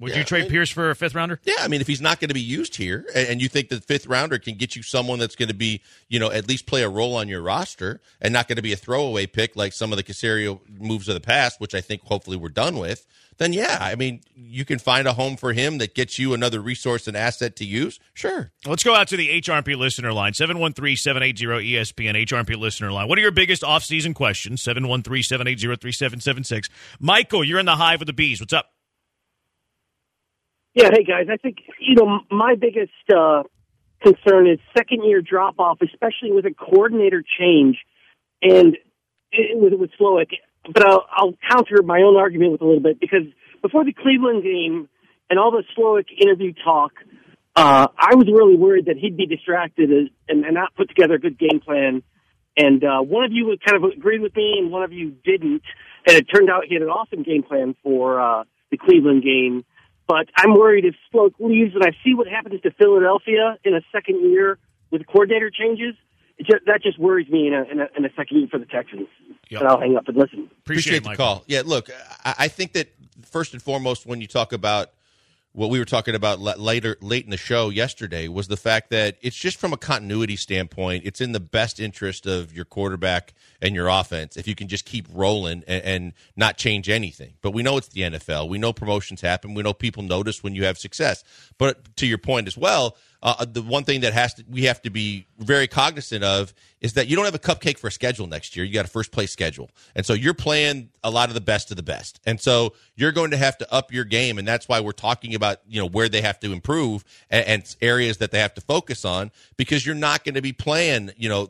Would 0.00 0.12
Yeah, 0.12 0.18
you 0.18 0.24
trade 0.24 0.40
I 0.40 0.42
mean- 0.44 0.50
Pierce 0.50 0.70
for 0.70 0.90
a 0.90 0.96
fifth 0.96 1.14
rounder? 1.14 1.38
Yeah, 1.44 1.54
I 1.60 1.68
mean, 1.68 1.80
if 1.82 1.86
he's 1.86 2.00
not 2.00 2.20
going 2.20 2.28
to 2.28 2.34
be 2.34 2.40
used 2.40 2.76
here, 2.76 3.04
and, 3.14 3.28
and 3.28 3.42
you 3.42 3.48
think 3.48 3.68
the 3.68 3.80
fifth 3.80 4.06
rounder 4.06 4.38
can 4.38 4.56
get 4.56 4.74
you 4.74 4.82
someone 4.82 5.18
that's 5.18 5.36
going 5.36 5.48
to 5.50 5.54
be, 5.54 5.82
you 6.08 6.18
know, 6.18 6.30
at 6.30 6.48
least 6.48 6.64
play 6.66 6.82
a 6.82 6.88
role 6.88 7.16
on 7.16 7.28
your 7.28 7.42
roster, 7.42 8.00
and 8.20 8.32
not 8.32 8.48
going 8.48 8.56
to 8.56 8.62
be 8.62 8.72
a 8.72 8.76
throwaway 8.76 9.26
pick 9.26 9.54
like 9.56 9.72
some 9.74 9.92
of 9.92 9.96
the 9.98 10.02
Caserio 10.02 10.60
moves 10.80 11.06
of 11.08 11.14
the 11.14 11.20
past, 11.20 11.60
which 11.60 11.74
I 11.74 11.80
think 11.82 12.02
hopefully 12.02 12.36
we're 12.38 12.48
done 12.48 12.78
with, 12.78 13.06
then 13.36 13.52
yeah, 13.54 13.78
I 13.80 13.94
mean, 13.94 14.20
you 14.34 14.66
can 14.66 14.78
find 14.78 15.08
a 15.08 15.14
home 15.14 15.36
for 15.36 15.54
him 15.54 15.78
that 15.78 15.94
gets 15.94 16.18
you 16.18 16.34
another 16.34 16.60
resource 16.60 17.08
and 17.08 17.16
asset 17.16 17.56
to 17.56 17.64
use. 17.64 17.98
Sure. 18.12 18.52
Let's 18.66 18.82
go 18.82 18.94
out 18.94 19.08
to 19.08 19.16
the 19.16 19.40
HRP 19.40 19.76
listener 19.78 20.12
line, 20.12 20.32
713-780-ESPN, 20.32 22.26
HRP 22.26 22.56
listener 22.58 22.92
line. 22.92 23.08
What 23.08 23.18
are 23.18 23.22
your 23.22 23.30
biggest 23.30 23.64
off-season 23.64 24.12
questions? 24.14 24.62
713-780-3776. 24.64 26.68
Michael, 26.98 27.44
you're 27.44 27.58
in 27.58 27.66
the 27.66 27.76
hive 27.76 28.00
with 28.00 28.06
the 28.06 28.12
bees. 28.12 28.40
What's 28.40 28.52
up? 28.52 28.70
Yeah, 30.72 30.90
hey 30.92 31.02
guys, 31.02 31.26
I 31.30 31.36
think 31.36 31.58
you 31.80 31.96
know 31.96 32.20
my 32.30 32.54
biggest 32.54 32.92
uh, 33.12 33.42
concern 34.02 34.48
is 34.48 34.60
second 34.76 35.04
year 35.04 35.20
drop 35.20 35.58
off, 35.58 35.78
especially 35.82 36.30
with 36.30 36.46
a 36.46 36.54
coordinator 36.54 37.24
change 37.38 37.78
and 38.40 38.76
eh, 39.32 39.54
with 39.54 39.72
with 39.74 39.90
Slowik. 40.00 40.30
But 40.72 40.86
I'll, 40.86 41.06
I'll 41.10 41.34
counter 41.50 41.82
my 41.82 42.02
own 42.02 42.16
argument 42.16 42.52
with 42.52 42.60
a 42.60 42.64
little 42.64 42.82
bit 42.82 43.00
because 43.00 43.26
before 43.62 43.84
the 43.84 43.92
Cleveland 43.92 44.44
game 44.44 44.88
and 45.28 45.40
all 45.40 45.50
the 45.50 45.64
Slowik 45.76 46.06
interview 46.16 46.52
talk, 46.62 46.92
uh, 47.56 47.88
I 47.98 48.14
was 48.14 48.28
really 48.28 48.56
worried 48.56 48.86
that 48.86 48.96
he'd 48.96 49.16
be 49.16 49.26
distracted 49.26 49.90
and, 49.90 50.44
and 50.44 50.54
not 50.54 50.74
put 50.76 50.88
together 50.88 51.14
a 51.14 51.18
good 51.18 51.38
game 51.38 51.60
plan. 51.60 52.02
And 52.56 52.84
uh, 52.84 53.00
one 53.00 53.24
of 53.24 53.32
you 53.32 53.46
would 53.46 53.64
kind 53.64 53.82
of 53.82 53.90
agreed 53.90 54.20
with 54.20 54.36
me, 54.36 54.56
and 54.58 54.70
one 54.70 54.82
of 54.82 54.92
you 54.92 55.16
didn't. 55.24 55.62
And 56.06 56.16
it 56.16 56.26
turned 56.32 56.48
out 56.50 56.64
he 56.68 56.74
had 56.74 56.82
an 56.82 56.90
awesome 56.90 57.22
game 57.22 57.42
plan 57.42 57.74
for 57.82 58.20
uh, 58.20 58.44
the 58.70 58.76
Cleveland 58.76 59.24
game. 59.24 59.64
But 60.10 60.28
I'm 60.36 60.54
worried 60.54 60.84
if 60.84 60.96
Slowik 61.14 61.34
leaves, 61.38 61.72
and 61.76 61.84
I 61.84 61.92
see 62.02 62.14
what 62.14 62.26
happens 62.26 62.60
to 62.62 62.72
Philadelphia 62.72 63.56
in 63.62 63.74
a 63.74 63.80
second 63.92 64.28
year 64.28 64.58
with 64.90 65.06
coordinator 65.06 65.50
changes. 65.50 65.94
It 66.36 66.46
just, 66.46 66.66
that 66.66 66.82
just 66.82 66.98
worries 66.98 67.28
me 67.28 67.46
in 67.46 67.54
a, 67.54 67.62
in 67.62 67.80
a, 67.80 67.86
in 67.96 68.04
a 68.04 68.08
second 68.16 68.38
year 68.38 68.48
for 68.50 68.58
the 68.58 68.66
Texans. 68.66 69.06
Yep. 69.50 69.60
And 69.60 69.70
I'll 69.70 69.78
hang 69.78 69.96
up 69.96 70.08
and 70.08 70.16
listen. 70.16 70.50
Appreciate, 70.62 70.96
it, 70.96 71.02
the 71.04 71.10
Michael. 71.10 71.24
call. 71.24 71.44
Yeah, 71.46 71.62
look, 71.64 71.90
I, 72.24 72.34
I 72.40 72.48
think 72.48 72.72
that 72.72 72.88
first 73.22 73.52
and 73.52 73.62
foremost, 73.62 74.04
when 74.04 74.20
you 74.20 74.26
talk 74.26 74.52
about 74.52 74.90
what 75.52 75.68
we 75.68 75.78
were 75.80 75.84
talking 75.84 76.14
about 76.14 76.38
later 76.40 76.96
late 77.00 77.24
in 77.24 77.30
the 77.30 77.36
show 77.36 77.70
yesterday 77.70 78.28
was 78.28 78.46
the 78.48 78.56
fact 78.56 78.90
that 78.90 79.16
it's 79.20 79.36
just 79.36 79.56
from 79.56 79.72
a 79.72 79.76
continuity 79.76 80.36
standpoint 80.36 81.02
it's 81.04 81.20
in 81.20 81.32
the 81.32 81.40
best 81.40 81.80
interest 81.80 82.26
of 82.26 82.52
your 82.52 82.64
quarterback 82.64 83.34
and 83.60 83.74
your 83.74 83.88
offense 83.88 84.36
if 84.36 84.46
you 84.46 84.54
can 84.54 84.68
just 84.68 84.84
keep 84.84 85.06
rolling 85.12 85.64
and, 85.66 85.82
and, 85.84 86.12
not 86.36 86.56
change 86.56 86.88
anything. 86.88 87.34
But 87.42 87.50
we 87.50 87.62
know 87.62 87.76
it's 87.76 87.88
the 87.88 88.02
nfl 88.02 88.48
we 88.48 88.58
know 88.58 88.72
promotions 88.72 89.20
happen. 89.20 89.54
We 89.54 89.62
know 89.62 89.72
people 89.72 90.02
notice 90.02 90.42
when 90.42 90.54
you 90.54 90.64
have 90.64 90.78
success. 90.78 91.24
But 91.58 91.96
to 91.96 92.06
your 92.06 92.18
point 92.18 92.46
as 92.46 92.56
well 92.56 92.96
uh, 93.22 93.44
the 93.44 93.62
one 93.62 93.84
thing 93.84 94.00
that 94.00 94.12
has 94.12 94.34
to 94.34 94.44
we 94.48 94.64
have 94.64 94.80
to 94.82 94.90
be 94.90 95.26
very 95.38 95.66
cognizant 95.66 96.24
of 96.24 96.54
is 96.80 96.94
that 96.94 97.08
you 97.08 97.16
don't 97.16 97.26
have 97.26 97.34
a 97.34 97.38
cupcake 97.38 97.78
for 97.78 97.88
a 97.88 97.92
schedule 97.92 98.26
next 98.26 98.56
year. 98.56 98.64
You 98.64 98.72
got 98.72 98.86
a 98.86 98.88
first 98.88 99.12
place 99.12 99.30
schedule. 99.30 99.70
And 99.94 100.06
so 100.06 100.14
you're 100.14 100.34
playing 100.34 100.88
a 101.04 101.10
lot 101.10 101.28
of 101.28 101.34
the 101.34 101.40
best 101.40 101.70
of 101.70 101.76
the 101.76 101.82
best. 101.82 102.20
And 102.24 102.40
so 102.40 102.72
you're 102.96 103.12
going 103.12 103.32
to 103.32 103.36
have 103.36 103.58
to 103.58 103.72
up 103.72 103.92
your 103.92 104.04
game. 104.04 104.38
And 104.38 104.48
that's 104.48 104.66
why 104.66 104.80
we're 104.80 104.92
talking 104.92 105.34
about, 105.34 105.58
you 105.68 105.78
know, 105.78 105.86
where 105.86 106.08
they 106.08 106.22
have 106.22 106.40
to 106.40 106.52
improve 106.52 107.04
and, 107.28 107.46
and 107.46 107.76
areas 107.82 108.16
that 108.18 108.30
they 108.30 108.38
have 108.38 108.54
to 108.54 108.62
focus 108.62 109.04
on 109.04 109.30
because 109.58 109.84
you're 109.84 109.94
not 109.94 110.24
going 110.24 110.36
to 110.36 110.42
be 110.42 110.52
playing, 110.52 111.10
you 111.16 111.28
know, 111.28 111.48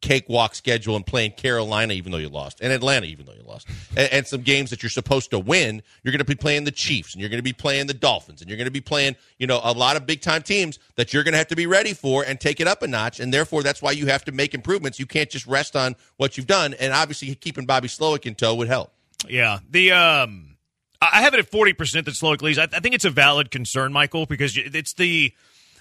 cakewalk 0.00 0.54
schedule 0.54 0.96
and 0.96 1.04
playing 1.04 1.32
Carolina 1.32 1.92
even 1.92 2.12
though 2.12 2.18
you 2.18 2.28
lost 2.28 2.60
and 2.60 2.72
Atlanta 2.72 3.06
even 3.06 3.26
though 3.26 3.32
you 3.32 3.42
lost 3.42 3.68
and, 3.96 4.12
and 4.12 4.26
some 4.26 4.42
games 4.42 4.70
that 4.70 4.82
you're 4.82 4.90
supposed 4.90 5.30
to 5.30 5.38
win 5.38 5.82
you're 6.02 6.12
going 6.12 6.18
to 6.18 6.24
be 6.24 6.34
playing 6.34 6.64
the 6.64 6.70
Chiefs 6.70 7.14
and 7.14 7.20
you're 7.20 7.30
going 7.30 7.38
to 7.38 7.42
be 7.42 7.52
playing 7.52 7.86
the 7.86 7.94
Dolphins 7.94 8.40
and 8.40 8.48
you're 8.48 8.56
going 8.56 8.66
to 8.66 8.70
be 8.70 8.80
playing 8.80 9.16
you 9.38 9.46
know 9.46 9.60
a 9.62 9.72
lot 9.72 9.96
of 9.96 10.06
big 10.06 10.20
time 10.20 10.42
teams 10.42 10.78
that 10.96 11.12
you're 11.12 11.24
going 11.24 11.32
to 11.32 11.38
have 11.38 11.48
to 11.48 11.56
be 11.56 11.66
ready 11.66 11.94
for 11.94 12.24
and 12.24 12.38
take 12.38 12.60
it 12.60 12.68
up 12.68 12.82
a 12.82 12.86
notch 12.86 13.18
and 13.20 13.34
therefore 13.34 13.62
that's 13.62 13.82
why 13.82 13.90
you 13.90 14.06
have 14.06 14.24
to 14.24 14.32
make 14.32 14.54
improvements. 14.54 14.98
You 14.98 15.06
can't 15.06 15.30
just 15.30 15.46
rest 15.46 15.74
on 15.74 15.96
what 16.16 16.36
you've 16.36 16.46
done 16.46 16.74
and 16.74 16.92
obviously 16.92 17.34
keeping 17.34 17.66
Bobby 17.66 17.88
Slowik 17.88 18.26
in 18.26 18.34
tow 18.34 18.54
would 18.54 18.68
help. 18.68 18.92
Yeah 19.28 19.58
the 19.68 19.92
um 19.92 20.56
I 21.00 21.22
have 21.22 21.32
it 21.32 21.38
at 21.38 21.50
40% 21.50 21.76
that 21.76 22.06
Slowik 22.06 22.42
leaves. 22.42 22.58
I, 22.58 22.64
I 22.64 22.80
think 22.80 22.94
it's 22.94 23.04
a 23.04 23.10
valid 23.10 23.52
concern 23.52 23.92
Michael 23.92 24.26
because 24.26 24.56
it's 24.56 24.94
the 24.94 25.32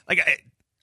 like 0.07 0.19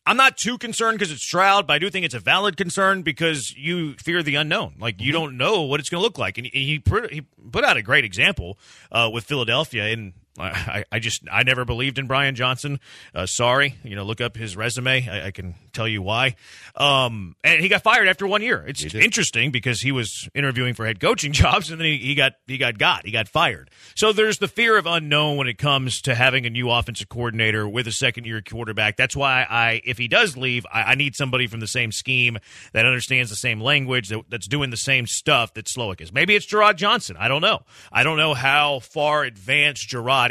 I'm 0.07 0.17
not 0.17 0.37
too 0.37 0.59
concerned 0.59 0.99
because 0.99 1.11
it's 1.11 1.23
Stroud, 1.23 1.67
but 1.67 1.75
I 1.75 1.79
do 1.79 1.89
think 1.89 2.05
it's 2.05 2.15
a 2.15 2.21
valid 2.21 2.57
concern 2.57 3.03
because 3.03 3.57
you 3.57 3.95
fear 3.95 4.23
the 4.23 4.35
unknown. 4.35 4.75
Like 4.79 5.01
you 5.01 5.13
mm-hmm. 5.13 5.21
don't 5.21 5.37
know 5.39 5.63
what 5.63 5.81
it's 5.81 5.89
going 5.89 6.01
to 6.01 6.05
look 6.05 6.19
like, 6.19 6.37
and 6.37 6.47
he 6.47 6.79
put, 6.79 7.13
he 7.13 7.23
put 7.23 7.65
out 7.65 7.77
a 7.77 7.83
great 7.83 8.05
example 8.05 8.59
uh, 8.93 9.11
with 9.13 9.25
Philadelphia, 9.25 9.87
and 9.87 10.13
I, 10.39 10.85
I 10.91 10.99
just 10.99 11.23
I 11.31 11.45
never 11.45 11.65
believed 11.65 11.99
in 11.99 12.09
Brian 12.09 12.35
Johnson. 12.35 12.81
Uh, 13.15 13.25
sorry, 13.27 13.77
you 13.85 13.95
know, 13.95 14.03
look 14.03 14.21
up 14.21 14.37
his 14.37 14.57
resume. 14.57 15.09
I, 15.09 15.27
I 15.27 15.31
can 15.31 15.55
tell 15.73 15.87
you 15.87 16.03
why. 16.03 16.35
Um, 16.75 17.37
and 17.45 17.61
he 17.61 17.69
got 17.69 17.83
fired 17.83 18.09
after 18.09 18.27
one 18.27 18.43
year. 18.43 18.65
It's 18.67 18.95
interesting 18.95 19.53
because 19.53 19.81
he 19.81 19.93
was 19.93 20.29
interviewing 20.35 20.75
for 20.75 20.87
head 20.87 20.99
coaching 20.99 21.33
jobs, 21.45 21.71
and 21.71 21.81
then 21.81 21.87
he, 21.87 21.99
he 21.99 22.15
got 22.17 22.33
he 22.49 22.59
got 22.59 22.79
got 22.79 23.07
he 23.07 23.13
got 23.13 23.29
fired. 23.29 23.71
So 23.95 24.13
there's 24.13 24.39
the 24.39 24.49
fear 24.49 24.77
of 24.77 24.87
unknown 24.87 25.37
when 25.37 25.47
it 25.47 25.59
comes 25.59 26.03
to 26.03 26.17
having 26.17 26.47
a 26.47 26.51
new 26.51 26.69
offensive 26.69 27.09
coordinator 27.09 27.69
with 27.69 27.87
a 27.87 27.93
second 27.93 28.27
year 28.27 28.43
quarterback. 28.43 28.97
That's 28.97 29.15
why 29.15 29.47
I 29.49 29.83
if 29.85 29.99
he 29.99 30.09
does 30.09 30.37
leave, 30.37 30.67
I, 30.73 30.83
I 30.83 30.95
need 30.97 31.15
somebody 31.15 31.47
from 31.47 31.61
the 31.61 31.69
same 31.69 31.93
scheme 31.93 32.39
that 32.73 32.87
understands 32.87 33.31
the 33.31 33.37
same 33.37 33.61
language 33.61 34.09
that, 34.09 34.23
that's 34.29 34.49
doing 34.49 34.71
the 34.71 34.77
same 34.77 35.07
stuff 35.07 35.55
that 35.55 35.67
Slowik 35.67 36.01
is. 36.01 36.13
Maybe 36.13 36.35
it's 36.35 36.47
Jerrod 36.47 36.75
Johnson. 36.75 37.17
I 37.19 37.29
don't 37.29 37.43
know. 37.43 37.63
I 37.93 38.03
don't 38.03 38.17
know 38.17 38.35
how 38.35 38.81
far 38.81 39.23
advanced 39.23 39.89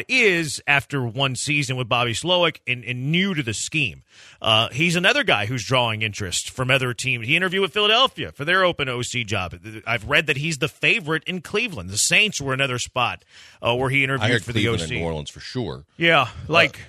Is 0.07 0.61
after 0.67 1.05
one 1.05 1.35
season 1.35 1.75
with 1.75 1.89
Bobby 1.89 2.13
Slowik 2.13 2.57
and, 2.67 2.83
and 2.83 3.11
new 3.11 3.33
to 3.33 3.43
the 3.43 3.53
scheme. 3.53 4.03
Uh, 4.41 4.69
he's 4.69 4.95
another 4.95 5.23
guy 5.23 5.45
who's 5.45 5.63
drawing 5.63 6.01
interest 6.01 6.49
from 6.49 6.71
other 6.71 6.93
teams. 6.93 7.27
He 7.27 7.35
interviewed 7.35 7.61
with 7.61 7.73
Philadelphia 7.73 8.31
for 8.31 8.45
their 8.45 8.63
open 8.63 8.89
OC 8.89 9.25
job. 9.25 9.55
I've 9.85 10.07
read 10.09 10.27
that 10.27 10.37
he's 10.37 10.57
the 10.57 10.67
favorite 10.67 11.23
in 11.25 11.41
Cleveland. 11.41 11.89
The 11.89 11.97
Saints 11.97 12.41
were 12.41 12.53
another 12.53 12.79
spot 12.79 13.23
uh, 13.61 13.75
where 13.75 13.89
he 13.89 14.03
interviewed 14.03 14.43
for 14.43 14.51
Cleveland 14.51 14.81
the 14.81 14.85
OC. 14.85 14.89
New 14.91 15.05
Orleans 15.05 15.29
for 15.29 15.39
sure. 15.39 15.85
Yeah, 15.97 16.27
like. 16.47 16.77
Uh, 16.77 16.83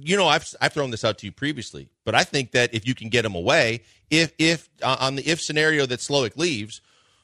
you 0.00 0.16
know, 0.16 0.28
I've 0.28 0.46
I've 0.60 0.72
thrown 0.72 0.90
this 0.90 1.04
out 1.04 1.18
to 1.18 1.26
you 1.26 1.32
previously, 1.32 1.88
but 2.04 2.14
I 2.14 2.22
think 2.22 2.52
that 2.52 2.72
if 2.72 2.86
you 2.86 2.94
can 2.94 3.08
get 3.08 3.24
him 3.24 3.34
away, 3.34 3.82
if 4.10 4.32
if 4.38 4.68
uh, 4.80 4.96
on 5.00 5.16
the 5.16 5.28
if 5.28 5.40
scenario 5.40 5.86
that 5.86 5.98
Slowik 5.98 6.36
leaves, 6.36 6.80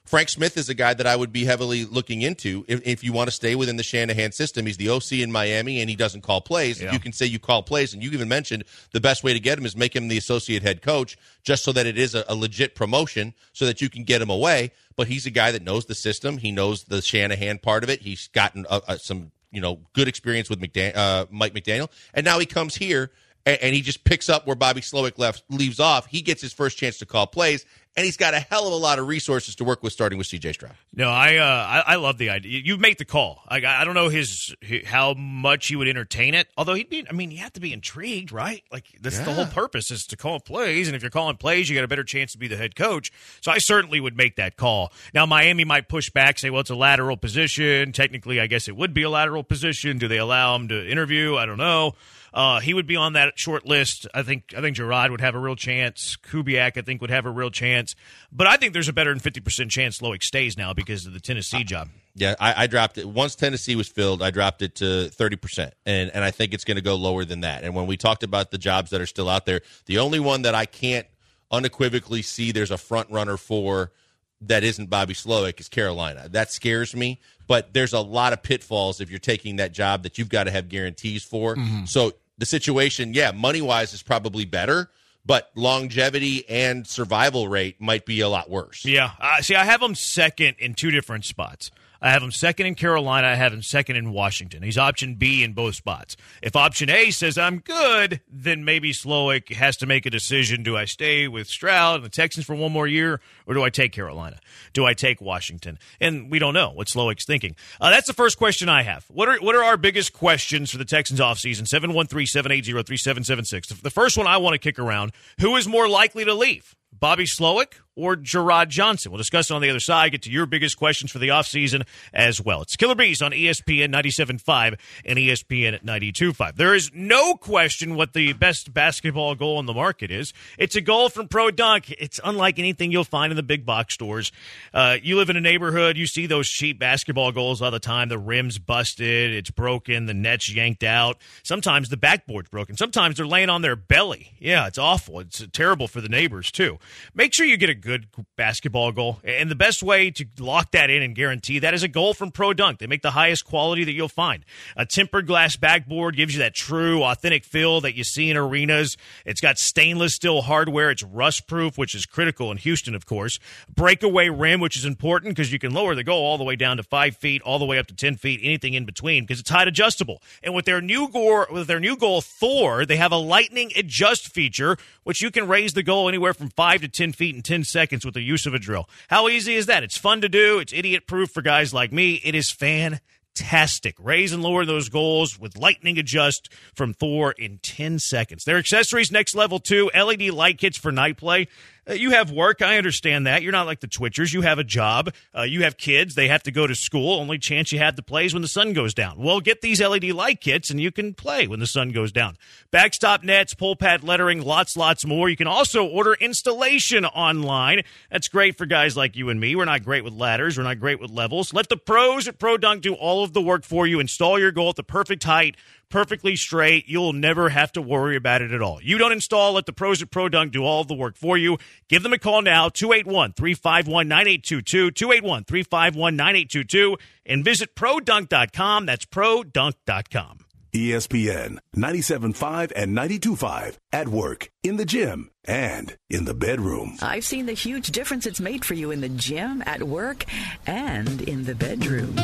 Frank 0.07 0.29
Smith 0.29 0.59
is 0.59 0.69
a 0.69 0.75
guy 0.75 0.93
that 0.93 1.07
I 1.07 1.17
would 1.17 1.33
be 1.33 1.47
heavily 1.47 1.87
looking 1.87 2.21
into 2.21 2.65
if, 2.69 2.87
if, 2.87 3.03
you 3.03 3.13
want 3.15 3.29
to 3.29 3.31
stay 3.31 3.55
within 3.55 3.77
the 3.77 3.83
Shanahan 3.83 4.33
system. 4.33 4.67
He's 4.67 4.77
the 4.77 4.91
OC 4.91 5.13
in 5.13 5.33
Miami 5.33 5.81
and 5.81 5.89
he 5.89 5.97
doesn't 5.97 6.21
call 6.21 6.43
plays. 6.43 6.81
Yeah. 6.81 6.93
You 6.93 6.99
can 6.99 7.13
say 7.13 7.25
you 7.25 7.39
call 7.39 7.63
plays, 7.63 7.95
and 7.95 8.03
you 8.03 8.11
even 8.11 8.29
mentioned 8.29 8.65
the 8.93 9.01
best 9.01 9.25
way 9.25 9.33
to 9.33 9.41
get 9.41 9.57
him 9.57 9.65
is 9.65 9.75
make 9.75 9.97
him 9.97 10.09
the 10.09 10.19
associate 10.19 10.63
head 10.63 10.83
coach 10.83 11.17
just 11.43 11.65
so 11.65 11.73
that 11.73 11.87
it 11.87 11.97
is 11.97 12.15
a, 12.15 12.23
a 12.29 12.35
legit 12.35 12.75
promotion 12.75 13.33
so 13.55 13.65
that 13.65 13.81
you 13.81 13.89
can 13.89 14.05
get 14.05 14.21
him 14.21 14.29
away. 14.29 14.73
But 14.95 15.09
he's 15.09 15.25
a 15.25 15.31
guy 15.31 15.53
that 15.53 15.63
knows 15.63 15.87
the 15.87 15.95
system. 15.95 16.37
He 16.37 16.53
knows 16.53 16.85
the 16.85 17.01
Shanahan 17.01 17.59
part 17.59 17.83
of 17.83 17.89
it. 17.89 18.03
He's 18.03 18.29
gotten 18.29 18.67
uh, 18.69 18.81
uh, 18.87 18.99
some 18.99 19.33
you 19.53 19.63
know 19.63 19.81
good 19.95 20.07
experience 20.07 20.51
with 20.51 20.61
McDan- 20.61 20.97
uh, 20.97 21.27
Mike 21.31 21.55
McDaniel, 21.55 21.91
and 22.13 22.27
now 22.27 22.39
he 22.39 22.47
comes 22.47 22.75
here 22.75 23.11
and, 23.47 23.75
he 23.75 23.81
just 23.81 24.05
picks 24.05 24.29
up 24.29 24.47
where 24.47 24.57
Bobby 24.57 24.81
Slowik 24.81 25.19
left 25.19 25.45
leaves 25.51 25.81
off. 25.81 26.07
He 26.07 26.23
gets 26.23 26.41
his 26.41 26.53
first 26.53 26.79
chance 26.79 26.99
to 26.99 27.07
call 27.07 27.27
plays, 27.27 27.67
and 27.97 28.05
he's 28.05 28.17
got 28.17 28.35
a 28.35 28.41
hell 28.41 28.67
of 28.67 28.73
a 28.73 28.77
lot 28.77 28.99
of 28.99 29.07
resources 29.07 29.55
to 29.57 29.65
work 29.65 29.83
with, 29.83 29.93
starting 29.93 30.19
with 30.19 30.27
C.J. 30.27 30.55
Stroud. 30.55 30.75
No, 30.93 31.11
I 31.11 31.37
uh, 31.37 31.45
I, 31.45 31.93
I, 31.93 31.97
love 31.97 32.19
the 32.19 32.31
idea. 32.31 32.61
You 32.65 32.77
make 32.77 32.99
the 32.99 33.05
call. 33.05 33.43
I, 33.49 33.65
I 33.65 33.85
don't 33.85 33.95
know 33.95 34.09
his, 34.09 34.55
his, 34.61 34.87
how 34.87 35.15
much 35.15 35.69
he 35.69 35.77
would 35.77 35.87
entertain 35.87 36.35
it. 36.35 36.49
Although 36.57 36.75
he'd 36.75 36.91
be, 36.91 37.07
I 37.09 37.13
mean, 37.13 37.31
you 37.31 37.39
have 37.39 37.53
to 37.53 37.61
be 37.61 37.73
intrigued, 37.73 38.33
right? 38.33 38.63
Like 38.73 38.87
that's 39.01 39.19
yeah. 39.19 39.25
the 39.25 39.33
whole 39.33 39.47
purpose 39.47 39.91
is 39.91 40.07
to 40.09 40.17
call 40.17 40.41
plays, 40.41 40.89
and 40.89 40.97
if 40.97 41.03
you're 41.03 41.11
calling 41.11 41.37
plays, 41.37 41.69
you 41.69 41.77
got 41.77 41.85
a 41.85 41.89
better 41.89 42.05
chance 42.05 42.33
to 42.33 42.39
be 42.39 42.49
the 42.49 42.57
head 42.57 42.75
coach. 42.75 43.13
So 43.41 43.53
I 43.53 43.59
certainly 43.59 44.01
would 44.01 44.17
make 44.17 44.37
that 44.37 44.57
call. 44.57 44.93
Now 45.13 45.27
Miami 45.27 45.65
might 45.65 45.89
push 45.89 46.11
back, 46.11 46.39
say, 46.39 46.51
well, 46.51 46.61
it's 46.61 46.71
a 46.71 46.77
lateral 46.77 47.17
position. 47.17 47.93
Technically, 47.93 48.41
I 48.41 48.49
guess 48.49 48.69
it 48.69 48.77
would 48.77 48.93
be 48.93 49.03
a 49.03 49.11
lateral 49.11 49.45
position. 49.45 49.99
Do 49.99 50.09
they 50.09 50.19
allow 50.19 50.57
him 50.57 50.69
to 50.69 50.91
interview? 50.91 51.37
I 51.37 51.47
don't 51.47 51.59
know. 51.59 51.95
Uh, 52.35 52.59
he 52.59 52.75
would 52.75 52.89
be 52.89 52.97
on 52.97 53.13
that 53.13 53.39
short 53.39 53.65
list. 53.65 54.09
I 54.13 54.25
think 54.25 54.53
I 54.57 54.61
think 54.61 54.77
Jerrod 54.77 55.13
would 55.13 55.21
have 55.21 55.37
a 55.37 55.39
real 55.39 55.55
chance. 55.55 56.17
Kubiak, 56.17 56.77
I 56.77 56.83
think, 56.83 57.01
would 57.01 57.11
have 57.11 57.27
a 57.27 57.31
real 57.31 57.51
chance. 57.51 57.95
But 58.33 58.49
I 58.49 58.57
think 58.57 58.73
there's 58.73 58.89
a 58.89 58.93
better 58.93 59.11
than 59.11 59.21
fifty 59.21 59.41
percent 59.41 59.71
chance 59.71 60.01
Slowik 60.01 60.25
stays 60.25 60.59
now 60.59 60.73
because 60.73 61.07
of 61.07 61.13
the 61.13 61.21
Tennessee 61.21 61.63
job. 61.63 61.91
Yeah, 62.17 62.35
I, 62.41 62.65
I, 62.65 62.67
dropped 62.67 62.99
it 62.99 63.09
once 63.09 63.37
Tennessee 63.37 63.77
was 63.77 63.89
filled. 63.89 64.21
I 64.21 64.33
dropped 64.33 64.63
it 64.63 64.75
to 64.77 65.11
thirty 65.11 65.37
percent, 65.37 65.75
and 65.87 66.11
and 66.13 66.25
I 66.25 66.33
think 66.33 66.55
it's 66.55 66.65
going 66.65 66.77
to 66.77 66.83
go 66.83 66.97
lower 66.97 67.25
than 67.25 67.43
that. 67.43 67.63
And 67.63 67.73
when 67.73 67.87
we 67.87 67.97
talked 67.97 68.25
about 68.25 68.51
the 68.51 68.59
jobs 68.59 68.91
that 68.91 69.01
are 69.01 69.07
still 69.07 69.29
out 69.29 69.47
there, 69.47 69.61
the 69.87 69.99
only 69.99 70.19
one 70.19 70.43
that 70.43 70.57
I 70.57 70.67
can't 70.67 71.07
unequivocally 71.53 72.23
see 72.23 72.51
there's 72.51 72.73
a 72.73 72.79
front 72.79 73.11
runner 73.13 73.37
for 73.37 73.93
that 74.41 74.65
isn't 74.65 74.91
Bobby 74.91 75.15
Slowik 75.15 75.61
is 75.61 75.69
Carolina. 75.69 76.29
That 76.29 76.51
scares 76.51 76.97
me. 76.97 77.21
But 77.47 77.75
there's 77.75 77.93
a 77.93 78.01
lot 78.01 78.33
of 78.33 78.43
pitfalls 78.43 79.01
if 79.01 79.11
you're 79.11 79.19
taking 79.19 79.57
that 79.57 79.73
job 79.73 80.03
that 80.03 80.19
you've 80.19 80.29
got 80.31 80.45
to 80.45 80.51
have 80.51 80.69
guarantees 80.69 81.23
for. 81.23 81.57
Mm-hmm. 81.57 81.85
So 81.85 82.13
the 82.39 82.47
situation, 82.47 83.15
yeah, 83.15 83.31
money 83.33 83.61
wise 83.61 83.93
is 83.93 84.03
probably 84.03 84.45
better, 84.45 84.91
but 85.25 85.51
longevity 85.55 86.49
and 86.49 86.87
survival 86.87 87.49
rate 87.49 87.81
might 87.81 88.07
be 88.07 88.21
a 88.21 88.29
lot 88.29 88.51
worse. 88.51 88.85
Yeah. 88.85 89.13
Uh, 89.21 89.41
see, 89.41 89.55
I 89.55 89.65
have 89.65 89.81
them 89.81 89.95
second 89.95 90.57
in 90.59 90.75
two 90.75 90.91
different 90.91 91.25
spots. 91.25 91.71
I 92.05 92.11
have 92.11 92.23
him 92.23 92.31
second 92.33 92.67
in 92.67 92.75
Carolina. 92.75 93.29
I 93.29 93.35
have 93.35 93.55
him 93.55 93.63
second 93.63 93.97
in 93.97 94.13
Washington. 94.13 94.63
He's 94.63 94.77
option 94.77 95.15
B 95.15 95.43
in 95.43 95.55
both 95.55 95.75
spots. 95.75 96.19
If 96.43 96.55
option 96.55 96.91
A 96.91 97.11
says 97.11 97.39
I'm 97.39 97.61
good, 97.61 98.21
then 98.31 98.63
maybe 98.63 98.93
Slowik 98.93 99.51
has 99.55 99.79
to 99.79 99.87
make 99.87 100.05
a 100.05 100.11
decision. 100.11 100.63
Do 100.63 100.77
I 100.77 100.85
stay 100.85 101.29
with 101.29 101.49
Stroud 101.49 101.97
and 101.97 102.05
the 102.05 102.11
Texans 102.11 102.45
for 102.45 102.55
one 102.55 102.73
more 102.73 102.87
year, 102.87 103.23
or 103.47 103.55
do 103.55 103.63
I 103.63 103.71
take 103.71 103.93
Carolina? 103.93 104.39
Do 104.75 104.85
I 104.85 104.93
take 104.93 105.23
Washington? 105.23 105.79
And 105.99 106.31
we 106.31 106.39
don't 106.39 106.53
know 106.53 106.73
what 106.73 106.89
Slowik's 106.89 107.25
thinking. 107.25 107.57
Uh, 107.81 107.89
that's 107.89 108.07
the 108.07 108.13
first 108.13 108.37
question 108.37 108.69
I 108.69 108.83
have. 108.83 109.07
What 109.09 109.31
are 109.31 109.39
what 109.39 109.55
are 109.55 109.65
our 109.65 109.79
biggest 109.79 110.13
questions 110.13 110.71
for 110.71 110.77
the 110.77 110.85
Texans 110.85 111.21
offseason? 111.21 111.63
713-780-3776. 111.63 113.81
The 113.81 113.89
first 113.89 114.19
one 114.19 114.27
I 114.27 114.37
want 114.37 114.53
to 114.53 114.59
kick 114.59 114.79
around, 114.79 115.13
who 115.41 115.57
is 115.57 115.67
more 115.67 115.89
likely 115.89 116.27
to 116.27 116.35
leave? 116.35 116.77
Bobby 116.93 117.25
Slowik 117.25 117.77
or 117.97 118.17
Jerrod 118.17 118.69
Johnson? 118.69 119.13
We'll 119.13 119.19
discuss 119.19 119.51
it 119.51 119.55
on 119.55 119.63
the 119.63 119.71
other 119.71 119.81
side, 119.81 120.13
get 120.13 120.23
to 120.23 120.31
your 120.31 120.47
biggest 120.47 120.77
questions 120.77 121.11
for 121.11 121.19
the 121.19 121.29
offseason 121.29 121.87
as 122.13 122.41
well. 122.41 122.63
It's 122.63 122.77
Killer 122.77 122.95
B's 122.95 123.23
on 123.23 123.33
ESPN 123.33 123.93
97.5 123.93 124.79
and 125.05 125.19
ESPN 125.19 125.83
92.5. 125.83 126.57
There 126.57 126.75
is 126.75 126.91
no 126.95 127.35
question 127.35 127.95
what 127.95 128.13
the 128.13 128.33
best 128.33 128.73
basketball 128.73 129.35
goal 129.35 129.61
in 129.61 129.67
the 129.67 129.75
market 129.75 130.11
is. 130.11 130.33
It's 130.59 130.77
a 130.77 130.81
goal 130.81 131.09
from 131.09 131.29
Pro 131.29 131.51
Dunk. 131.51 131.91
It's 131.93 132.21
unlike 132.23 132.59
anything 132.59 132.91
you'll 132.93 133.05
find 133.05 133.33
in 133.33 133.37
the 133.37 133.43
big 133.43 133.65
box 133.65 133.95
stores. 133.95 134.33
Uh, 134.73 134.97
you 135.03 135.17
live 135.17 135.31
in 135.31 135.37
a 135.37 135.41
neighborhood, 135.41 135.97
you 135.97 136.07
see 136.07 136.27
those 136.27 136.49
cheap 136.49 136.79
basketball 136.79 137.33
goals 137.33 137.63
all 137.63 137.71
the 137.71 137.79
time. 137.79 138.09
The 138.09 138.19
rim's 138.19 138.59
busted, 138.59 139.33
it's 139.33 139.51
broken, 139.51 140.07
the 140.07 140.15
net's 140.15 140.53
yanked 140.53 140.85
out. 140.85 141.19
Sometimes 141.43 141.89
the 141.89 141.97
backboard's 141.97 142.49
broken. 142.49 142.77
Sometimes 142.77 143.17
they're 143.17 143.27
laying 143.27 143.51
on 143.51 143.63
their 143.63 143.77
belly. 143.77 144.33
Yeah, 144.39 144.67
it's 144.67 144.79
awful. 144.79 145.21
It's 145.21 145.47
terrible 145.53 145.89
for 145.89 146.01
the 146.01 146.09
neighbors, 146.09 146.51
too. 146.51 146.79
Make 147.15 147.35
sure 147.35 147.47
you 147.47 147.57
get 147.57 147.71
a 147.71 147.75
good 147.85 148.07
basketball 148.37 148.91
goal. 148.93 149.21
And 149.23 149.51
the 149.51 149.55
best 149.55 149.83
way 149.83 150.11
to 150.13 150.25
lock 150.39 150.71
that 150.71 150.89
in 150.89 151.03
and 151.03 151.15
guarantee 151.15 151.59
that 151.59 151.75
is 151.75 151.83
a 151.83 151.89
goal 151.89 152.15
from 152.15 152.31
Pro 152.31 152.55
Dunk. 152.55 152.79
They 152.79 152.87
make 152.87 153.03
the 153.03 153.11
highest 153.11 153.45
quality 153.45 153.85
that 153.85 153.93
you'll 153.93 154.09
find. 154.09 154.45
A 154.77 154.87
tempered 154.87 155.27
glass 155.27 155.57
backboard 155.57 156.17
gives 156.17 156.33
you 156.33 156.41
that 156.41 156.55
true, 156.55 157.05
authentic 157.05 157.45
feel 157.45 157.83
that 157.83 157.95
you 157.95 158.03
see 158.03 158.31
in 158.31 158.39
arenas. 158.39 158.97
It's 159.27 159.41
got 159.41 159.59
stainless 159.59 160.15
steel 160.15 160.43
hardware. 160.43 160.91
It's 160.91 161.03
rust 161.03 161.47
proof, 161.47 161.77
which 161.77 161.95
is 161.95 162.07
critical 162.07 162.51
in 162.51 162.57
Houston, 162.57 162.95
of 162.95 163.05
course. 163.05 163.39
Breakaway 163.73 164.31
rim, 164.31 164.61
which 164.61 164.79
is 164.79 164.87
important 164.87 165.37
because 165.37 165.53
you 165.53 165.59
can 165.59 165.75
lower 165.75 165.95
the 165.95 166.05
goal 166.05 166.25
all 166.25 166.39
the 166.39 166.45
way 166.45 166.57
down 166.57 166.79
to 166.79 166.83
five 166.83 167.17
feet, 167.17 167.43
all 167.43 167.59
the 167.59 167.67
way 167.67 167.79
up 167.79 167.87
to 167.89 167.95
10 167.95 168.17
feet, 168.17 168.41
anything 168.43 168.73
in 168.73 168.87
between 168.87 169.25
because 169.25 169.41
it's 169.41 169.51
height 169.51 169.69
adjustable. 169.69 170.23
And 170.43 170.55
with 170.55 170.65
their 170.65 170.81
new 170.81 171.09
goal, 171.09 171.45
with 171.51 171.67
their 171.67 171.81
new 171.81 171.97
goal 171.97 172.23
Thor, 172.23 172.87
they 172.87 172.97
have 172.97 173.13
a 173.13 173.17
lightning 173.17 173.73
adjust 173.77 174.29
feature, 174.29 174.79
which 175.03 175.21
you 175.21 175.31
can 175.31 175.47
raise 175.47 175.75
the 175.75 175.83
goal 175.83 176.09
anywhere 176.09 176.33
from 176.33 176.49
five 176.49 176.81
to 176.81 176.89
10 176.89 177.13
feet 177.13 177.35
in 177.35 177.43
10 177.43 177.65
seconds 177.65 177.74
with 177.75 178.15
the 178.15 178.23
use 178.23 178.47
of 178.47 178.55
a 178.55 178.59
drill. 178.59 178.89
How 179.09 179.29
easy 179.29 179.55
is 179.55 179.67
that? 179.67 179.83
It's 179.83 179.97
fun 179.97 180.21
to 180.21 180.29
do. 180.29 180.59
It's 180.59 180.73
idiot 180.73 181.07
proof 181.07 181.31
for 181.31 181.43
guys 181.43 181.75
like 181.75 181.93
me. 181.93 182.21
It 182.25 182.35
is 182.35 182.53
fantastic. 182.53 183.97
Raise 183.99 184.33
and 184.33 184.43
lower 184.43 184.65
those 184.65 184.89
goals 184.89 185.39
with 185.39 185.59
lightning 185.59 185.99
adjust 185.99 186.49
from 186.75 186.95
Thor 186.95 187.33
in 187.33 187.59
10 187.59 187.99
seconds. 187.99 188.45
Their 188.45 188.59
accessories 188.59 189.11
next 189.11 189.35
level 189.35 189.59
too. 189.59 189.91
LED 189.95 190.31
light 190.31 190.59
kits 190.59 190.79
for 190.79 190.93
night 190.93 191.17
play. 191.17 191.49
Uh, 191.89 191.93
you 191.95 192.11
have 192.11 192.31
work. 192.31 192.63
I 192.63 192.79
understand 192.79 193.27
that. 193.27 193.43
You're 193.43 193.53
not 193.53 193.67
like 193.67 193.81
the 193.81 193.87
Twitchers. 193.87 194.33
You 194.33 194.43
have 194.43 194.59
a 194.59 194.65
job. 194.65 195.13
Uh, 195.37 195.43
you 195.43 195.63
have 195.65 195.77
kids. 195.77 196.15
They 196.15 196.29
have 196.29 196.43
to 196.45 196.51
go 196.51 196.67
to 196.67 196.75
school. 196.75 197.21
Only 197.21 197.39
chance 197.39 197.73
you 197.73 197.79
have 197.79 197.95
to 197.97 198.03
play 198.03 198.27
is 198.27 198.33
when 198.33 198.43
the 198.43 198.49
sun 198.49 198.73
goes 198.73 198.95
down. 198.95 199.19
Well, 199.19 199.41
get 199.41 199.61
these 199.61 199.81
LED 199.81 200.05
light 200.13 200.41
kits 200.41 200.71
and 200.71 200.81
you 200.81 200.91
can 200.91 201.15
play 201.15 201.47
when 201.47 201.61
the 201.61 201.67
sun 201.67 201.91
goes 201.91 202.13
down. 202.13 202.37
Backstop 202.71 203.23
nets, 203.23 203.55
pull 203.55 203.77
pad 203.77 204.03
lettering, 204.03 204.43
lots, 204.43 204.77
lots 204.77 205.05
more. 205.05 205.29
You 205.29 205.37
can 205.37 205.47
also 205.47 205.85
order 205.85 206.15
installation 206.15 207.05
online. 207.05 207.83
That's 208.11 208.29
great 208.29 208.57
for 208.57 208.67
guys 208.67 208.97
like 208.97 209.17
you 209.17 209.29
and 209.29 209.39
me. 209.41 209.55
We're 209.57 209.65
not 209.65 209.85
great 209.85 210.05
with 210.05 210.15
ladders. 210.15 210.57
We're 210.57 210.65
not 210.65 210.81
great 210.81 211.01
with 211.01 211.11
levels. 211.11 211.53
Let 211.53 211.69
the 211.69 211.77
pros 211.77 212.29
at 212.29 212.39
Pro 212.39 212.57
Dunk 212.57 212.83
do 212.83 212.95
all 212.95 213.25
of 213.25 213.33
the 213.33 213.43
work 213.43 213.65
for 213.65 213.87
you. 213.87 214.01
Install 214.01 214.39
your 214.39 214.53
goal 214.53 214.71
at 214.71 214.77
the 214.77 214.83
perfect 214.83 215.25
height 215.25 215.57
perfectly 215.95 216.35
straight. 216.35 216.89
You'll 216.89 217.13
never 217.13 217.51
have 217.51 217.71
to 217.71 217.81
worry 217.81 218.17
about 218.17 218.43
it 218.43 218.51
at 218.51 218.61
all. 218.61 218.81
You 218.83 218.99
don't 218.99 219.13
install, 219.13 219.53
let 219.53 219.65
the 219.65 219.73
pros 219.73 220.03
at 220.03 220.11
Pro 220.11 220.29
Dunk 220.29 220.51
do 220.51 220.65
all 220.65 220.81
of 220.81 220.89
the 220.89 220.95
work 220.95 221.17
for 221.17 221.39
you. 221.39 221.57
Give 221.89 222.03
them 222.03 222.13
a 222.13 222.19
call 222.19 222.43
now, 222.43 222.69
281 222.69 223.35
351 223.35 224.09
9822, 224.09 224.91
281 224.91 225.45
351 225.45 226.17
9822, 226.17 226.97
and 227.25 227.45
visit 227.45 227.77
produnk.com. 227.77 228.87
That's 228.87 229.07
produnk.com. 229.07 230.39
ESPN 230.75 231.59
97.5 231.77 232.73
and 232.75 232.97
92.5 232.97 233.77
at 233.93 234.09
work, 234.09 234.51
in 234.65 234.77
the 234.77 234.85
gym, 234.85 235.31
and 235.45 235.97
in 236.11 236.25
the 236.25 236.35
bedroom. 236.35 236.97
I've 237.03 237.25
seen 237.25 237.47
the 237.47 237.53
huge 237.53 237.93
difference 237.93 238.27
it's 238.27 238.41
made 238.41 238.65
for 238.65 238.75
you 238.75 238.91
in 238.91 239.01
the 239.01 239.09
gym, 239.09 239.63
at 239.65 239.85
work, 239.85 240.25
and 240.67 241.21
in 241.23 241.45
the 241.45 241.55
bedroom. 241.55 242.17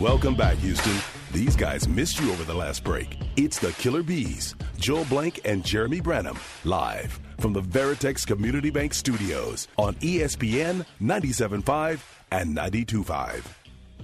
Welcome 0.00 0.34
back, 0.34 0.56
Houston. 0.56 0.96
These 1.30 1.54
guys 1.54 1.86
missed 1.86 2.18
you 2.18 2.32
over 2.32 2.42
the 2.42 2.52
last 2.52 2.82
break. 2.82 3.16
It's 3.36 3.60
the 3.60 3.70
Killer 3.74 4.02
B's, 4.02 4.56
Joel 4.76 5.04
Blank 5.04 5.42
and 5.44 5.64
Jeremy 5.64 6.00
Branham, 6.00 6.36
live 6.64 7.20
from 7.38 7.52
the 7.52 7.62
Veritex 7.62 8.26
Community 8.26 8.70
Bank 8.70 8.92
Studios 8.92 9.68
on 9.78 9.94
ESPN 9.96 10.84
97.5 11.00 12.00
and 12.32 12.56
92.5. 12.56 13.44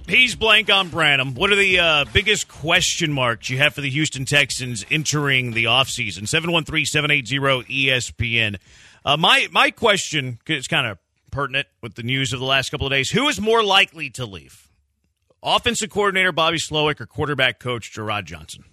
He's 0.07 0.33
blank 0.33 0.69
on 0.69 0.87
Branham. 0.87 1.35
What 1.35 1.51
are 1.51 1.57
the 1.57 1.79
uh, 1.79 2.05
biggest 2.13 2.47
question 2.47 3.11
marks 3.11 3.49
you 3.49 3.57
have 3.57 3.75
for 3.75 3.81
the 3.81 3.89
Houston 3.89 4.23
Texans 4.23 4.85
entering 4.89 5.51
the 5.51 5.65
offseason? 5.65 6.21
713-780-ESPN. 6.21 8.55
Uh, 9.03 9.17
my, 9.17 9.47
my 9.51 9.71
question 9.71 10.39
is 10.47 10.69
kind 10.69 10.87
of 10.87 10.99
pertinent 11.31 11.67
with 11.81 11.95
the 11.95 12.03
news 12.03 12.31
of 12.31 12.39
the 12.39 12.45
last 12.45 12.69
couple 12.69 12.87
of 12.87 12.91
days. 12.91 13.11
Who 13.11 13.27
is 13.27 13.41
more 13.41 13.61
likely 13.61 14.09
to 14.11 14.25
leave? 14.25 14.69
Offensive 15.43 15.89
coordinator 15.89 16.31
Bobby 16.31 16.57
Slowik 16.57 17.01
or 17.01 17.05
quarterback 17.05 17.59
coach 17.59 17.91
Jerrod 17.93 18.25
Johnson? 18.25 18.63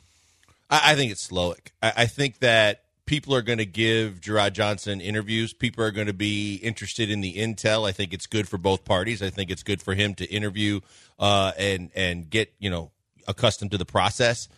I, 0.69 0.93
I 0.93 0.95
think 0.95 1.13
it's 1.13 1.27
Slowik. 1.27 1.73
I, 1.83 1.93
I 1.97 2.07
think 2.07 2.41
that 2.41 2.83
people 3.07 3.35
are 3.35 3.43
going 3.43 3.59
to 3.59 3.67
give 3.67 4.21
Jerrod 4.21 4.53
Johnson 4.53 5.01
interviews. 5.01 5.55
People 5.55 5.83
are 5.83 5.91
going 5.91 6.09
to 6.09 6.13
be 6.13 6.57
interested 6.57 7.11
in 7.11 7.23
the 7.23 7.35
intel. 7.35 7.89
I 7.89 7.93
think 7.93 8.13
it's 8.13 8.27
good 8.27 8.47
for 8.47 8.59
both 8.59 8.85
parties. 8.85 9.23
I 9.23 9.31
think 9.31 9.51
it's 9.51 9.63
good 9.63 9.81
for 9.81 9.95
him 9.95 10.15
to 10.17 10.27
interview 10.27 10.81
uh, 11.19 11.53
and 11.59 11.91
and 11.95 12.29
get 12.29 12.53
you 12.59 12.71
know 12.71 12.91
accustomed 13.27 13.71
to 13.71 13.79
the 13.79 13.87
process. 13.87 14.49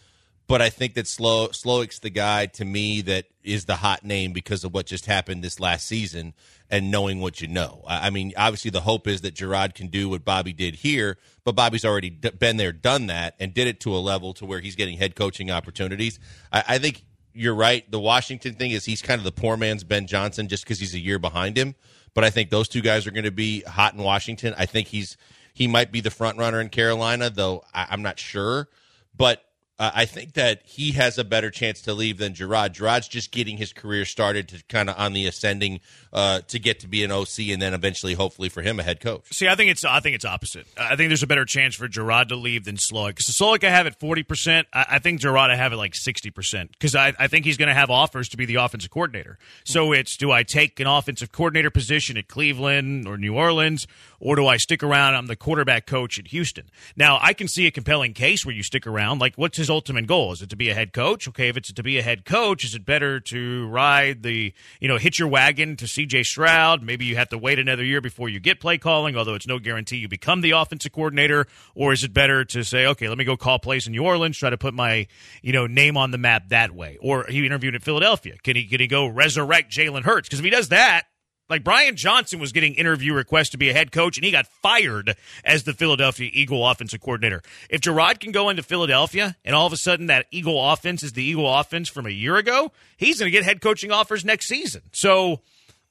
But 0.50 0.60
I 0.60 0.68
think 0.68 0.94
that 0.94 1.06
Slow 1.06 1.46
Slowik's 1.50 2.00
the 2.00 2.10
guy 2.10 2.46
to 2.46 2.64
me 2.64 3.02
that 3.02 3.26
is 3.44 3.66
the 3.66 3.76
hot 3.76 4.04
name 4.04 4.32
because 4.32 4.64
of 4.64 4.74
what 4.74 4.84
just 4.84 5.06
happened 5.06 5.44
this 5.44 5.60
last 5.60 5.86
season 5.86 6.34
and 6.68 6.90
knowing 6.90 7.20
what 7.20 7.40
you 7.40 7.46
know. 7.46 7.84
I, 7.86 8.10
mean, 8.10 8.32
obviously 8.36 8.72
the 8.72 8.80
hope 8.80 9.06
is 9.06 9.20
that 9.20 9.36
Jerrod 9.36 9.74
can 9.74 9.86
do 9.86 10.08
what 10.08 10.24
Bobby 10.24 10.52
did 10.52 10.74
here, 10.74 11.18
but 11.44 11.54
Bobby's 11.54 11.84
already 11.84 12.10
d- 12.10 12.30
been 12.30 12.56
there, 12.56 12.72
done 12.72 13.06
that, 13.06 13.36
and 13.38 13.54
did 13.54 13.68
it 13.68 13.78
to 13.82 13.94
a 13.94 13.98
level 13.98 14.34
to 14.34 14.44
where 14.44 14.58
he's 14.58 14.74
getting 14.74 14.98
head 14.98 15.14
coaching 15.14 15.52
opportunities. 15.52 16.18
I, 16.50 16.64
I 16.66 16.78
think 16.78 17.04
you're 17.32 17.54
right. 17.54 17.88
The 17.88 18.00
Washington 18.00 18.54
thing 18.54 18.72
is 18.72 18.84
he's 18.84 19.02
kind 19.02 19.20
of 19.20 19.24
the 19.24 19.30
poor 19.30 19.56
man's 19.56 19.84
Ben 19.84 20.08
Johnson 20.08 20.48
just 20.48 20.64
because 20.64 20.80
he's 20.80 20.94
a 20.94 21.00
year 21.00 21.20
behind 21.20 21.56
him. 21.56 21.76
But 22.12 22.24
I 22.24 22.30
think 22.30 22.50
those 22.50 22.66
two 22.66 22.82
guys 22.82 23.06
are 23.06 23.12
going 23.12 23.22
to 23.22 23.30
be 23.30 23.60
hot 23.60 23.94
in 23.94 24.02
Washington. 24.02 24.56
I 24.58 24.66
think 24.66 24.88
he's 24.88 25.16
he 25.54 25.68
might 25.68 25.92
be 25.92 26.00
the 26.00 26.10
front 26.10 26.38
runner 26.38 26.60
in 26.60 26.70
Carolina, 26.70 27.30
though 27.30 27.62
I, 27.72 27.86
I'm 27.90 28.02
not 28.02 28.18
sure. 28.18 28.68
But 29.16 29.44
uh, 29.80 29.90
I 29.94 30.04
think 30.04 30.34
that 30.34 30.60
he 30.66 30.92
has 30.92 31.16
a 31.16 31.24
better 31.24 31.50
chance 31.50 31.80
to 31.82 31.94
leave 31.94 32.18
than 32.18 32.34
Jerrod. 32.34 32.74
Jerrod's 32.74 33.08
just 33.08 33.32
getting 33.32 33.56
his 33.56 33.72
career 33.72 34.04
started 34.04 34.46
to 34.48 34.62
kind 34.68 34.90
of 34.90 34.98
on 34.98 35.14
the 35.14 35.26
ascending 35.26 35.80
uh, 36.12 36.40
to 36.48 36.58
get 36.58 36.80
to 36.80 36.88
be 36.88 37.02
an 37.02 37.10
OC 37.10 37.48
and 37.48 37.62
then 37.62 37.72
eventually, 37.72 38.12
hopefully, 38.12 38.50
for 38.50 38.60
him, 38.60 38.78
a 38.78 38.82
head 38.82 39.00
coach. 39.00 39.22
See, 39.32 39.48
I 39.48 39.54
think 39.54 39.70
it's 39.70 39.82
I 39.82 40.00
think 40.00 40.16
it's 40.16 40.26
opposite. 40.26 40.66
I 40.78 40.96
think 40.96 41.08
there's 41.08 41.22
a 41.22 41.26
better 41.26 41.46
chance 41.46 41.76
for 41.76 41.88
Jerrod 41.88 42.28
to 42.28 42.36
leave 42.36 42.66
than 42.66 42.76
Slowik. 42.76 43.16
Because 43.16 43.34
Slowik, 43.40 43.64
I 43.64 43.70
have 43.70 43.86
it 43.86 43.98
forty 43.98 44.22
percent. 44.22 44.68
I, 44.70 44.84
I 44.90 44.98
think 44.98 45.22
Jerrod, 45.22 45.48
I 45.48 45.56
have 45.56 45.72
it 45.72 45.76
like 45.76 45.94
sixty 45.94 46.30
percent. 46.30 46.72
Because 46.72 46.94
I, 46.94 47.14
I 47.18 47.26
think 47.28 47.46
he's 47.46 47.56
going 47.56 47.68
to 47.68 47.74
have 47.74 47.88
offers 47.88 48.28
to 48.30 48.36
be 48.36 48.44
the 48.44 48.56
offensive 48.56 48.90
coordinator. 48.90 49.38
So 49.64 49.92
it's 49.92 50.18
do 50.18 50.30
I 50.30 50.42
take 50.42 50.78
an 50.78 50.88
offensive 50.88 51.32
coordinator 51.32 51.70
position 51.70 52.18
at 52.18 52.28
Cleveland 52.28 53.08
or 53.08 53.16
New 53.16 53.34
Orleans, 53.34 53.86
or 54.18 54.36
do 54.36 54.46
I 54.46 54.58
stick 54.58 54.82
around? 54.82 55.14
I'm 55.14 55.26
the 55.26 55.36
quarterback 55.36 55.86
coach 55.86 56.18
at 56.18 56.26
Houston. 56.28 56.70
Now 56.96 57.18
I 57.22 57.32
can 57.32 57.48
see 57.48 57.66
a 57.66 57.70
compelling 57.70 58.12
case 58.12 58.44
where 58.44 58.54
you 58.54 58.62
stick 58.62 58.86
around. 58.86 59.20
Like, 59.20 59.36
what's 59.36 59.56
his 59.56 59.69
ultimate 59.70 60.06
goal? 60.06 60.32
Is 60.32 60.42
it 60.42 60.50
to 60.50 60.56
be 60.56 60.68
a 60.68 60.74
head 60.74 60.92
coach? 60.92 61.28
Okay, 61.28 61.48
if 61.48 61.56
it's 61.56 61.72
to 61.72 61.82
be 61.82 61.98
a 61.98 62.02
head 62.02 62.24
coach, 62.24 62.64
is 62.64 62.74
it 62.74 62.84
better 62.84 63.20
to 63.20 63.66
ride 63.68 64.22
the 64.22 64.52
you 64.80 64.88
know 64.88 64.98
hitch 64.98 65.18
your 65.18 65.28
wagon 65.28 65.76
to 65.76 65.88
C.J. 65.88 66.24
Stroud? 66.24 66.82
Maybe 66.82 67.04
you 67.04 67.16
have 67.16 67.28
to 67.30 67.38
wait 67.38 67.58
another 67.58 67.84
year 67.84 68.00
before 68.00 68.28
you 68.28 68.40
get 68.40 68.60
play 68.60 68.76
calling, 68.76 69.16
although 69.16 69.34
it's 69.34 69.46
no 69.46 69.58
guarantee 69.58 69.96
you 69.96 70.08
become 70.08 70.40
the 70.40 70.50
offensive 70.50 70.92
coordinator. 70.92 71.46
Or 71.74 71.92
is 71.92 72.04
it 72.04 72.12
better 72.12 72.44
to 72.46 72.64
say, 72.64 72.86
okay, 72.86 73.08
let 73.08 73.16
me 73.16 73.24
go 73.24 73.36
call 73.36 73.58
plays 73.58 73.86
in 73.86 73.92
New 73.92 74.04
Orleans, 74.04 74.36
try 74.36 74.50
to 74.50 74.58
put 74.58 74.74
my 74.74 75.06
you 75.42 75.52
know 75.52 75.66
name 75.66 75.96
on 75.96 76.10
the 76.10 76.18
map 76.18 76.48
that 76.48 76.72
way? 76.72 76.98
Or 77.00 77.24
he 77.28 77.46
interviewed 77.46 77.74
at 77.74 77.82
Philadelphia. 77.82 78.36
Can 78.42 78.56
he 78.56 78.66
can 78.66 78.80
he 78.80 78.86
go 78.86 79.06
resurrect 79.06 79.70
Jalen 79.72 80.02
Hurts? 80.02 80.28
Because 80.28 80.40
if 80.40 80.44
he 80.44 80.50
does 80.50 80.68
that. 80.68 81.04
Like 81.50 81.64
Brian 81.64 81.96
Johnson 81.96 82.38
was 82.38 82.52
getting 82.52 82.74
interview 82.74 83.12
requests 83.12 83.48
to 83.50 83.58
be 83.58 83.70
a 83.70 83.72
head 83.72 83.90
coach, 83.90 84.16
and 84.16 84.24
he 84.24 84.30
got 84.30 84.46
fired 84.46 85.16
as 85.44 85.64
the 85.64 85.72
Philadelphia 85.72 86.30
Eagle 86.32 86.66
offensive 86.66 87.00
coordinator. 87.00 87.42
If 87.68 87.80
Jerrod 87.80 88.20
can 88.20 88.30
go 88.30 88.48
into 88.48 88.62
Philadelphia, 88.62 89.36
and 89.44 89.56
all 89.56 89.66
of 89.66 89.72
a 89.72 89.76
sudden 89.76 90.06
that 90.06 90.26
Eagle 90.30 90.72
offense 90.72 91.02
is 91.02 91.12
the 91.12 91.24
Eagle 91.24 91.52
offense 91.52 91.88
from 91.88 92.06
a 92.06 92.10
year 92.10 92.36
ago, 92.36 92.70
he's 92.96 93.18
going 93.18 93.26
to 93.26 93.36
get 93.36 93.44
head 93.44 93.60
coaching 93.60 93.90
offers 93.90 94.24
next 94.24 94.46
season. 94.46 94.82
So 94.92 95.40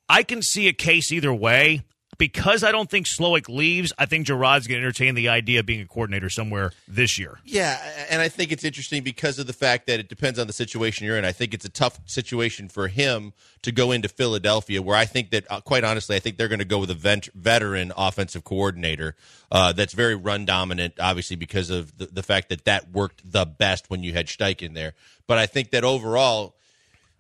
I 0.08 0.24
can 0.24 0.42
see 0.42 0.70
a 0.70 0.74
case 0.74 1.12
either 1.12 1.34
way. 1.34 1.84
Because 2.20 2.66
I 2.66 2.72
don't 2.74 2.90
think 2.90 3.08
Slowik 3.08 3.48
leaves, 3.48 3.94
I 3.98 4.06
think 4.06 4.28
Jerrod's 4.28 4.68
going 4.68 4.82
to 4.82 4.86
entertain 4.86 5.16
the 5.16 5.30
idea 5.30 5.62
of 5.62 5.66
being 5.66 5.80
a 5.80 5.88
coordinator 5.88 6.30
somewhere 6.30 6.74
this 6.86 7.18
year. 7.18 7.40
Yeah, 7.46 7.80
and 8.10 8.22
I 8.22 8.28
think 8.28 8.52
it's 8.52 8.66
interesting 8.66 9.04
because 9.04 9.40
of 9.40 9.48
the 9.48 9.54
fact 9.54 9.88
that 9.88 10.02
it 10.02 10.10
depends 10.10 10.38
on 10.38 10.46
the 10.46 10.54
situation 10.54 11.08
you're 11.08 11.18
in. 11.18 11.24
I 11.24 11.32
think 11.32 11.54
it's 11.54 11.64
a 11.64 11.70
tough 11.70 11.98
situation 12.06 12.68
for 12.68 12.90
him 12.90 13.32
to 13.62 13.72
go 13.72 13.92
into 13.94 14.10
Philadelphia, 14.10 14.82
where 14.82 14.98
I 14.98 15.06
think 15.06 15.32
that, 15.32 15.46
uh, 15.50 15.62
quite 15.62 15.86
honestly, 15.86 16.18
I 16.18 16.20
think 16.20 16.36
they're 16.36 16.50
going 16.50 16.60
to 16.60 16.66
go 16.66 16.80
with 16.80 16.92
a 16.92 16.94
vent- 16.96 17.30
veteran 17.34 17.94
offensive 17.96 18.44
coordinator 18.44 19.16
uh, 19.50 19.72
that's 19.72 19.94
very 19.94 20.16
run 20.16 20.44
dominant, 20.44 20.96
obviously, 21.00 21.38
because 21.38 21.70
of 21.70 21.98
the, 21.98 22.08
the 22.08 22.24
fact 22.24 22.50
that 22.50 22.66
that 22.66 22.92
worked 22.92 23.32
the 23.32 23.46
best 23.46 23.90
when 23.90 24.04
you 24.04 24.12
had 24.12 24.28
Steichen 24.28 24.76
there. 24.76 24.94
But 25.26 25.38
I 25.38 25.46
think 25.46 25.72
that 25.72 25.86
overall, 25.86 26.56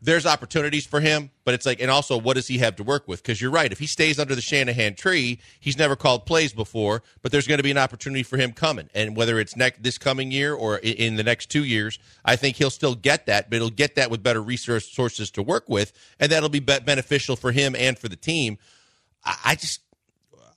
there's 0.01 0.25
opportunities 0.25 0.85
for 0.85 1.01
him, 1.01 1.29
but 1.43 1.53
it's 1.53 1.65
like, 1.65 1.81
and 1.81 1.91
also, 1.91 2.17
what 2.17 2.35
does 2.35 2.47
he 2.47 2.59
have 2.59 2.77
to 2.77 2.83
work 2.83 3.07
with? 3.07 3.21
Because 3.21 3.41
you're 3.41 3.51
right. 3.51 3.71
If 3.71 3.79
he 3.79 3.87
stays 3.87 4.17
under 4.17 4.33
the 4.33 4.41
Shanahan 4.41 4.95
tree, 4.95 5.39
he's 5.59 5.77
never 5.77 5.95
called 5.95 6.25
plays 6.25 6.53
before, 6.53 7.03
but 7.21 7.31
there's 7.31 7.47
going 7.47 7.57
to 7.57 7.63
be 7.63 7.71
an 7.71 7.77
opportunity 7.77 8.23
for 8.23 8.37
him 8.37 8.53
coming. 8.53 8.89
And 8.93 9.17
whether 9.17 9.39
it's 9.39 9.57
next 9.57 9.83
this 9.83 9.97
coming 9.97 10.31
year 10.31 10.53
or 10.53 10.77
in 10.77 11.17
the 11.17 11.23
next 11.23 11.49
two 11.49 11.65
years, 11.65 11.99
I 12.23 12.37
think 12.37 12.55
he'll 12.55 12.69
still 12.69 12.95
get 12.95 13.25
that, 13.25 13.49
but 13.49 13.57
he'll 13.57 13.69
get 13.69 13.95
that 13.95 14.09
with 14.09 14.23
better 14.23 14.41
resource 14.41 14.89
sources 14.89 15.31
to 15.31 15.43
work 15.43 15.67
with, 15.67 15.91
and 16.19 16.31
that'll 16.31 16.49
be, 16.49 16.59
be- 16.59 16.79
beneficial 16.79 17.35
for 17.35 17.51
him 17.51 17.75
and 17.75 17.99
for 17.99 18.07
the 18.07 18.15
team. 18.15 18.57
I, 19.25 19.37
I 19.45 19.55
just. 19.55 19.81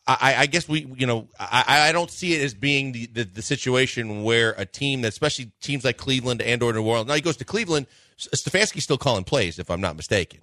I, 0.05 0.35
I 0.37 0.47
guess 0.47 0.69
we, 0.69 0.85
you 0.97 1.07
know, 1.07 1.29
I, 1.39 1.89
I 1.89 1.93
don't 1.93 2.11
see 2.11 2.35
it 2.35 2.43
as 2.43 2.55
being 2.55 2.91
the, 2.91 3.07
the, 3.07 3.23
the 3.23 3.41
situation 3.41 4.25
where 4.25 4.51
a 4.59 4.67
team 4.67 5.03
that, 5.03 5.09
especially 5.09 5.53
teams 5.61 5.85
like 5.85 5.97
Cleveland 5.97 6.43
and 6.43 6.61
or 6.61 6.73
New 6.73 6.83
Orleans. 6.83 7.07
Now 7.07 7.15
he 7.15 7.21
goes 7.21 7.37
to 7.37 7.45
Cleveland, 7.45 7.87
Stefanski's 8.35 8.85
still 8.85 8.99
calling 8.99 9.25
plays, 9.25 9.59
if 9.59 9.71
I'm 9.71 9.81
not 9.81 9.97
mistaken. 9.97 10.41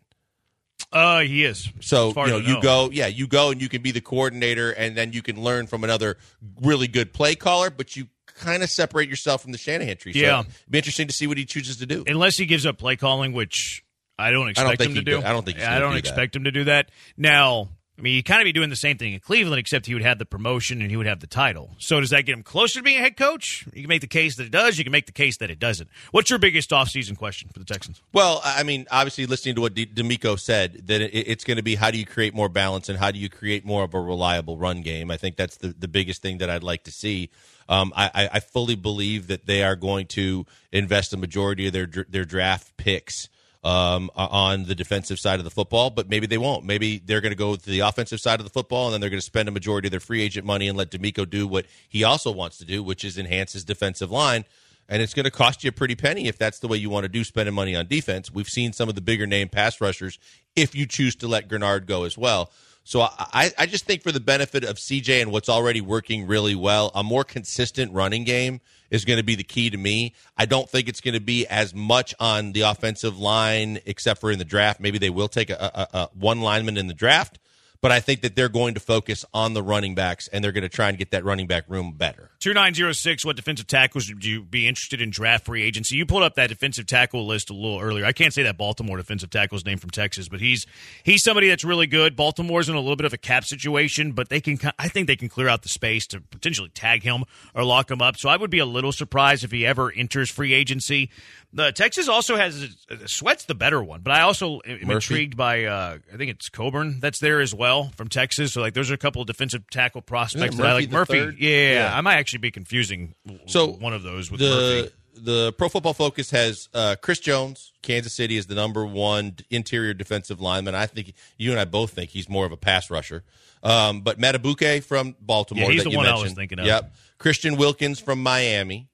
Uh, 0.91 1.19
he 1.21 1.43
is. 1.43 1.69
So 1.82 2.09
you 2.15 2.27
know, 2.27 2.38
you 2.38 2.61
go, 2.61 2.89
yeah, 2.91 3.07
you 3.07 3.27
go, 3.27 3.51
and 3.51 3.61
you 3.61 3.69
can 3.69 3.82
be 3.82 3.91
the 3.91 4.01
coordinator, 4.01 4.71
and 4.71 4.95
then 4.95 5.11
you 5.13 5.21
can 5.21 5.41
learn 5.41 5.67
from 5.67 5.84
another 5.84 6.17
really 6.61 6.88
good 6.88 7.13
play 7.13 7.36
caller. 7.36 7.69
But 7.69 7.95
you 7.95 8.07
kind 8.25 8.63
of 8.63 8.69
separate 8.69 9.09
yourself 9.09 9.41
from 9.41 9.51
the 9.51 9.57
Shanahan 9.57 9.97
tree. 9.97 10.13
So 10.13 10.19
Yeah. 10.19 10.39
it'd 10.39 10.51
be 10.69 10.77
interesting 10.77 11.07
to 11.07 11.13
see 11.13 11.27
what 11.27 11.38
he 11.38 11.45
chooses 11.45 11.77
to 11.77 11.86
do. 11.86 12.03
unless 12.07 12.38
he 12.38 12.45
gives 12.45 12.65
up 12.65 12.77
play 12.77 12.95
calling, 12.95 13.34
which 13.34 13.84
I 14.17 14.32
don't 14.32 14.49
expect 14.49 14.77
think 14.80 14.91
him 14.91 14.95
to 14.95 15.01
do. 15.01 15.19
do- 15.19 15.25
I 15.27 15.32
don't 15.34 15.45
think 15.45 15.57
he's 15.57 15.67
I 15.67 15.80
don't 15.80 15.89
do 15.91 15.95
that. 15.95 16.07
expect 16.07 16.36
him 16.36 16.45
to 16.45 16.51
do 16.51 16.63
that. 16.65 16.89
Now, 17.17 17.69
I 18.00 18.02
mean, 18.02 18.16
he 18.16 18.24
kind 18.24 18.39
of 18.41 18.45
be 18.45 18.54
doing 18.54 18.70
the 18.70 18.78
same 18.78 18.97
thing 18.97 19.12
in 19.14 19.20
Cleveland, 19.20 19.60
except 19.60 19.86
he 19.86 19.93
would 19.93 20.04
have 20.04 20.20
the 20.20 20.26
promotion 20.26 20.82
and 20.82 20.89
he 20.89 20.95
would 20.95 21.06
have 21.06 21.20
the 21.20 21.28
title. 21.28 21.72
So 21.80 22.00
does 22.00 22.12
that 22.12 22.22
get 22.26 22.32
him 22.34 22.43
closer 22.43 22.80
to 22.80 22.84
being 22.84 22.97
a 22.97 23.02
head 23.02 23.18
coach? 23.18 23.66
You 23.74 23.82
can 23.82 23.89
make 23.89 24.00
the 24.00 24.08
case 24.08 24.38
that 24.38 24.45
it 24.45 24.52
does. 24.52 24.78
You 24.78 24.86
can 24.86 24.91
make 24.91 25.06
the 25.06 25.12
case 25.12 25.36
that 25.38 25.52
it 25.52 25.60
doesn't. 25.60 25.89
What's 26.12 26.30
your 26.30 26.39
biggest 26.39 26.70
offseason 26.70 27.18
question 27.18 27.50
for 27.54 27.60
the 27.60 27.66
Texans? 27.66 28.02
Well, 28.14 28.39
I 28.45 28.64
mean, 28.64 28.88
obviously, 28.89 29.26
listening 29.26 29.56
to 29.56 29.62
what 29.62 29.74
DeMeco 29.74 30.39
said, 30.39 30.88
that 30.88 31.02
it, 31.02 31.14
it's 31.14 31.43
going 31.43 31.58
to 31.58 31.64
be 31.64 31.76
how 31.76 31.91
do 31.91 31.97
you 31.97 32.06
create 32.06 32.34
more 32.34 32.47
balance 32.47 32.88
and 32.88 32.97
how 32.97 33.12
do 33.12 33.20
you 33.20 33.28
create 33.30 33.66
more 33.66 33.84
of 33.84 33.93
a 33.93 34.00
reliable 34.00 34.58
run 34.58 34.82
game. 34.82 35.12
I 35.12 35.18
think 35.18 35.36
that's 35.36 35.58
the, 35.58 35.76
the 35.78 35.89
biggest 35.89 36.22
thing 36.22 36.38
that 36.38 36.50
I'd 36.50 36.64
like 36.64 36.86
to 36.86 36.91
see. 36.91 37.30
Um, 37.68 37.91
I, 37.95 38.10
I- 38.16 38.30
I 38.34 38.39
fully 38.39 38.76
believe 38.76 39.28
that 39.28 39.45
they 39.45 39.62
are 39.64 39.76
going 39.76 40.08
to 40.08 40.45
invest 40.72 41.12
the 41.12 41.18
majority 41.18 41.68
of 41.68 41.74
their 41.74 41.88
their 42.08 42.24
draft 42.26 42.78
picks 42.78 43.28
um, 43.64 44.10
on 44.16 44.64
the 44.64 44.76
defensive 44.76 45.20
side 45.20 45.39
of 45.39 45.43
the 45.43 45.51
football, 45.51 45.89
but 45.89 46.10
maybe 46.10 46.28
they 46.28 46.38
won't. 46.38 46.64
Maybe 46.64 46.97
they're 46.97 47.22
going 47.22 47.32
to 47.32 47.38
go 47.38 47.55
to 47.55 47.70
the 47.70 47.82
offensive 47.82 48.22
side 48.22 48.39
of 48.39 48.45
the 48.45 48.51
football, 48.51 48.86
and 48.86 48.93
then 48.93 49.01
they're 49.01 49.10
going 49.10 49.20
to 49.20 49.26
spend 49.26 49.49
a 49.49 49.51
majority 49.51 49.88
of 49.88 49.91
their 49.91 49.99
free 49.99 50.22
agent 50.22 50.45
money 50.45 50.68
and 50.68 50.78
let 50.78 50.91
DeMeco 50.91 51.30
do 51.30 51.45
what 51.45 51.66
he 51.88 52.03
also 52.03 52.32
wants 52.32 52.57
to 52.60 52.66
do, 52.66 52.82
which 52.82 53.03
is 53.03 53.18
enhance 53.18 53.53
his 53.53 53.66
defensive 53.66 54.12
line. 54.12 54.45
And 54.88 55.03
it's 55.03 55.14
going 55.14 55.26
to 55.26 55.32
cost 55.32 55.64
you 55.64 55.70
a 55.70 55.72
pretty 55.72 55.95
penny 55.95 56.28
if 56.28 56.38
that's 56.38 56.60
the 56.60 56.68
way 56.68 56.78
you 56.78 56.89
want 56.89 57.03
to 57.03 57.10
do 57.10 57.24
spending 57.24 57.53
money 57.53 57.76
on 57.76 57.86
defense. 57.86 58.34
We've 58.34 58.49
seen 58.49 58.74
some 58.74 58.89
of 58.89 58.95
the 58.95 59.01
bigger 59.01 59.28
name 59.28 59.47
pass 59.47 59.80
rushers 59.80 60.18
if 60.55 60.74
you 60.74 60.88
choose 60.88 61.16
to 61.18 61.28
let 61.28 61.47
Greenard 61.47 61.86
go 61.86 62.05
as 62.05 62.18
well. 62.18 62.51
So 62.89 63.01
I, 63.01 63.51
I- 63.55 63.67
just 63.67 63.85
think 63.85 64.01
for 64.01 64.11
the 64.11 64.19
benefit 64.19 64.63
of 64.63 64.77
CJ 64.77 65.21
and 65.21 65.31
what's 65.31 65.47
already 65.47 65.79
working 65.79 66.25
really 66.25 66.55
well, 66.55 66.89
a 66.95 67.03
more 67.03 67.23
consistent 67.23 67.93
running 67.93 68.23
game 68.23 68.61
is 68.89 69.05
going 69.05 69.17
to 69.17 69.23
be 69.23 69.35
the 69.35 69.43
key 69.43 69.69
to 69.69 69.77
me. 69.77 70.15
I 70.35 70.47
don't 70.47 70.67
think 70.67 70.89
it's 70.89 70.99
going 70.99 71.13
to 71.13 71.19
be 71.21 71.45
as 71.45 71.75
much 71.75 72.15
on 72.19 72.51
the 72.51 72.61
offensive 72.61 73.19
line, 73.19 73.77
except 73.85 74.19
for 74.19 74.31
in 74.31 74.39
the 74.39 74.43
draft. 74.43 74.79
Maybe 74.79 74.97
they 74.97 75.11
will 75.11 75.27
take 75.27 75.51
a, 75.51 75.87
a, 75.93 75.97
a 75.99 76.09
one 76.15 76.41
lineman 76.41 76.77
in 76.77 76.87
the 76.87 76.95
draft, 76.95 77.37
but 77.79 77.91
I 77.91 77.99
think 77.99 78.21
that 78.21 78.35
they're 78.35 78.49
going 78.49 78.73
to 78.73 78.79
focus 78.79 79.23
on 79.35 79.53
the 79.53 79.61
running 79.61 79.93
backs 79.93 80.27
and 80.27 80.43
they're 80.43 80.51
going 80.51 80.63
to 80.63 80.67
try 80.67 80.89
and 80.89 80.97
get 80.97 81.11
that 81.11 81.23
running 81.23 81.45
back 81.45 81.65
room 81.67 81.91
better. 81.95 82.31
2906, 82.39 83.25
what 83.25 83.35
defensive 83.35 83.67
tackles 83.67 84.07
would 84.07 84.23
you 84.23 84.43
be 84.43 84.67
interested 84.67 85.01
in 85.01 85.09
draft 85.09 85.45
free 85.45 85.61
agency? 85.61 85.97
You 85.97 86.05
pulled 86.05 86.23
up 86.23 86.35
that 86.35 86.47
defensive 86.47 86.85
tackle 86.85 87.27
list 87.27 87.49
a 87.49 87.53
little 87.53 87.79
earlier. 87.79 88.05
I 88.05 88.13
can't 88.13 88.33
say 88.33 88.43
that 88.43 88.57
Baltimore 88.57 88.95
defensive 88.95 89.29
tackle's 89.29 89.65
name 89.65 89.77
from 89.77 89.89
Texas, 89.89 90.29
but 90.29 90.39
he's 90.39 90.65
he's 91.03 91.21
somebody 91.21 91.49
that's 91.49 91.65
really 91.65 91.87
good. 91.87 92.15
Baltimore's 92.15 92.69
in 92.69 92.75
a 92.75 92.79
little 92.79 92.95
bit 92.95 93.05
of 93.05 93.11
a 93.13 93.17
cap 93.17 93.43
situation, 93.43 94.13
but 94.13 94.29
they 94.29 94.39
can 94.39 94.57
I 94.79 94.87
think 94.87 95.07
they 95.07 95.17
can 95.17 95.27
clear 95.27 95.49
out 95.49 95.63
the 95.63 95.69
space 95.69 96.07
to 96.07 96.21
potentially 96.21 96.69
tag 96.69 97.03
him 97.03 97.25
or 97.53 97.65
lock 97.65 97.91
him 97.91 98.01
up. 98.01 98.15
So 98.17 98.29
I 98.29 98.37
would 98.37 98.49
be 98.49 98.59
a 98.59 98.65
little 98.65 98.93
surprised 98.93 99.43
if 99.43 99.51
he 99.51 99.65
ever 99.65 99.91
enters 99.91 100.29
free 100.29 100.53
agency. 100.53 101.09
The 101.51 101.71
Texas 101.71 102.07
also 102.07 102.35
has 102.35 102.77
Sweat's 103.07 103.45
the 103.45 103.55
better 103.55 103.81
one, 103.83 104.01
but 104.01 104.11
I 104.11 104.21
also 104.21 104.61
am 104.65 104.87
Murphy. 104.87 104.93
intrigued 105.15 105.35
by 105.35 105.65
uh, 105.65 105.97
I 106.13 106.15
think 106.17 106.29
it's 106.31 106.47
Coburn 106.47 106.99
that's 107.01 107.19
there 107.19 107.41
as 107.41 107.53
well 107.55 107.91
from 107.97 108.07
Texas. 108.07 108.53
So 108.53 108.61
like 108.61 108.75
those 108.75 108.91
are 108.91 108.93
a 108.93 108.97
couple 108.99 109.21
of 109.23 109.27
defensive 109.27 109.67
tackle 109.71 110.01
prospects 110.03 110.55
that 110.57 110.65
I 110.65 110.73
like. 110.73 110.91
Murphy, 110.91 111.35
yeah, 111.39 111.73
Yeah. 111.73 111.91
I 111.97 112.01
might 112.01 112.15
actually 112.17 112.28
be 112.38 112.51
confusing 112.51 113.15
So 113.47 113.67
one 113.67 113.93
of 113.93 114.03
those 114.03 114.30
with 114.30 114.39
the 114.41 114.49
Murphy. 114.84 114.95
the 115.15 115.53
Pro 115.53 115.69
Football 115.69 115.93
Focus 115.95 116.30
has 116.32 116.69
uh, 116.73 116.95
Chris 117.01 117.19
Jones. 117.19 117.71
Kansas 117.82 118.13
City 118.13 118.38
is 118.38 118.45
the 118.45 118.55
number 118.55 118.86
one 118.86 119.36
interior 119.49 119.93
defensive 119.93 120.39
lineman. 120.39 120.75
I 120.75 120.86
think 120.86 121.13
you 121.38 121.51
and 121.51 121.59
I 121.59 121.65
both 121.65 121.91
think 121.91 122.11
he's 122.11 122.30
more 122.30 122.45
of 122.45 122.51
a 122.51 122.57
pass 122.57 122.89
rusher. 122.91 123.23
Um, 123.63 124.01
but 124.01 124.19
Madubuike 124.19 124.84
from 124.84 125.15
Baltimore. 125.19 125.65
Yeah, 125.65 125.71
he's 125.71 125.84
that 125.84 125.89
the 125.89 125.91
you 125.91 125.97
one 125.97 126.05
I 126.05 126.11
was 126.13 126.21
mentioned. 126.21 126.38
thinking 126.38 126.59
of. 126.59 126.65
Yep. 126.67 126.93
Christian 127.17 127.57
Wilkins 127.57 127.99
from 127.99 128.21
Miami, 128.23 128.88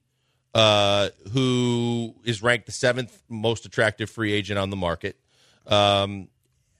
uh, 0.54 1.10
who 1.32 2.14
is 2.24 2.42
ranked 2.42 2.66
the 2.66 2.72
seventh 2.72 3.22
most 3.28 3.66
attractive 3.66 4.08
free 4.10 4.32
agent 4.32 4.58
on 4.58 4.70
the 4.70 4.76
market. 4.76 5.16
Um, 5.66 6.28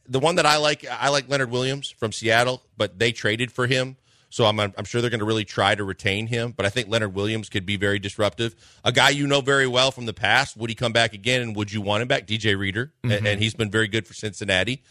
the 0.08 0.18
one 0.20 0.36
that 0.36 0.46
I 0.46 0.56
like, 0.56 0.86
I 0.88 1.08
like 1.10 1.28
Leonard 1.28 1.50
Williams 1.50 1.90
from 1.90 2.12
Seattle, 2.12 2.62
but 2.76 2.98
they 2.98 3.12
traded 3.12 3.52
for 3.52 3.66
him. 3.66 3.96
So 4.36 4.44
I'm, 4.44 4.60
I'm 4.60 4.84
sure 4.84 5.00
they're 5.00 5.08
going 5.08 5.20
to 5.20 5.24
really 5.26 5.46
try 5.46 5.74
to 5.74 5.82
retain 5.82 6.26
him. 6.26 6.52
But 6.54 6.66
I 6.66 6.68
think 6.68 6.90
Leonard 6.90 7.14
Williams 7.14 7.48
could 7.48 7.64
be 7.64 7.78
very 7.78 7.98
disruptive. 7.98 8.54
A 8.84 8.92
guy 8.92 9.08
you 9.08 9.26
know 9.26 9.40
very 9.40 9.66
well 9.66 9.90
from 9.90 10.04
the 10.04 10.12
past. 10.12 10.58
Would 10.58 10.68
he 10.68 10.76
come 10.76 10.92
back 10.92 11.14
again? 11.14 11.40
And 11.40 11.56
would 11.56 11.72
you 11.72 11.80
want 11.80 12.02
him 12.02 12.08
back? 12.08 12.26
DJ 12.26 12.54
Reader. 12.54 12.92
And, 13.02 13.12
mm-hmm. 13.12 13.26
and 13.26 13.40
he's 13.40 13.54
been 13.54 13.70
very 13.70 13.88
good 13.88 14.06
for 14.06 14.12
Cincinnati. 14.12 14.82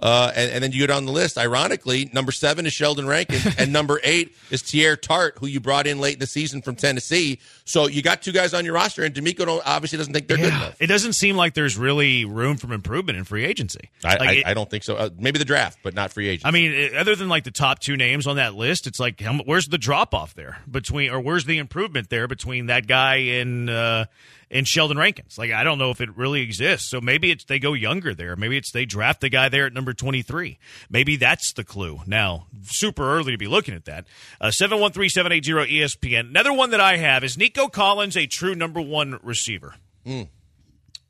Uh, 0.00 0.30
and, 0.34 0.50
and 0.52 0.62
then 0.64 0.72
you 0.72 0.80
go 0.80 0.86
down 0.86 1.06
the 1.06 1.12
list. 1.12 1.38
Ironically, 1.38 2.10
number 2.12 2.32
seven 2.32 2.66
is 2.66 2.72
Sheldon 2.72 3.06
Rankin, 3.06 3.40
and 3.58 3.72
number 3.72 4.00
eight 4.02 4.34
is 4.50 4.60
Teair 4.62 5.00
Tart, 5.00 5.36
who 5.38 5.46
you 5.46 5.60
brought 5.60 5.86
in 5.86 5.98
late 6.00 6.14
in 6.14 6.18
the 6.18 6.26
season 6.26 6.60
from 6.62 6.74
Tennessee. 6.76 7.38
So 7.64 7.86
you 7.86 8.02
got 8.02 8.20
two 8.20 8.32
guys 8.32 8.52
on 8.54 8.64
your 8.64 8.74
roster, 8.74 9.04
and 9.04 9.14
DeMeco 9.14 9.46
don't, 9.46 9.62
obviously 9.64 9.96
doesn't 9.98 10.12
think 10.12 10.28
they're 10.28 10.36
good 10.36 10.48
enough. 10.48 10.76
it 10.80 10.88
doesn't 10.88 11.14
seem 11.14 11.36
like 11.36 11.54
there's 11.54 11.78
really 11.78 12.24
room 12.24 12.56
for 12.56 12.72
improvement 12.74 13.16
in 13.18 13.24
free 13.24 13.44
agency. 13.44 13.88
I, 14.04 14.08
Like, 14.16 14.20
I, 14.20 14.32
it- 14.32 14.46
I 14.46 14.54
don't 14.54 14.68
think 14.68 14.84
so. 14.84 14.96
Uh, 14.96 15.10
maybe 15.18 15.38
the 15.38 15.44
draft, 15.44 15.78
but 15.82 15.94
not 15.94 16.12
free 16.12 16.28
agency. 16.28 16.46
I 16.48 16.50
mean, 16.50 16.94
other 16.96 17.14
than 17.16 17.28
like 17.28 17.44
the 17.44 17.50
top 17.50 17.78
two 17.78 17.96
names 17.96 18.26
on 18.26 18.36
that 18.36 18.54
list, 18.54 18.86
it's 18.86 19.00
like, 19.00 19.22
where's 19.46 19.68
the 19.68 19.78
drop 19.78 20.12
off 20.12 20.34
there 20.34 20.58
between, 20.70 21.10
or 21.10 21.20
where's 21.20 21.44
the 21.44 21.58
improvement 21.58 22.10
there 22.10 22.26
between 22.28 22.66
that 22.66 22.86
guy 22.86 23.14
and 23.16 23.70
uh, 23.70 24.04
and 24.50 24.66
Sheldon 24.66 24.98
Rankins? 24.98 25.36
Like, 25.38 25.52
I 25.52 25.64
don't 25.64 25.78
know 25.78 25.90
if 25.90 26.00
it 26.00 26.16
really 26.16 26.42
exists. 26.42 26.90
So 26.90 27.00
maybe 27.00 27.30
it's 27.30 27.44
they 27.44 27.58
go 27.58 27.72
younger 27.72 28.14
there. 28.14 28.36
Maybe 28.36 28.56
it's 28.56 28.72
they 28.72 28.84
draft 28.84 29.20
the 29.20 29.28
guy 29.28 29.48
there 29.48 29.66
at 29.66 29.72
number 29.72 29.92
twenty 29.92 30.22
three. 30.22 30.58
Maybe 30.90 31.16
that's 31.16 31.52
the 31.52 31.64
clue. 31.64 32.00
Now, 32.06 32.46
super 32.64 33.16
early 33.16 33.32
to 33.32 33.38
be 33.38 33.46
looking 33.46 33.74
at 33.74 33.84
that. 33.86 34.06
Uh, 34.40 34.50
Seven 34.50 34.80
one 34.80 34.92
three 34.92 35.08
seven 35.08 35.32
eight 35.32 35.44
zero 35.44 35.64
ESPN. 35.64 36.28
Another 36.30 36.52
one 36.52 36.70
that 36.70 36.80
I 36.80 36.96
have 36.96 37.24
is 37.24 37.36
Nico 37.36 37.68
Collins, 37.68 38.16
a 38.16 38.26
true 38.26 38.54
number 38.54 38.80
one 38.80 39.18
receiver. 39.22 39.74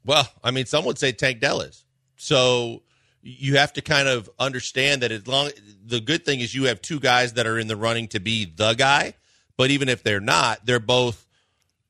Well, 0.05 0.29
I 0.43 0.51
mean, 0.51 0.67
some 0.67 0.85
would 0.85 0.99
say 0.99 1.13
Tank 1.13 1.41
Dell 1.41 1.61
is. 1.61 1.85
So 2.17 2.83
you 3.23 3.57
have 3.57 3.73
to 3.73 3.83
kind 3.83 4.07
of 4.07 4.29
understand 4.39 5.03
that 5.03 5.11
as 5.11 5.27
long 5.27 5.51
the 5.85 6.01
good 6.01 6.25
thing 6.25 6.41
is 6.41 6.55
you 6.55 6.65
have 6.65 6.81
two 6.83 7.01
guys 7.01 7.33
that 7.35 7.47
are 7.47 7.59
in 7.59 7.69
the 7.69 7.77
running 7.77 8.07
to 8.09 8.21
be 8.21 8.45
the 8.45 8.75
guy, 8.75 9.15
but 9.57 9.71
even 9.71 9.89
if 9.89 10.03
they're 10.03 10.21
not, 10.21 10.65
they're 10.67 10.79
both 10.79 11.24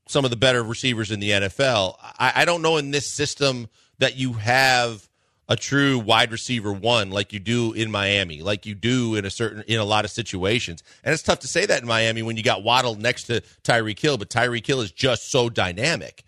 some 0.07 0.25
of 0.25 0.31
the 0.31 0.37
better 0.37 0.63
receivers 0.63 1.11
in 1.11 1.21
the 1.21 1.31
NFL. 1.31 1.97
I, 2.01 2.33
I 2.37 2.45
don't 2.45 2.63
know 2.63 2.77
in 2.77 2.91
this 2.91 3.07
system 3.07 3.69
that 3.99 4.17
you 4.17 4.35
have 4.35 5.09
a 5.49 5.57
true 5.57 5.99
wide 5.99 6.33
receiver 6.33 6.73
one 6.73 7.11
like 7.11 7.33
you 7.33 7.39
do 7.39 7.73
in 7.73 7.91
Miami, 7.91 8.43
like 8.43 8.65
you 8.65 8.75
do 8.75 9.15
in 9.15 9.25
a 9.25 9.31
certain 9.31 9.63
in 9.67 9.79
a 9.79 9.85
lot 9.85 10.05
of 10.05 10.11
situations. 10.11 10.83
And 11.03 11.13
it's 11.13 11.23
tough 11.23 11.41
to 11.41 11.49
say 11.49 11.67
that 11.67 11.83
in 11.83 11.89
Miami 11.89 12.23
when 12.23 12.37
you 12.37 12.43
got 12.43 12.63
Waddle 12.63 12.95
next 12.95 13.25
to 13.25 13.43
Tyreek 13.63 13.99
Hill, 13.99 14.17
but 14.17 14.31
Tyreek 14.31 14.67
Hill 14.67 14.81
is 14.81 14.91
just 14.91 15.31
so 15.31 15.51
dynamic. 15.51 16.25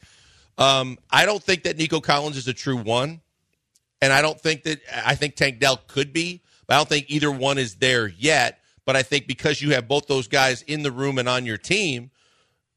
Um, 0.59 0.99
I 1.11 1.27
don't 1.27 1.43
think 1.43 1.65
that 1.65 1.77
Nico 1.77 2.01
Collins 2.01 2.37
is 2.37 2.49
a 2.49 2.55
true 2.55 2.77
one, 2.77 3.21
and 4.01 4.13
I 4.13 4.23
don't 4.23 4.41
think 4.41 4.65
that 4.65 4.81
I 5.05 5.15
think 5.15 5.37
Tank 5.37 5.61
Dell 5.61 5.81
could 5.87 6.13
be, 6.13 6.43
but 6.67 6.75
I 6.75 6.77
don't 6.79 6.89
think 6.89 7.07
either 7.09 7.31
one 7.31 7.59
is 7.59 7.77
there 7.77 8.09
yet. 8.09 8.61
But 8.85 8.97
I 8.97 9.03
think 9.03 9.27
because 9.27 9.61
you 9.61 9.73
have 9.73 9.89
both 9.89 10.07
those 10.07 10.29
guys 10.29 10.63
in 10.63 10.83
the 10.83 10.93
room 10.93 11.19
and 11.19 11.29
on 11.29 11.45
your 11.45 11.59
team, 11.59 12.11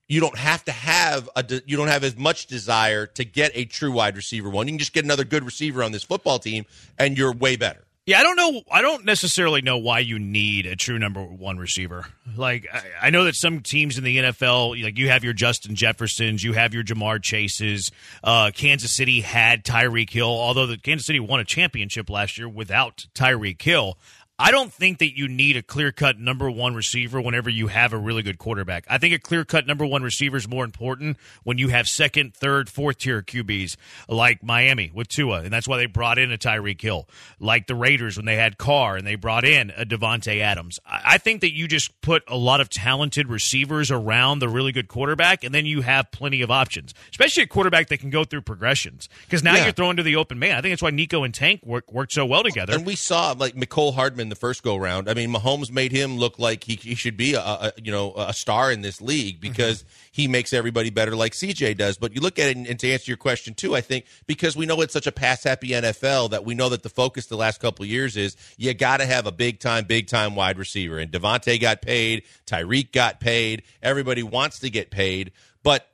you 0.10 0.20
don't 0.20 0.38
have 0.38 0.66
to 0.66 0.72
have 0.74 1.30
a 1.36 1.44
de- 1.44 1.62
you 1.66 1.78
don't 1.78 1.88
have 1.88 2.04
as 2.04 2.18
much 2.18 2.48
desire 2.48 3.06
to 3.06 3.24
get 3.24 3.52
a 3.54 3.64
true 3.64 3.92
wide 3.92 4.18
receiver 4.18 4.50
one. 4.50 4.68
You 4.68 4.74
can 4.74 4.80
just 4.80 4.92
get 4.92 5.06
another 5.06 5.24
good 5.24 5.46
receiver 5.46 5.84
on 5.84 5.94
this 5.94 6.04
football 6.04 6.40
team, 6.40 6.66
and 6.98 7.18
you're 7.18 7.32
way 7.32 7.56
better. 7.56 7.86
Yeah, 8.10 8.20
I 8.20 8.24
don't 8.24 8.38
know. 8.38 8.64
I 8.72 8.82
don't 8.82 9.06
necessarily 9.06 9.62
know 9.62 9.78
why 9.78 10.00
you 10.00 10.18
need 10.18 10.66
a 10.66 10.76
true 10.76 10.98
number 10.98 11.22
one 11.22 11.60
receiver. 11.60 12.08
Like, 12.36 12.66
I, 12.74 12.82
I 13.04 13.10
know 13.12 13.26
that 13.26 13.36
some 13.36 13.60
teams 13.60 14.00
in 14.00 14.04
the 14.04 14.18
NFL, 14.18 14.82
like 14.84 14.98
you 14.98 15.10
have 15.10 15.24
your 15.24 15.34
Justin 15.34 15.76
Jeffersons, 15.76 16.44
you 16.44 16.54
have 16.54 16.74
your 16.74 16.84
Ja'Marr 16.84 17.22
Chases. 17.22 17.92
Uh, 18.24 18.50
Kansas 18.52 18.96
City 18.96 19.22
had 19.22 19.64
Tyreek 19.64 20.10
Hill, 20.10 20.26
although 20.26 20.66
the 20.66 20.80
Kansas 20.80 21.06
City 21.06 21.20
won 21.20 21.40
a 21.40 21.46
championship 21.46 22.10
last 22.10 22.40
year 22.40 22.50
without 22.50 23.06
Tyreek 23.14 23.62
Hill. 23.62 23.96
I 24.42 24.52
don't 24.52 24.72
think 24.72 25.00
that 25.00 25.18
you 25.18 25.28
need 25.28 25.58
a 25.58 25.62
clear 25.62 25.92
cut 25.92 26.18
number 26.18 26.50
one 26.50 26.74
receiver 26.74 27.20
whenever 27.20 27.50
you 27.50 27.68
have 27.68 27.92
a 27.92 27.98
really 27.98 28.22
good 28.24 28.38
quarterback. 28.38 28.86
I 28.90 28.98
think 28.98 29.14
a 29.14 29.20
clear 29.20 29.44
cut 29.44 29.68
number 29.68 29.86
one 29.86 30.02
receiver 30.02 30.38
is 30.38 30.48
more 30.48 30.64
important 30.64 31.18
when 31.44 31.58
you 31.58 31.68
have 31.68 31.88
second, 31.88 32.34
third, 32.34 32.70
fourth 32.70 33.00
tier 33.00 33.22
QBs 33.22 33.76
like 34.08 34.42
Miami 34.42 34.92
with 34.94 35.10
Tua, 35.10 35.42
and 35.42 35.52
that's 35.52 35.68
why 35.68 35.76
they 35.76 35.88
brought 35.88 36.18
in 36.18 36.32
a 36.32 36.38
Tyreek 36.38 36.80
Hill, 36.80 37.08
like 37.40 37.68
the 37.68 37.76
Raiders 37.76 38.16
when 38.16 38.26
they 38.26 38.38
had 38.38 38.58
Carr 38.58 38.96
and 38.96 39.06
they 39.06 39.16
brought 39.16 39.44
in 39.44 39.72
a 39.76 39.86
Davante 39.86 40.40
Adams. 40.40 40.80
I 40.88 41.10
I 41.10 41.18
think 41.18 41.42
that 41.42 41.54
you 41.54 41.68
just 41.68 42.00
put 42.00 42.24
a 42.30 42.38
lot 42.38 42.62
of 42.62 42.70
talented 42.70 43.28
receivers 43.28 43.92
around 43.92 44.40
the 44.40 44.48
really 44.48 44.72
good 44.72 44.88
quarterback, 44.88 45.44
and 45.44 45.54
then 45.54 45.66
you 45.66 45.82
have 45.82 46.12
plenty 46.12 46.42
of 46.44 46.50
options, 46.50 46.94
especially 47.10 47.44
a 47.44 47.48
quarterback 47.48 47.90
that 47.90 47.98
can 48.00 48.10
go 48.10 48.24
through 48.24 48.44
progressions. 48.44 49.10
Because 49.26 49.44
now 49.44 49.56
Yeah. 49.56 49.64
you're 49.66 49.74
throwing 49.74 49.98
to 49.98 50.04
the 50.04 50.16
open 50.16 50.40
man. 50.40 50.56
I 50.56 50.62
think 50.62 50.72
that's 50.72 50.82
why 50.82 50.92
Nico 50.92 51.24
and 51.24 51.34
Tank 51.34 51.60
work, 51.66 51.92
worked 51.92 52.14
so 52.14 52.26
well 52.26 52.44
together. 52.44 52.74
And 52.76 52.86
we 52.86 52.96
saw 52.96 53.34
like 53.38 53.56
Mecole 53.56 53.96
Hardman 53.96 54.29
in 54.30 54.32
the 54.32 54.36
first 54.36 54.62
go 54.62 54.78
round. 54.78 55.10
I 55.10 55.16
mean, 55.16 55.34
Mahomes 55.34 55.72
made 55.72 55.92
him 55.92 56.18
look 56.18 56.38
like 56.38 56.64
he, 56.64 56.76
he 56.76 56.94
should 56.94 57.18
be 57.18 57.34
a, 57.34 57.42
a 57.42 57.74
you 57.82 57.92
know 57.92 58.14
a 58.16 58.32
star 58.32 58.72
in 58.72 58.82
this 58.82 59.02
league 59.02 59.42
because 59.42 59.80
mm-hmm. 59.80 60.10
he 60.12 60.28
makes 60.28 60.54
everybody 60.54 60.92
better 60.92 61.16
like 61.16 61.34
CJ 61.34 61.78
does. 61.78 61.98
But 61.98 62.14
you 62.14 62.22
look 62.22 62.38
at 62.38 62.50
it, 62.50 62.58
and, 62.58 62.68
and 62.68 62.80
to 62.80 62.92
answer 62.92 63.10
your 63.10 63.18
question 63.18 63.56
too, 63.56 63.76
I 63.76 63.82
think 63.82 64.06
because 64.28 64.56
we 64.56 64.68
know 64.68 64.80
it's 64.82 64.94
such 64.94 65.08
a 65.08 65.12
pass 65.12 65.44
happy 65.44 65.70
NFL 65.70 66.30
that 66.30 66.46
we 66.46 66.54
know 66.54 66.70
that 66.70 66.84
the 66.84 66.90
focus 66.90 67.26
the 67.26 67.38
last 67.38 67.60
couple 67.60 67.86
years 67.86 68.16
is 68.16 68.38
you 68.58 68.74
got 68.74 68.98
to 68.98 69.06
have 69.06 69.26
a 69.26 69.32
big 69.32 69.60
time, 69.60 69.86
big 69.86 70.08
time 70.08 70.36
wide 70.36 70.60
receiver. 70.60 71.00
And 71.00 71.12
Davante 71.12 71.60
got 71.60 71.82
paid, 71.82 72.24
Tyreek 72.46 72.92
got 72.92 73.20
paid, 73.20 73.64
everybody 73.82 74.22
wants 74.22 74.60
to 74.60 74.70
get 74.70 74.92
paid, 74.92 75.32
but 75.64 75.89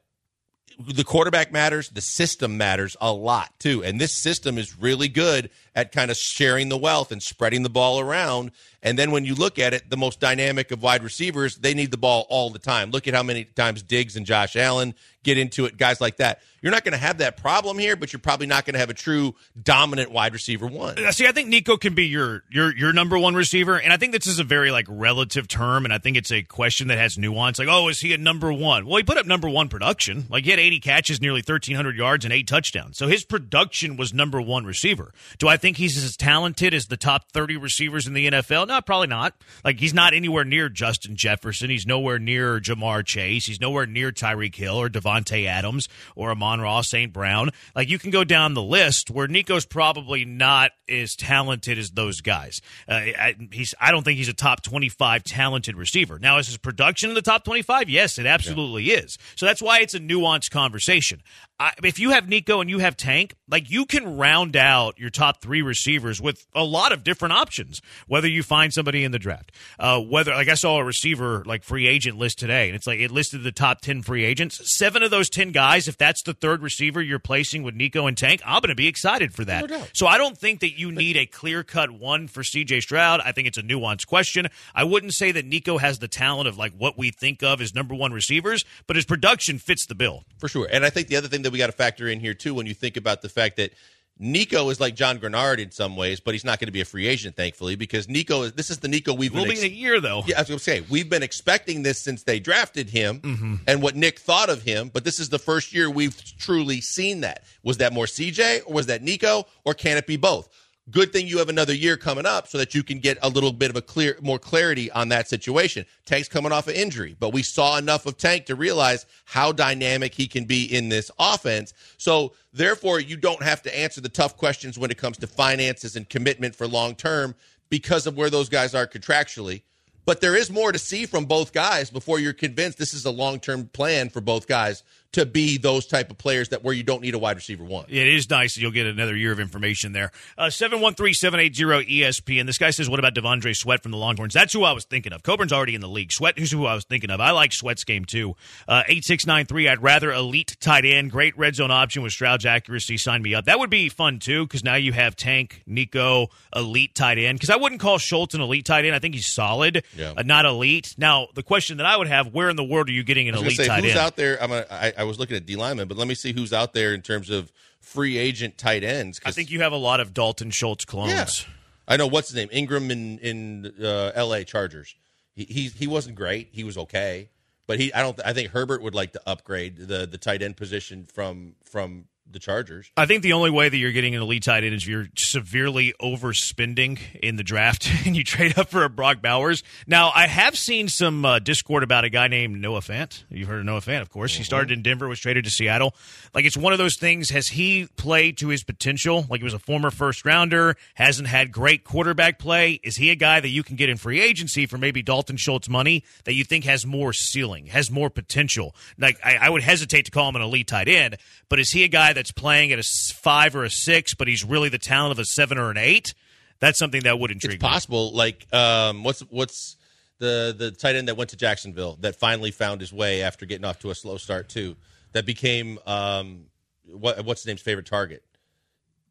the 0.80 1.04
quarterback 1.04 1.52
matters, 1.52 1.90
the 1.90 2.02
system 2.02 2.58
matters 2.58 2.96
a 3.00 3.12
lot 3.12 3.58
too. 3.60 3.84
And 3.84 4.00
this 4.00 4.14
system 4.14 4.58
is 4.58 4.78
really 4.78 5.08
good 5.08 5.50
at 5.76 5.92
kind 5.92 6.12
of 6.12 6.18
sharing 6.18 6.70
the 6.70 6.78
wealth 6.78 7.12
and 7.12 7.22
spreading 7.22 7.64
the 7.64 7.70
ball 7.70 8.00
around. 8.00 8.52
And 8.86 9.00
then 9.00 9.10
when 9.10 9.26
you 9.26 9.34
look 9.34 9.58
at 9.58 9.74
it, 9.74 9.90
the 9.90 9.98
most 9.98 10.20
dynamic 10.20 10.70
of 10.70 10.84
wide 10.84 11.04
receivers, 11.04 11.56
they 11.56 11.74
need 11.74 11.90
the 11.90 11.98
ball 11.98 12.28
all 12.30 12.52
the 12.52 12.60
time. 12.60 12.92
Look 12.92 13.08
at 13.08 13.16
how 13.16 13.24
many 13.24 13.44
times 13.44 13.82
Diggs 13.82 14.16
and 14.16 14.28
Josh 14.28 14.56
Allen 14.56 14.94
get 15.26 15.40
into 15.40 15.66
it, 15.66 15.76
guys 15.76 16.00
like 16.00 16.18
that. 16.18 16.40
You're 16.62 16.72
not 16.72 16.84
going 16.84 16.94
to 16.94 16.98
have 16.98 17.18
that 17.18 17.38
problem 17.38 17.78
here, 17.78 17.96
but 17.96 18.14
you're 18.14 18.20
probably 18.20 18.48
not 18.48 18.66
going 18.66 18.74
to 18.74 18.80
have 18.80 18.90
a 18.90 18.94
true 18.96 19.36
dominant 19.62 20.12
wide 20.12 20.34
receiver 20.34 20.66
one. 20.66 20.98
Uh, 21.04 21.12
see, 21.12 21.28
I 21.28 21.32
think 21.32 21.50
Nico 21.50 21.78
can 21.78 21.94
be 21.94 22.08
your 22.08 22.44
your 22.50 22.76
your 22.76 22.94
number 22.94 23.20
one 23.20 23.36
receiver, 23.36 23.80
and 23.80 23.92
I 23.92 23.98
think 23.98 24.14
this 24.14 24.26
is 24.26 24.40
a 24.40 24.44
very 24.44 24.72
like 24.72 24.86
relative 24.88 25.48
term, 25.48 25.86
and 25.86 25.94
I 25.94 25.98
think 25.98 26.18
it's 26.18 26.32
a 26.32 26.42
question 26.42 26.88
that 26.88 26.98
has 26.98 27.18
nuance. 27.20 27.60
Like, 27.60 27.68
oh, 27.70 27.90
is 27.90 28.00
he 28.00 28.14
a 28.14 28.18
number 28.18 28.52
one? 28.52 28.88
Well, 28.88 28.98
he 28.98 29.04
put 29.04 29.18
up 29.18 29.28
number 29.28 29.50
one 29.50 29.68
production. 29.68 30.26
Like 30.30 30.46
he 30.46 30.50
had 30.50 30.60
80 30.60 30.80
catches, 30.80 31.22
nearly 31.22 31.40
1,300 31.42 31.96
yards, 31.96 32.26
and 32.26 32.34
eight 32.34 32.48
touchdowns. 32.48 32.98
So 32.98 33.08
his 33.08 33.24
production 33.24 33.96
was 33.96 34.12
number 34.14 34.42
one 34.42 34.66
receiver. 34.66 35.14
Do 35.38 35.48
I 35.48 35.58
think 35.58 35.78
he's 35.78 36.04
as 36.04 36.18
talented 36.18 36.74
as 36.74 36.88
the 36.88 36.98
top 36.98 37.32
30 37.32 37.58
receivers 37.58 38.08
in 38.08 38.14
the 38.14 38.28
NFL? 38.28 38.68
No, 38.70 38.75
probably 38.82 39.08
not. 39.08 39.36
Like 39.64 39.80
he's 39.80 39.94
not 39.94 40.14
anywhere 40.14 40.44
near 40.44 40.70
Justin 40.70 41.16
Jefferson. 41.16 41.70
He's 41.70 41.86
nowhere 41.86 42.20
near 42.20 42.60
Ja'Marr 42.60 43.06
Chase. 43.06 43.46
He's 43.46 43.62
nowhere 43.62 43.86
near 43.86 44.12
Tyreek 44.12 44.56
Hill 44.56 44.80
or 44.80 44.90
Davante 44.90 45.46
Adams 45.46 45.88
or 46.16 46.32
Amon-Ra 46.32 46.82
St. 46.82 47.14
Brown. 47.14 47.52
Like 47.76 47.90
you 47.90 48.00
can 48.00 48.10
go 48.10 48.24
down 48.24 48.54
the 48.54 48.64
list 48.64 49.12
where 49.12 49.28
Nico's 49.28 49.66
probably 49.66 50.26
not 50.26 50.72
as 50.90 51.16
talented 51.16 51.78
as 51.78 51.92
those 51.92 52.22
guys. 52.22 52.62
Uh, 52.88 52.94
I, 52.94 53.36
he's 53.52 53.74
I 53.80 53.92
don't 53.92 54.04
think 54.04 54.18
he's 54.18 54.30
a 54.30 54.34
top 54.34 54.62
25 54.62 55.24
talented 55.24 55.78
receiver. 55.78 56.20
Now, 56.20 56.38
is 56.38 56.48
his 56.48 56.58
production 56.58 57.10
in 57.10 57.16
the 57.16 57.22
top 57.22 57.44
25? 57.44 57.90
Yes, 57.90 58.18
it 58.18 58.26
absolutely 58.26 58.84
yeah. 58.84 58.98
is. 58.98 59.18
So 59.36 59.46
that's 59.46 59.62
why 59.62 59.80
it's 59.80 59.94
a 59.94 60.00
nuanced 60.00 60.52
conversation. 60.52 61.22
I, 61.60 61.72
if 61.84 62.00
you 62.00 62.10
have 62.12 62.28
Nico 62.28 62.60
and 62.60 62.70
you 62.70 62.80
have 62.80 62.98
Tank, 62.98 63.36
like 63.50 63.70
you 63.70 63.86
can 63.86 64.18
round 64.18 64.56
out 64.56 65.00
your 65.00 65.10
top 65.10 65.42
three 65.42 65.62
receivers 65.62 66.22
with 66.22 66.46
a 66.54 66.64
lot 66.64 66.92
of 66.92 67.04
different 67.04 67.34
options. 67.34 67.82
Whether 68.08 68.28
you 68.28 68.44
find 68.44 68.65
somebody 68.72 69.04
in 69.04 69.12
the 69.12 69.20
draft, 69.20 69.52
uh, 69.80 70.00
whether 70.00 70.32
like 70.32 70.48
I 70.48 70.56
saw 70.56 70.78
a 70.78 70.84
receiver 70.84 71.44
like 71.46 71.64
free 71.64 71.88
agent 71.88 72.18
list 72.18 72.40
today, 72.40 72.68
and 72.68 72.76
it's 72.76 72.88
like 72.88 73.00
it 73.00 73.12
listed 73.12 73.44
the 73.44 73.52
top 73.52 73.82
ten 73.82 74.02
free 74.02 74.24
agents. 74.24 74.62
Seven 74.78 75.04
of 75.04 75.12
those 75.12 75.30
ten 75.30 75.52
guys, 75.52 75.88
if 75.88 75.98
that's 75.98 76.24
the 76.24 76.34
third 76.34 76.62
receiver 76.62 77.02
you're 77.02 77.20
placing 77.20 77.64
with 77.64 77.76
Nico 77.76 78.08
and 78.08 78.18
Tank, 78.18 78.42
I'm 78.46 78.62
going 78.62 78.70
to 78.70 78.76
be 78.76 78.88
excited 78.88 79.34
for 79.34 79.46
that. 79.46 79.70
No 79.70 79.84
so 79.94 80.08
I 80.08 80.18
don't 80.18 80.38
think 80.38 80.60
that 80.62 80.78
you 80.78 80.92
need 80.92 81.18
a 81.18 81.26
clear 81.26 81.64
cut 81.64 81.92
one 81.92 82.28
for 82.28 82.44
C.J. 82.44 82.82
Stroud. 82.82 83.22
I 83.22 83.32
think 83.32 83.48
it's 83.48 83.58
a 83.58 83.64
nuanced 83.64 84.08
question. 84.08 84.48
I 84.74 84.84
wouldn't 84.84 85.14
say 85.14 85.32
that 85.32 85.46
Nico 85.46 85.78
has 85.78 86.00
the 86.00 86.08
talent 86.08 86.48
of 86.48 86.58
like 86.58 86.74
what 86.78 86.98
we 86.98 87.12
think 87.12 87.44
of 87.44 87.62
as 87.62 87.74
number 87.74 87.96
one 87.96 88.12
receivers, 88.12 88.66
but 88.88 88.96
his 88.96 89.06
production 89.06 89.60
fits 89.60 89.86
the 89.86 89.96
bill 89.96 90.24
for 90.38 90.48
sure. 90.48 90.68
And 90.72 90.86
I 90.86 90.90
think 90.90 91.08
the 91.08 91.16
other 91.16 91.28
thing 91.28 91.42
that 91.44 91.52
we 91.52 91.58
got 91.58 91.68
to 91.68 91.74
factor 91.74 92.08
in 92.08 92.20
here 92.20 92.34
too, 92.34 92.54
when 92.54 92.66
you 92.66 92.74
think 92.74 92.98
about 92.98 93.22
the 93.22 93.30
fact 93.30 93.58
that 93.58 93.72
Nico 94.18 94.70
is 94.70 94.80
like 94.80 94.96
John 94.96 95.20
Greenard 95.20 95.60
in 95.60 95.72
some 95.72 95.98
ways, 95.98 96.22
but 96.22 96.34
he's 96.34 96.46
not 96.46 96.60
going 96.60 96.68
to 96.68 96.72
be 96.72 96.82
a 96.82 96.86
free 96.86 97.06
agent, 97.06 97.36
thankfully, 97.36 97.76
because 97.76 98.08
Nico 98.08 98.44
is. 98.44 98.54
This 98.54 98.70
is 98.70 98.80
the 98.80 98.88
Nico 98.88 99.14
we've 99.14 99.34
will 99.34 99.44
been. 99.44 99.52
Ex- 99.52 99.62
be 99.62 99.68
in 99.68 99.72
a 99.74 99.76
year 99.76 100.00
though. 100.00 100.24
Yeah, 100.26 100.38
I 100.38 100.42
was 100.42 100.48
going 100.48 100.58
to 100.58 100.64
say 100.64 100.82
we've 100.90 101.10
been 101.10 101.24
expecting 101.24 101.84
this 101.84 102.00
since 102.00 102.24
they 102.24 102.40
drafted 102.40 102.90
him, 102.90 103.20
mm-hmm. 103.20 103.56
and 103.68 103.82
what 103.82 103.96
Nick 103.96 104.20
thought 104.20 104.50
of 104.50 104.62
him. 104.62 104.90
But 104.94 105.04
this 105.04 105.20
is 105.20 105.30
the 105.30 105.40
first 105.40 105.74
year 105.74 105.90
we've 105.90 106.16
truly 106.38 106.80
seen 106.80 107.22
that. 107.22 107.44
Was 107.64 107.78
that 107.78 107.92
more 107.92 108.06
CJ 108.06 108.68
or 108.68 108.74
was 108.74 108.86
that 108.86 109.02
Nico, 109.02 109.46
or 109.66 109.74
can 109.74 109.98
it 109.98 110.08
be 110.08 110.16
both? 110.16 110.50
Good 110.92 111.12
thing 111.12 111.28
you 111.28 111.40
have 111.40 111.50
another 111.50 111.74
year 111.74 111.98
coming 111.98 112.26
up 112.26 112.48
so 112.48 112.58
that 112.58 112.76
you 112.76 112.84
can 112.84 113.00
get 113.00 113.18
a 113.24 113.30
little 113.30 113.52
bit 113.52 113.70
of 113.70 113.76
a 113.76 113.82
clear 113.82 114.18
more 114.22 114.38
clarity 114.38 114.92
on 114.92 115.10
that 115.10 115.28
situation. 115.28 115.86
Tank's 116.06 116.28
coming 116.28 116.52
off 116.52 116.68
an 116.68 116.76
injury, 116.76 117.16
but 117.20 117.34
we 117.34 117.42
saw 117.42 117.78
enough 117.78 118.06
of 118.06 118.18
Tank 118.18 118.46
to 118.46 118.56
realize 118.56 119.06
how 119.26 119.52
dynamic 119.52 120.14
he 120.14 120.28
can 120.28 120.46
be 120.46 120.66
in 120.66 120.90
this 120.90 121.10
offense. 121.18 121.74
So 121.98 122.34
therefore 122.54 123.00
you 123.00 123.18
don't 123.18 123.42
have 123.42 123.62
to 123.64 123.78
answer 123.78 124.02
the 124.02 124.10
tough 124.10 124.38
questions 124.38 124.78
when 124.78 124.92
it 124.92 124.98
comes 124.98 125.18
to 125.18 125.28
finances 125.28 125.96
and 125.96 126.08
commitment 126.08 126.56
for 126.56 126.68
long 126.68 126.96
term 126.96 127.36
because 127.70 128.06
of 128.06 128.16
where 128.16 128.30
those 128.30 128.50
guys 128.50 128.76
are 128.76 128.86
contractually. 128.86 129.64
But 130.06 130.22
there 130.22 130.36
is 130.36 130.52
more 130.52 130.72
to 130.72 130.78
see 130.78 131.08
from 131.08 131.26
both 131.26 131.52
guys 131.52 131.90
before 131.90 132.20
you're 132.20 132.32
convinced 132.32 132.78
this 132.78 132.94
is 132.94 133.06
a 133.06 133.12
long 133.12 133.40
term 133.40 133.68
plan 133.68 134.10
for 134.10 134.22
both 134.22 134.48
guys 134.48 134.84
to 135.14 135.26
be 135.26 135.58
those 135.58 135.86
type 135.86 136.10
of 136.10 136.18
players 136.18 136.50
that 136.50 136.64
where 136.64 136.74
you 136.74 136.84
don't 136.84 137.02
need 137.02 137.14
a 137.14 137.20
wide 137.20 137.36
receiver 137.36 137.64
one. 137.64 137.86
It 137.90 138.08
is 138.08 138.30
nice. 138.30 138.58
You'll 138.58 138.72
get 138.72 138.86
another 138.86 139.16
year 139.16 139.32
of 139.32 139.40
information 139.40 139.92
there. 139.92 140.12
Seven 140.50 140.82
one 140.82 140.96
three 140.96 141.14
seven 141.14 141.40
eight 141.40 141.56
zero 141.56 141.76
713-780-ESPN. 141.76 142.46
This 142.46 142.58
guy 142.58 142.70
says, 142.72 142.90
what 142.90 143.00
about 143.00 143.16
T'Vondre 143.16 143.56
Sweat 143.56 143.82
from 143.82 143.92
the 143.92 143.98
Longhorns? 143.98 144.34
That's 144.34 144.54
who 144.54 144.64
I 144.64 144.72
was 144.72 144.86
thinking 144.86 145.14
of. 145.14 145.24
Coburn's 145.24 145.54
already 145.54 145.76
in 145.76 145.82
the 145.82 145.88
league. 145.88 146.12
Sweat 146.12 146.38
is 146.38 146.52
who 146.52 146.66
I 146.66 146.76
was 146.76 146.86
thinking 146.86 147.10
of. 147.10 147.20
I 147.20 147.32
like 147.32 147.54
Sweat's 147.54 147.84
game 147.84 148.06
too. 148.06 148.36
Uh, 148.68 148.84
8693, 148.88 149.70
I'd 149.70 149.84
rather 149.84 150.12
elite 150.12 150.58
tight 150.60 150.86
end. 150.86 151.12
Great 151.12 151.38
red 151.38 151.56
zone 151.56 151.72
option 151.72 152.04
with 152.04 152.12
Stroud's 152.12 152.46
accuracy. 152.46 152.98
Sign 152.98 153.22
me 153.22 153.36
up. 153.36 153.46
That 153.46 153.60
would 153.60 153.70
be 153.70 153.90
fun 153.90 154.20
too 154.20 154.46
because 154.46 154.64
now 154.64 154.76
you 154.76 154.94
have 154.94 155.16
Tank, 155.16 155.64
Nico, 155.66 156.28
elite 156.56 156.96
tight 156.96 157.18
end. 157.18 157.38
Because 157.38 157.50
I 157.50 157.58
wouldn't 157.58 157.82
call 157.82 157.98
Schultz 157.98 158.36
an 158.36 158.42
elite 158.42 158.66
tight 158.66 158.86
end. 158.86 158.96
I 158.96 159.00
think 159.00 159.16
he's 159.16 159.28
solid, 159.28 159.84
yeah. 159.96 160.14
uh, 160.18 160.24
not 160.24 160.46
elite. 160.46 160.96
Now, 160.98 161.28
the 161.34 161.44
question 161.44 161.78
that 161.78 161.86
I 161.86 161.98
would 161.98 162.08
have, 162.08 162.34
where 162.34 162.50
in 162.50 162.56
the 162.56 162.64
world 162.64 162.90
are 162.90 162.94
you 162.94 163.04
getting 163.04 163.30
an 163.30 163.36
elite 163.36 163.58
say, 163.58 163.68
tight 163.68 163.84
who's 163.84 163.92
end? 163.92 164.00
out 164.00 164.16
there? 164.16 164.42
I'm 164.42 164.52
a, 164.52 164.66
I, 164.70 164.94
I 165.00 165.04
was 165.06 165.20
looking 165.20 165.36
at 165.38 165.46
D 165.46 165.56
lineman, 165.56 165.88
but 165.88 165.98
let 165.98 166.08
me 166.08 166.16
see 166.16 166.34
who's 166.34 166.54
out 166.54 166.74
there 166.74 166.94
in 166.94 167.02
terms 167.02 167.30
of 167.30 167.52
free 167.80 168.18
agent 168.18 168.58
tight 168.58 168.84
ends. 168.84 169.20
I 169.26 169.32
think 169.32 169.52
you 169.52 169.62
have 169.62 169.74
a 169.74 169.78
lot 169.78 170.00
of 170.00 170.14
Dalton 170.14 170.52
Schultz 170.52 170.86
clones. 170.86 171.12
Yeah. 171.46 171.54
I 171.88 171.98
know 171.98 172.08
what's 172.08 172.30
his 172.30 172.36
name 172.36 172.50
Engram 172.50 172.90
in 172.92 173.20
in 173.20 173.74
uh, 173.84 174.12
L.A. 174.16 174.44
Chargers. 174.44 174.96
He, 175.36 175.46
he 175.46 175.68
he 175.68 175.88
wasn't 175.88 176.16
great. 176.16 176.50
He 176.52 176.64
was 176.64 176.78
okay, 176.78 177.30
but 177.68 177.80
he 177.80 177.94
I 177.94 178.02
don't. 178.02 178.20
I 178.26 178.34
think 178.34 178.52
Herbert 178.52 178.82
would 178.82 178.96
like 178.96 179.14
to 179.14 179.22
upgrade 179.26 179.78
the 179.78 180.08
the 180.08 180.18
tight 180.18 180.42
end 180.42 180.58
position 180.58 181.06
from 181.06 181.56
from 181.64 182.06
the 182.30 182.40
Chargers. 182.40 182.92
I 182.98 183.06
think 183.06 183.24
the 183.24 183.34
only 183.34 183.50
way 183.50 183.70
that 183.70 183.78
you're 183.78 183.92
getting 183.92 184.16
an 184.16 184.22
elite 184.22 184.44
tight 184.44 184.64
end 184.64 184.74
is 184.74 184.84
if 184.84 184.90
you're 184.90 185.08
severely 185.18 185.94
overspending 186.02 187.00
in 187.22 187.36
the 187.36 187.44
draft 187.44 187.90
and 188.06 188.16
you 188.16 188.24
trade 188.24 188.58
up 188.58 188.70
for 188.70 188.84
a 188.84 188.90
Brock 188.90 189.22
Bowers. 189.22 189.64
Now, 189.86 190.12
I 190.14 190.28
have 190.28 190.58
seen 190.58 190.88
some 190.88 191.24
uh, 191.24 191.40
discord 191.40 191.84
about 191.84 192.04
a 192.04 192.10
guy 192.10 192.28
named 192.28 192.60
Noah 192.60 192.82
Fant. 192.82 193.24
You've 193.30 193.48
heard 193.48 193.60
of 193.60 193.66
Noah 193.66 193.82
Fant, 193.82 194.02
of 194.02 194.10
course. 194.10 194.34
Mm-hmm. 194.34 194.40
He 194.40 194.44
started 194.44 194.72
in 194.72 194.82
Denver, 194.82 195.08
was 195.08 195.20
traded 195.20 195.46
to 195.46 195.50
Seattle. 195.50 195.96
Like, 196.34 196.46
it's 196.46 196.58
one 196.58 196.74
of 196.74 196.80
those 196.80 196.98
things. 196.98 197.30
Has 197.30 197.48
he 197.48 197.88
played 197.96 198.38
to 198.40 198.48
his 198.50 198.64
potential? 198.64 199.26
Like, 199.30 199.42
he 199.42 199.46
was 199.46 199.54
a 199.54 199.60
former 199.60 199.92
first 199.92 200.26
rounder, 200.26 200.76
hasn't 200.96 201.28
had 201.28 201.52
great 201.52 201.84
quarterback 201.84 202.40
play. 202.40 202.80
Is 202.84 202.98
he 202.98 203.12
a 203.12 203.16
guy 203.16 203.40
that 203.40 203.50
you 203.50 203.64
can 203.64 203.76
get 203.76 203.90
in 203.90 203.98
free 203.98 204.20
agency 204.20 204.66
for 204.66 204.78
maybe 204.78 205.04
Dalton 205.04 205.38
Schultz 205.38 205.70
money 205.70 206.04
that 206.24 206.34
you 206.34 206.44
think 206.44 206.66
has 206.66 206.86
more 206.86 207.14
ceiling, 207.14 207.68
has 207.68 207.92
more 207.92 208.10
potential? 208.10 208.76
Like, 208.98 209.20
I, 209.24 209.36
I 209.36 209.50
would 209.50 209.62
hesitate 209.62 210.06
to 210.06 210.12
call 210.12 210.30
him 210.30 210.36
an 210.36 210.42
elite 210.42 210.68
tight 210.68 210.88
end, 210.88 211.18
but 211.50 211.60
is 211.60 211.70
he 211.70 211.84
a 211.84 211.88
guy 211.88 212.14
that's 212.16 212.32
playing 212.32 212.72
at 212.72 212.80
a 212.80 212.84
five 213.16 213.56
or 213.56 213.64
a 213.64 213.70
six, 213.70 214.14
but 214.14 214.28
he's 214.28 214.44
really 214.44 214.70
the 214.70 214.80
talent 214.80 215.12
of 215.12 215.20
a 215.20 215.26
seven 215.26 215.58
or 215.58 215.70
an 215.70 215.78
eight, 215.78 216.14
that's 216.60 216.80
something 216.80 217.04
that 217.04 217.20
would 217.20 217.32
intrigue. 217.32 217.56
It's 217.56 217.62
possible. 217.62 218.12
Me. 218.12 218.18
Like, 218.18 218.54
um, 218.54 219.04
what's 219.04 219.22
what's 219.30 219.78
the 220.20 220.56
the 220.58 220.72
tight 220.72 220.96
end 220.96 221.08
that 221.08 221.18
went 221.18 221.32
to 221.32 221.38
Jacksonville 221.38 221.98
that 222.02 222.16
finally 222.16 222.52
found 222.52 222.82
his 222.82 222.94
way 222.94 223.22
after 223.22 223.46
getting 223.46 223.66
off 223.66 223.80
to 223.80 223.90
a 223.92 223.96
slow 223.96 224.18
start 224.18 224.50
too, 224.50 224.76
that 225.12 225.26
became 225.26 225.78
um, 225.86 226.46
what 226.88 227.24
what's 227.26 227.42
his 227.42 227.48
name's 227.48 227.62
favorite 227.62 227.86
target. 227.86 228.24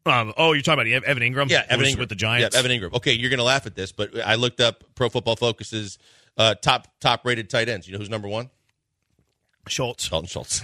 Um, 0.07 0.33
oh, 0.37 0.53
you're 0.53 0.61
talking 0.61 0.93
about 0.93 1.07
Evan 1.07 1.23
Engram? 1.23 1.49
Yeah, 1.49 1.65
Evan 1.67 1.85
Engram 1.85 1.99
with 1.99 2.09
the 2.09 2.15
Giants. 2.15 2.55
Yeah, 2.55 2.59
Evan 2.59 2.71
Engram. 2.71 2.93
Okay, 2.93 3.13
you're 3.13 3.31
going 3.31 3.39
to 3.39 3.43
laugh 3.43 3.65
at 3.65 3.73
this, 3.73 3.91
but 3.91 4.15
I 4.19 4.35
looked 4.35 4.59
up 4.59 4.83
Pro 4.93 5.09
Football 5.09 5.35
Focus's 5.35 5.97
uh, 6.37 6.53
top 6.55 6.87
top 6.99 7.25
rated 7.25 7.49
tight 7.49 7.69
ends. 7.69 7.87
You 7.87 7.93
know 7.93 7.99
who's 7.99 8.09
number 8.09 8.27
one? 8.27 8.51
Schultz. 9.69 10.09
Dalton 10.09 10.27
Schultz. 10.27 10.61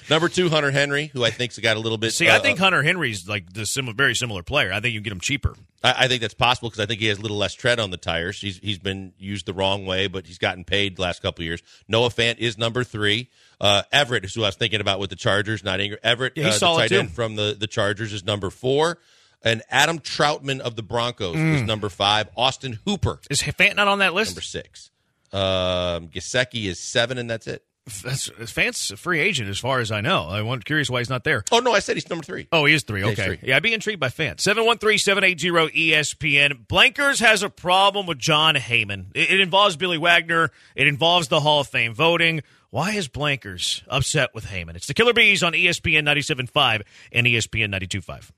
Number 0.10 0.28
two, 0.28 0.48
Hunter 0.48 0.70
Henry, 0.70 1.06
who 1.06 1.24
I 1.24 1.30
think's 1.30 1.58
got 1.58 1.76
a 1.76 1.80
little 1.80 1.98
bit. 1.98 2.12
See, 2.12 2.28
uh, 2.28 2.36
I 2.36 2.38
think 2.40 2.58
Hunter 2.58 2.82
Henry's 2.82 3.28
like 3.28 3.52
the 3.52 3.66
very 3.96 4.14
similar 4.14 4.42
player. 4.42 4.72
I 4.72 4.80
think 4.80 4.94
you 4.94 5.00
can 5.00 5.04
get 5.04 5.12
him 5.12 5.20
cheaper. 5.20 5.54
I, 5.82 6.04
I 6.04 6.08
think 6.08 6.20
that's 6.20 6.34
possible 6.34 6.68
because 6.68 6.82
I 6.82 6.86
think 6.86 7.00
he 7.00 7.06
has 7.06 7.18
a 7.18 7.22
little 7.22 7.36
less 7.36 7.54
tread 7.54 7.80
on 7.80 7.90
the 7.90 7.96
tires. 7.96 8.40
He's 8.40 8.58
he's 8.58 8.78
been 8.78 9.12
used 9.18 9.46
the 9.46 9.54
wrong 9.54 9.86
way, 9.86 10.06
but 10.06 10.26
he's 10.26 10.38
gotten 10.38 10.64
paid 10.64 10.96
the 10.96 11.02
last 11.02 11.22
couple 11.22 11.44
years. 11.44 11.62
Noah 11.88 12.10
Fant 12.10 12.38
is 12.38 12.58
number 12.58 12.84
three. 12.84 13.30
Uh, 13.60 13.82
Everett 13.92 14.24
is 14.24 14.34
who 14.34 14.42
I 14.42 14.48
was 14.48 14.56
thinking 14.56 14.80
about 14.80 15.00
with 15.00 15.10
the 15.10 15.16
Chargers, 15.16 15.64
not 15.64 15.80
Engram. 15.80 15.98
Everett, 16.02 16.34
yeah, 16.36 16.44
he's 16.44 16.54
uh, 16.56 16.58
solid 16.58 16.76
the 16.76 16.82
tight 16.82 16.88
too. 16.88 16.98
end 17.00 17.10
from 17.10 17.36
the, 17.36 17.56
the 17.58 17.66
Chargers, 17.66 18.12
is 18.12 18.24
number 18.24 18.50
four. 18.50 18.98
And 19.42 19.62
Adam 19.70 19.98
Trautman 19.98 20.60
of 20.60 20.76
the 20.76 20.82
Broncos 20.82 21.36
mm. 21.36 21.54
is 21.54 21.62
number 21.62 21.88
five. 21.88 22.28
Austin 22.36 22.78
Hooper 22.84 23.20
is 23.30 23.42
Fant 23.42 23.76
not 23.76 23.86
on 23.86 24.00
that 24.00 24.12
list? 24.12 24.32
Number 24.32 24.40
six. 24.40 24.90
Um, 25.32 26.08
Gesicki 26.08 26.64
is 26.64 26.80
seven, 26.80 27.18
and 27.18 27.28
that's 27.28 27.46
it. 27.46 27.62
That's 27.86 28.28
Fant's 28.28 28.90
a 28.90 28.96
free 28.96 29.20
agent, 29.20 29.48
as 29.48 29.60
far 29.60 29.78
as 29.78 29.92
I 29.92 30.00
know. 30.00 30.28
I'm 30.28 30.60
curious 30.60 30.90
why 30.90 30.98
he's 30.98 31.08
not 31.08 31.22
there. 31.22 31.44
Oh 31.52 31.60
no, 31.60 31.72
I 31.72 31.78
said 31.78 31.94
he's 31.96 32.10
number 32.10 32.24
three. 32.24 32.48
Oh, 32.50 32.64
he 32.64 32.74
is 32.74 32.82
three. 32.82 33.04
Okay. 33.04 33.24
three. 33.24 33.38
Yeah, 33.42 33.56
I'd 33.56 33.62
be 33.62 33.72
intrigued 33.72 34.00
by 34.00 34.08
Fant. 34.08 34.38
713-780 34.38 35.72
ESPN. 35.72 36.66
Blankers 36.66 37.20
has 37.20 37.44
a 37.44 37.48
problem 37.48 38.06
with 38.06 38.18
Jon 38.18 38.56
Heyman. 38.56 39.06
It, 39.14 39.30
it 39.30 39.40
involves 39.40 39.76
Billy 39.76 39.98
Wagner. 39.98 40.50
It 40.74 40.88
involves 40.88 41.28
the 41.28 41.38
Hall 41.38 41.60
of 41.60 41.68
Fame 41.68 41.94
voting. 41.94 42.42
Why 42.70 42.92
is 42.92 43.06
Blankers 43.06 43.84
upset 43.86 44.34
with 44.34 44.46
Heyman? 44.46 44.74
It's 44.74 44.88
the 44.88 44.94
Killer 44.94 45.12
B's 45.12 45.44
on 45.44 45.52
ESPN 45.52 46.02
97.5 46.02 46.82
and 47.12 47.26
ESPN 47.26 47.72
92.5. 47.72 48.32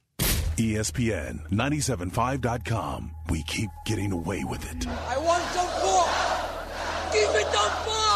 ESPN 0.59 1.49
975.com. 1.51 3.13
We 3.31 3.43
keep 3.45 3.71
getting 3.87 4.13
away 4.13 4.45
with 4.45 4.63
it. 4.71 4.87
I 4.87 5.17
want 5.17 5.43
some 5.45 5.67
more. 5.83 6.09
Give 7.13 7.33
me 7.33 7.43
some 7.55 7.87
more. 7.87 8.08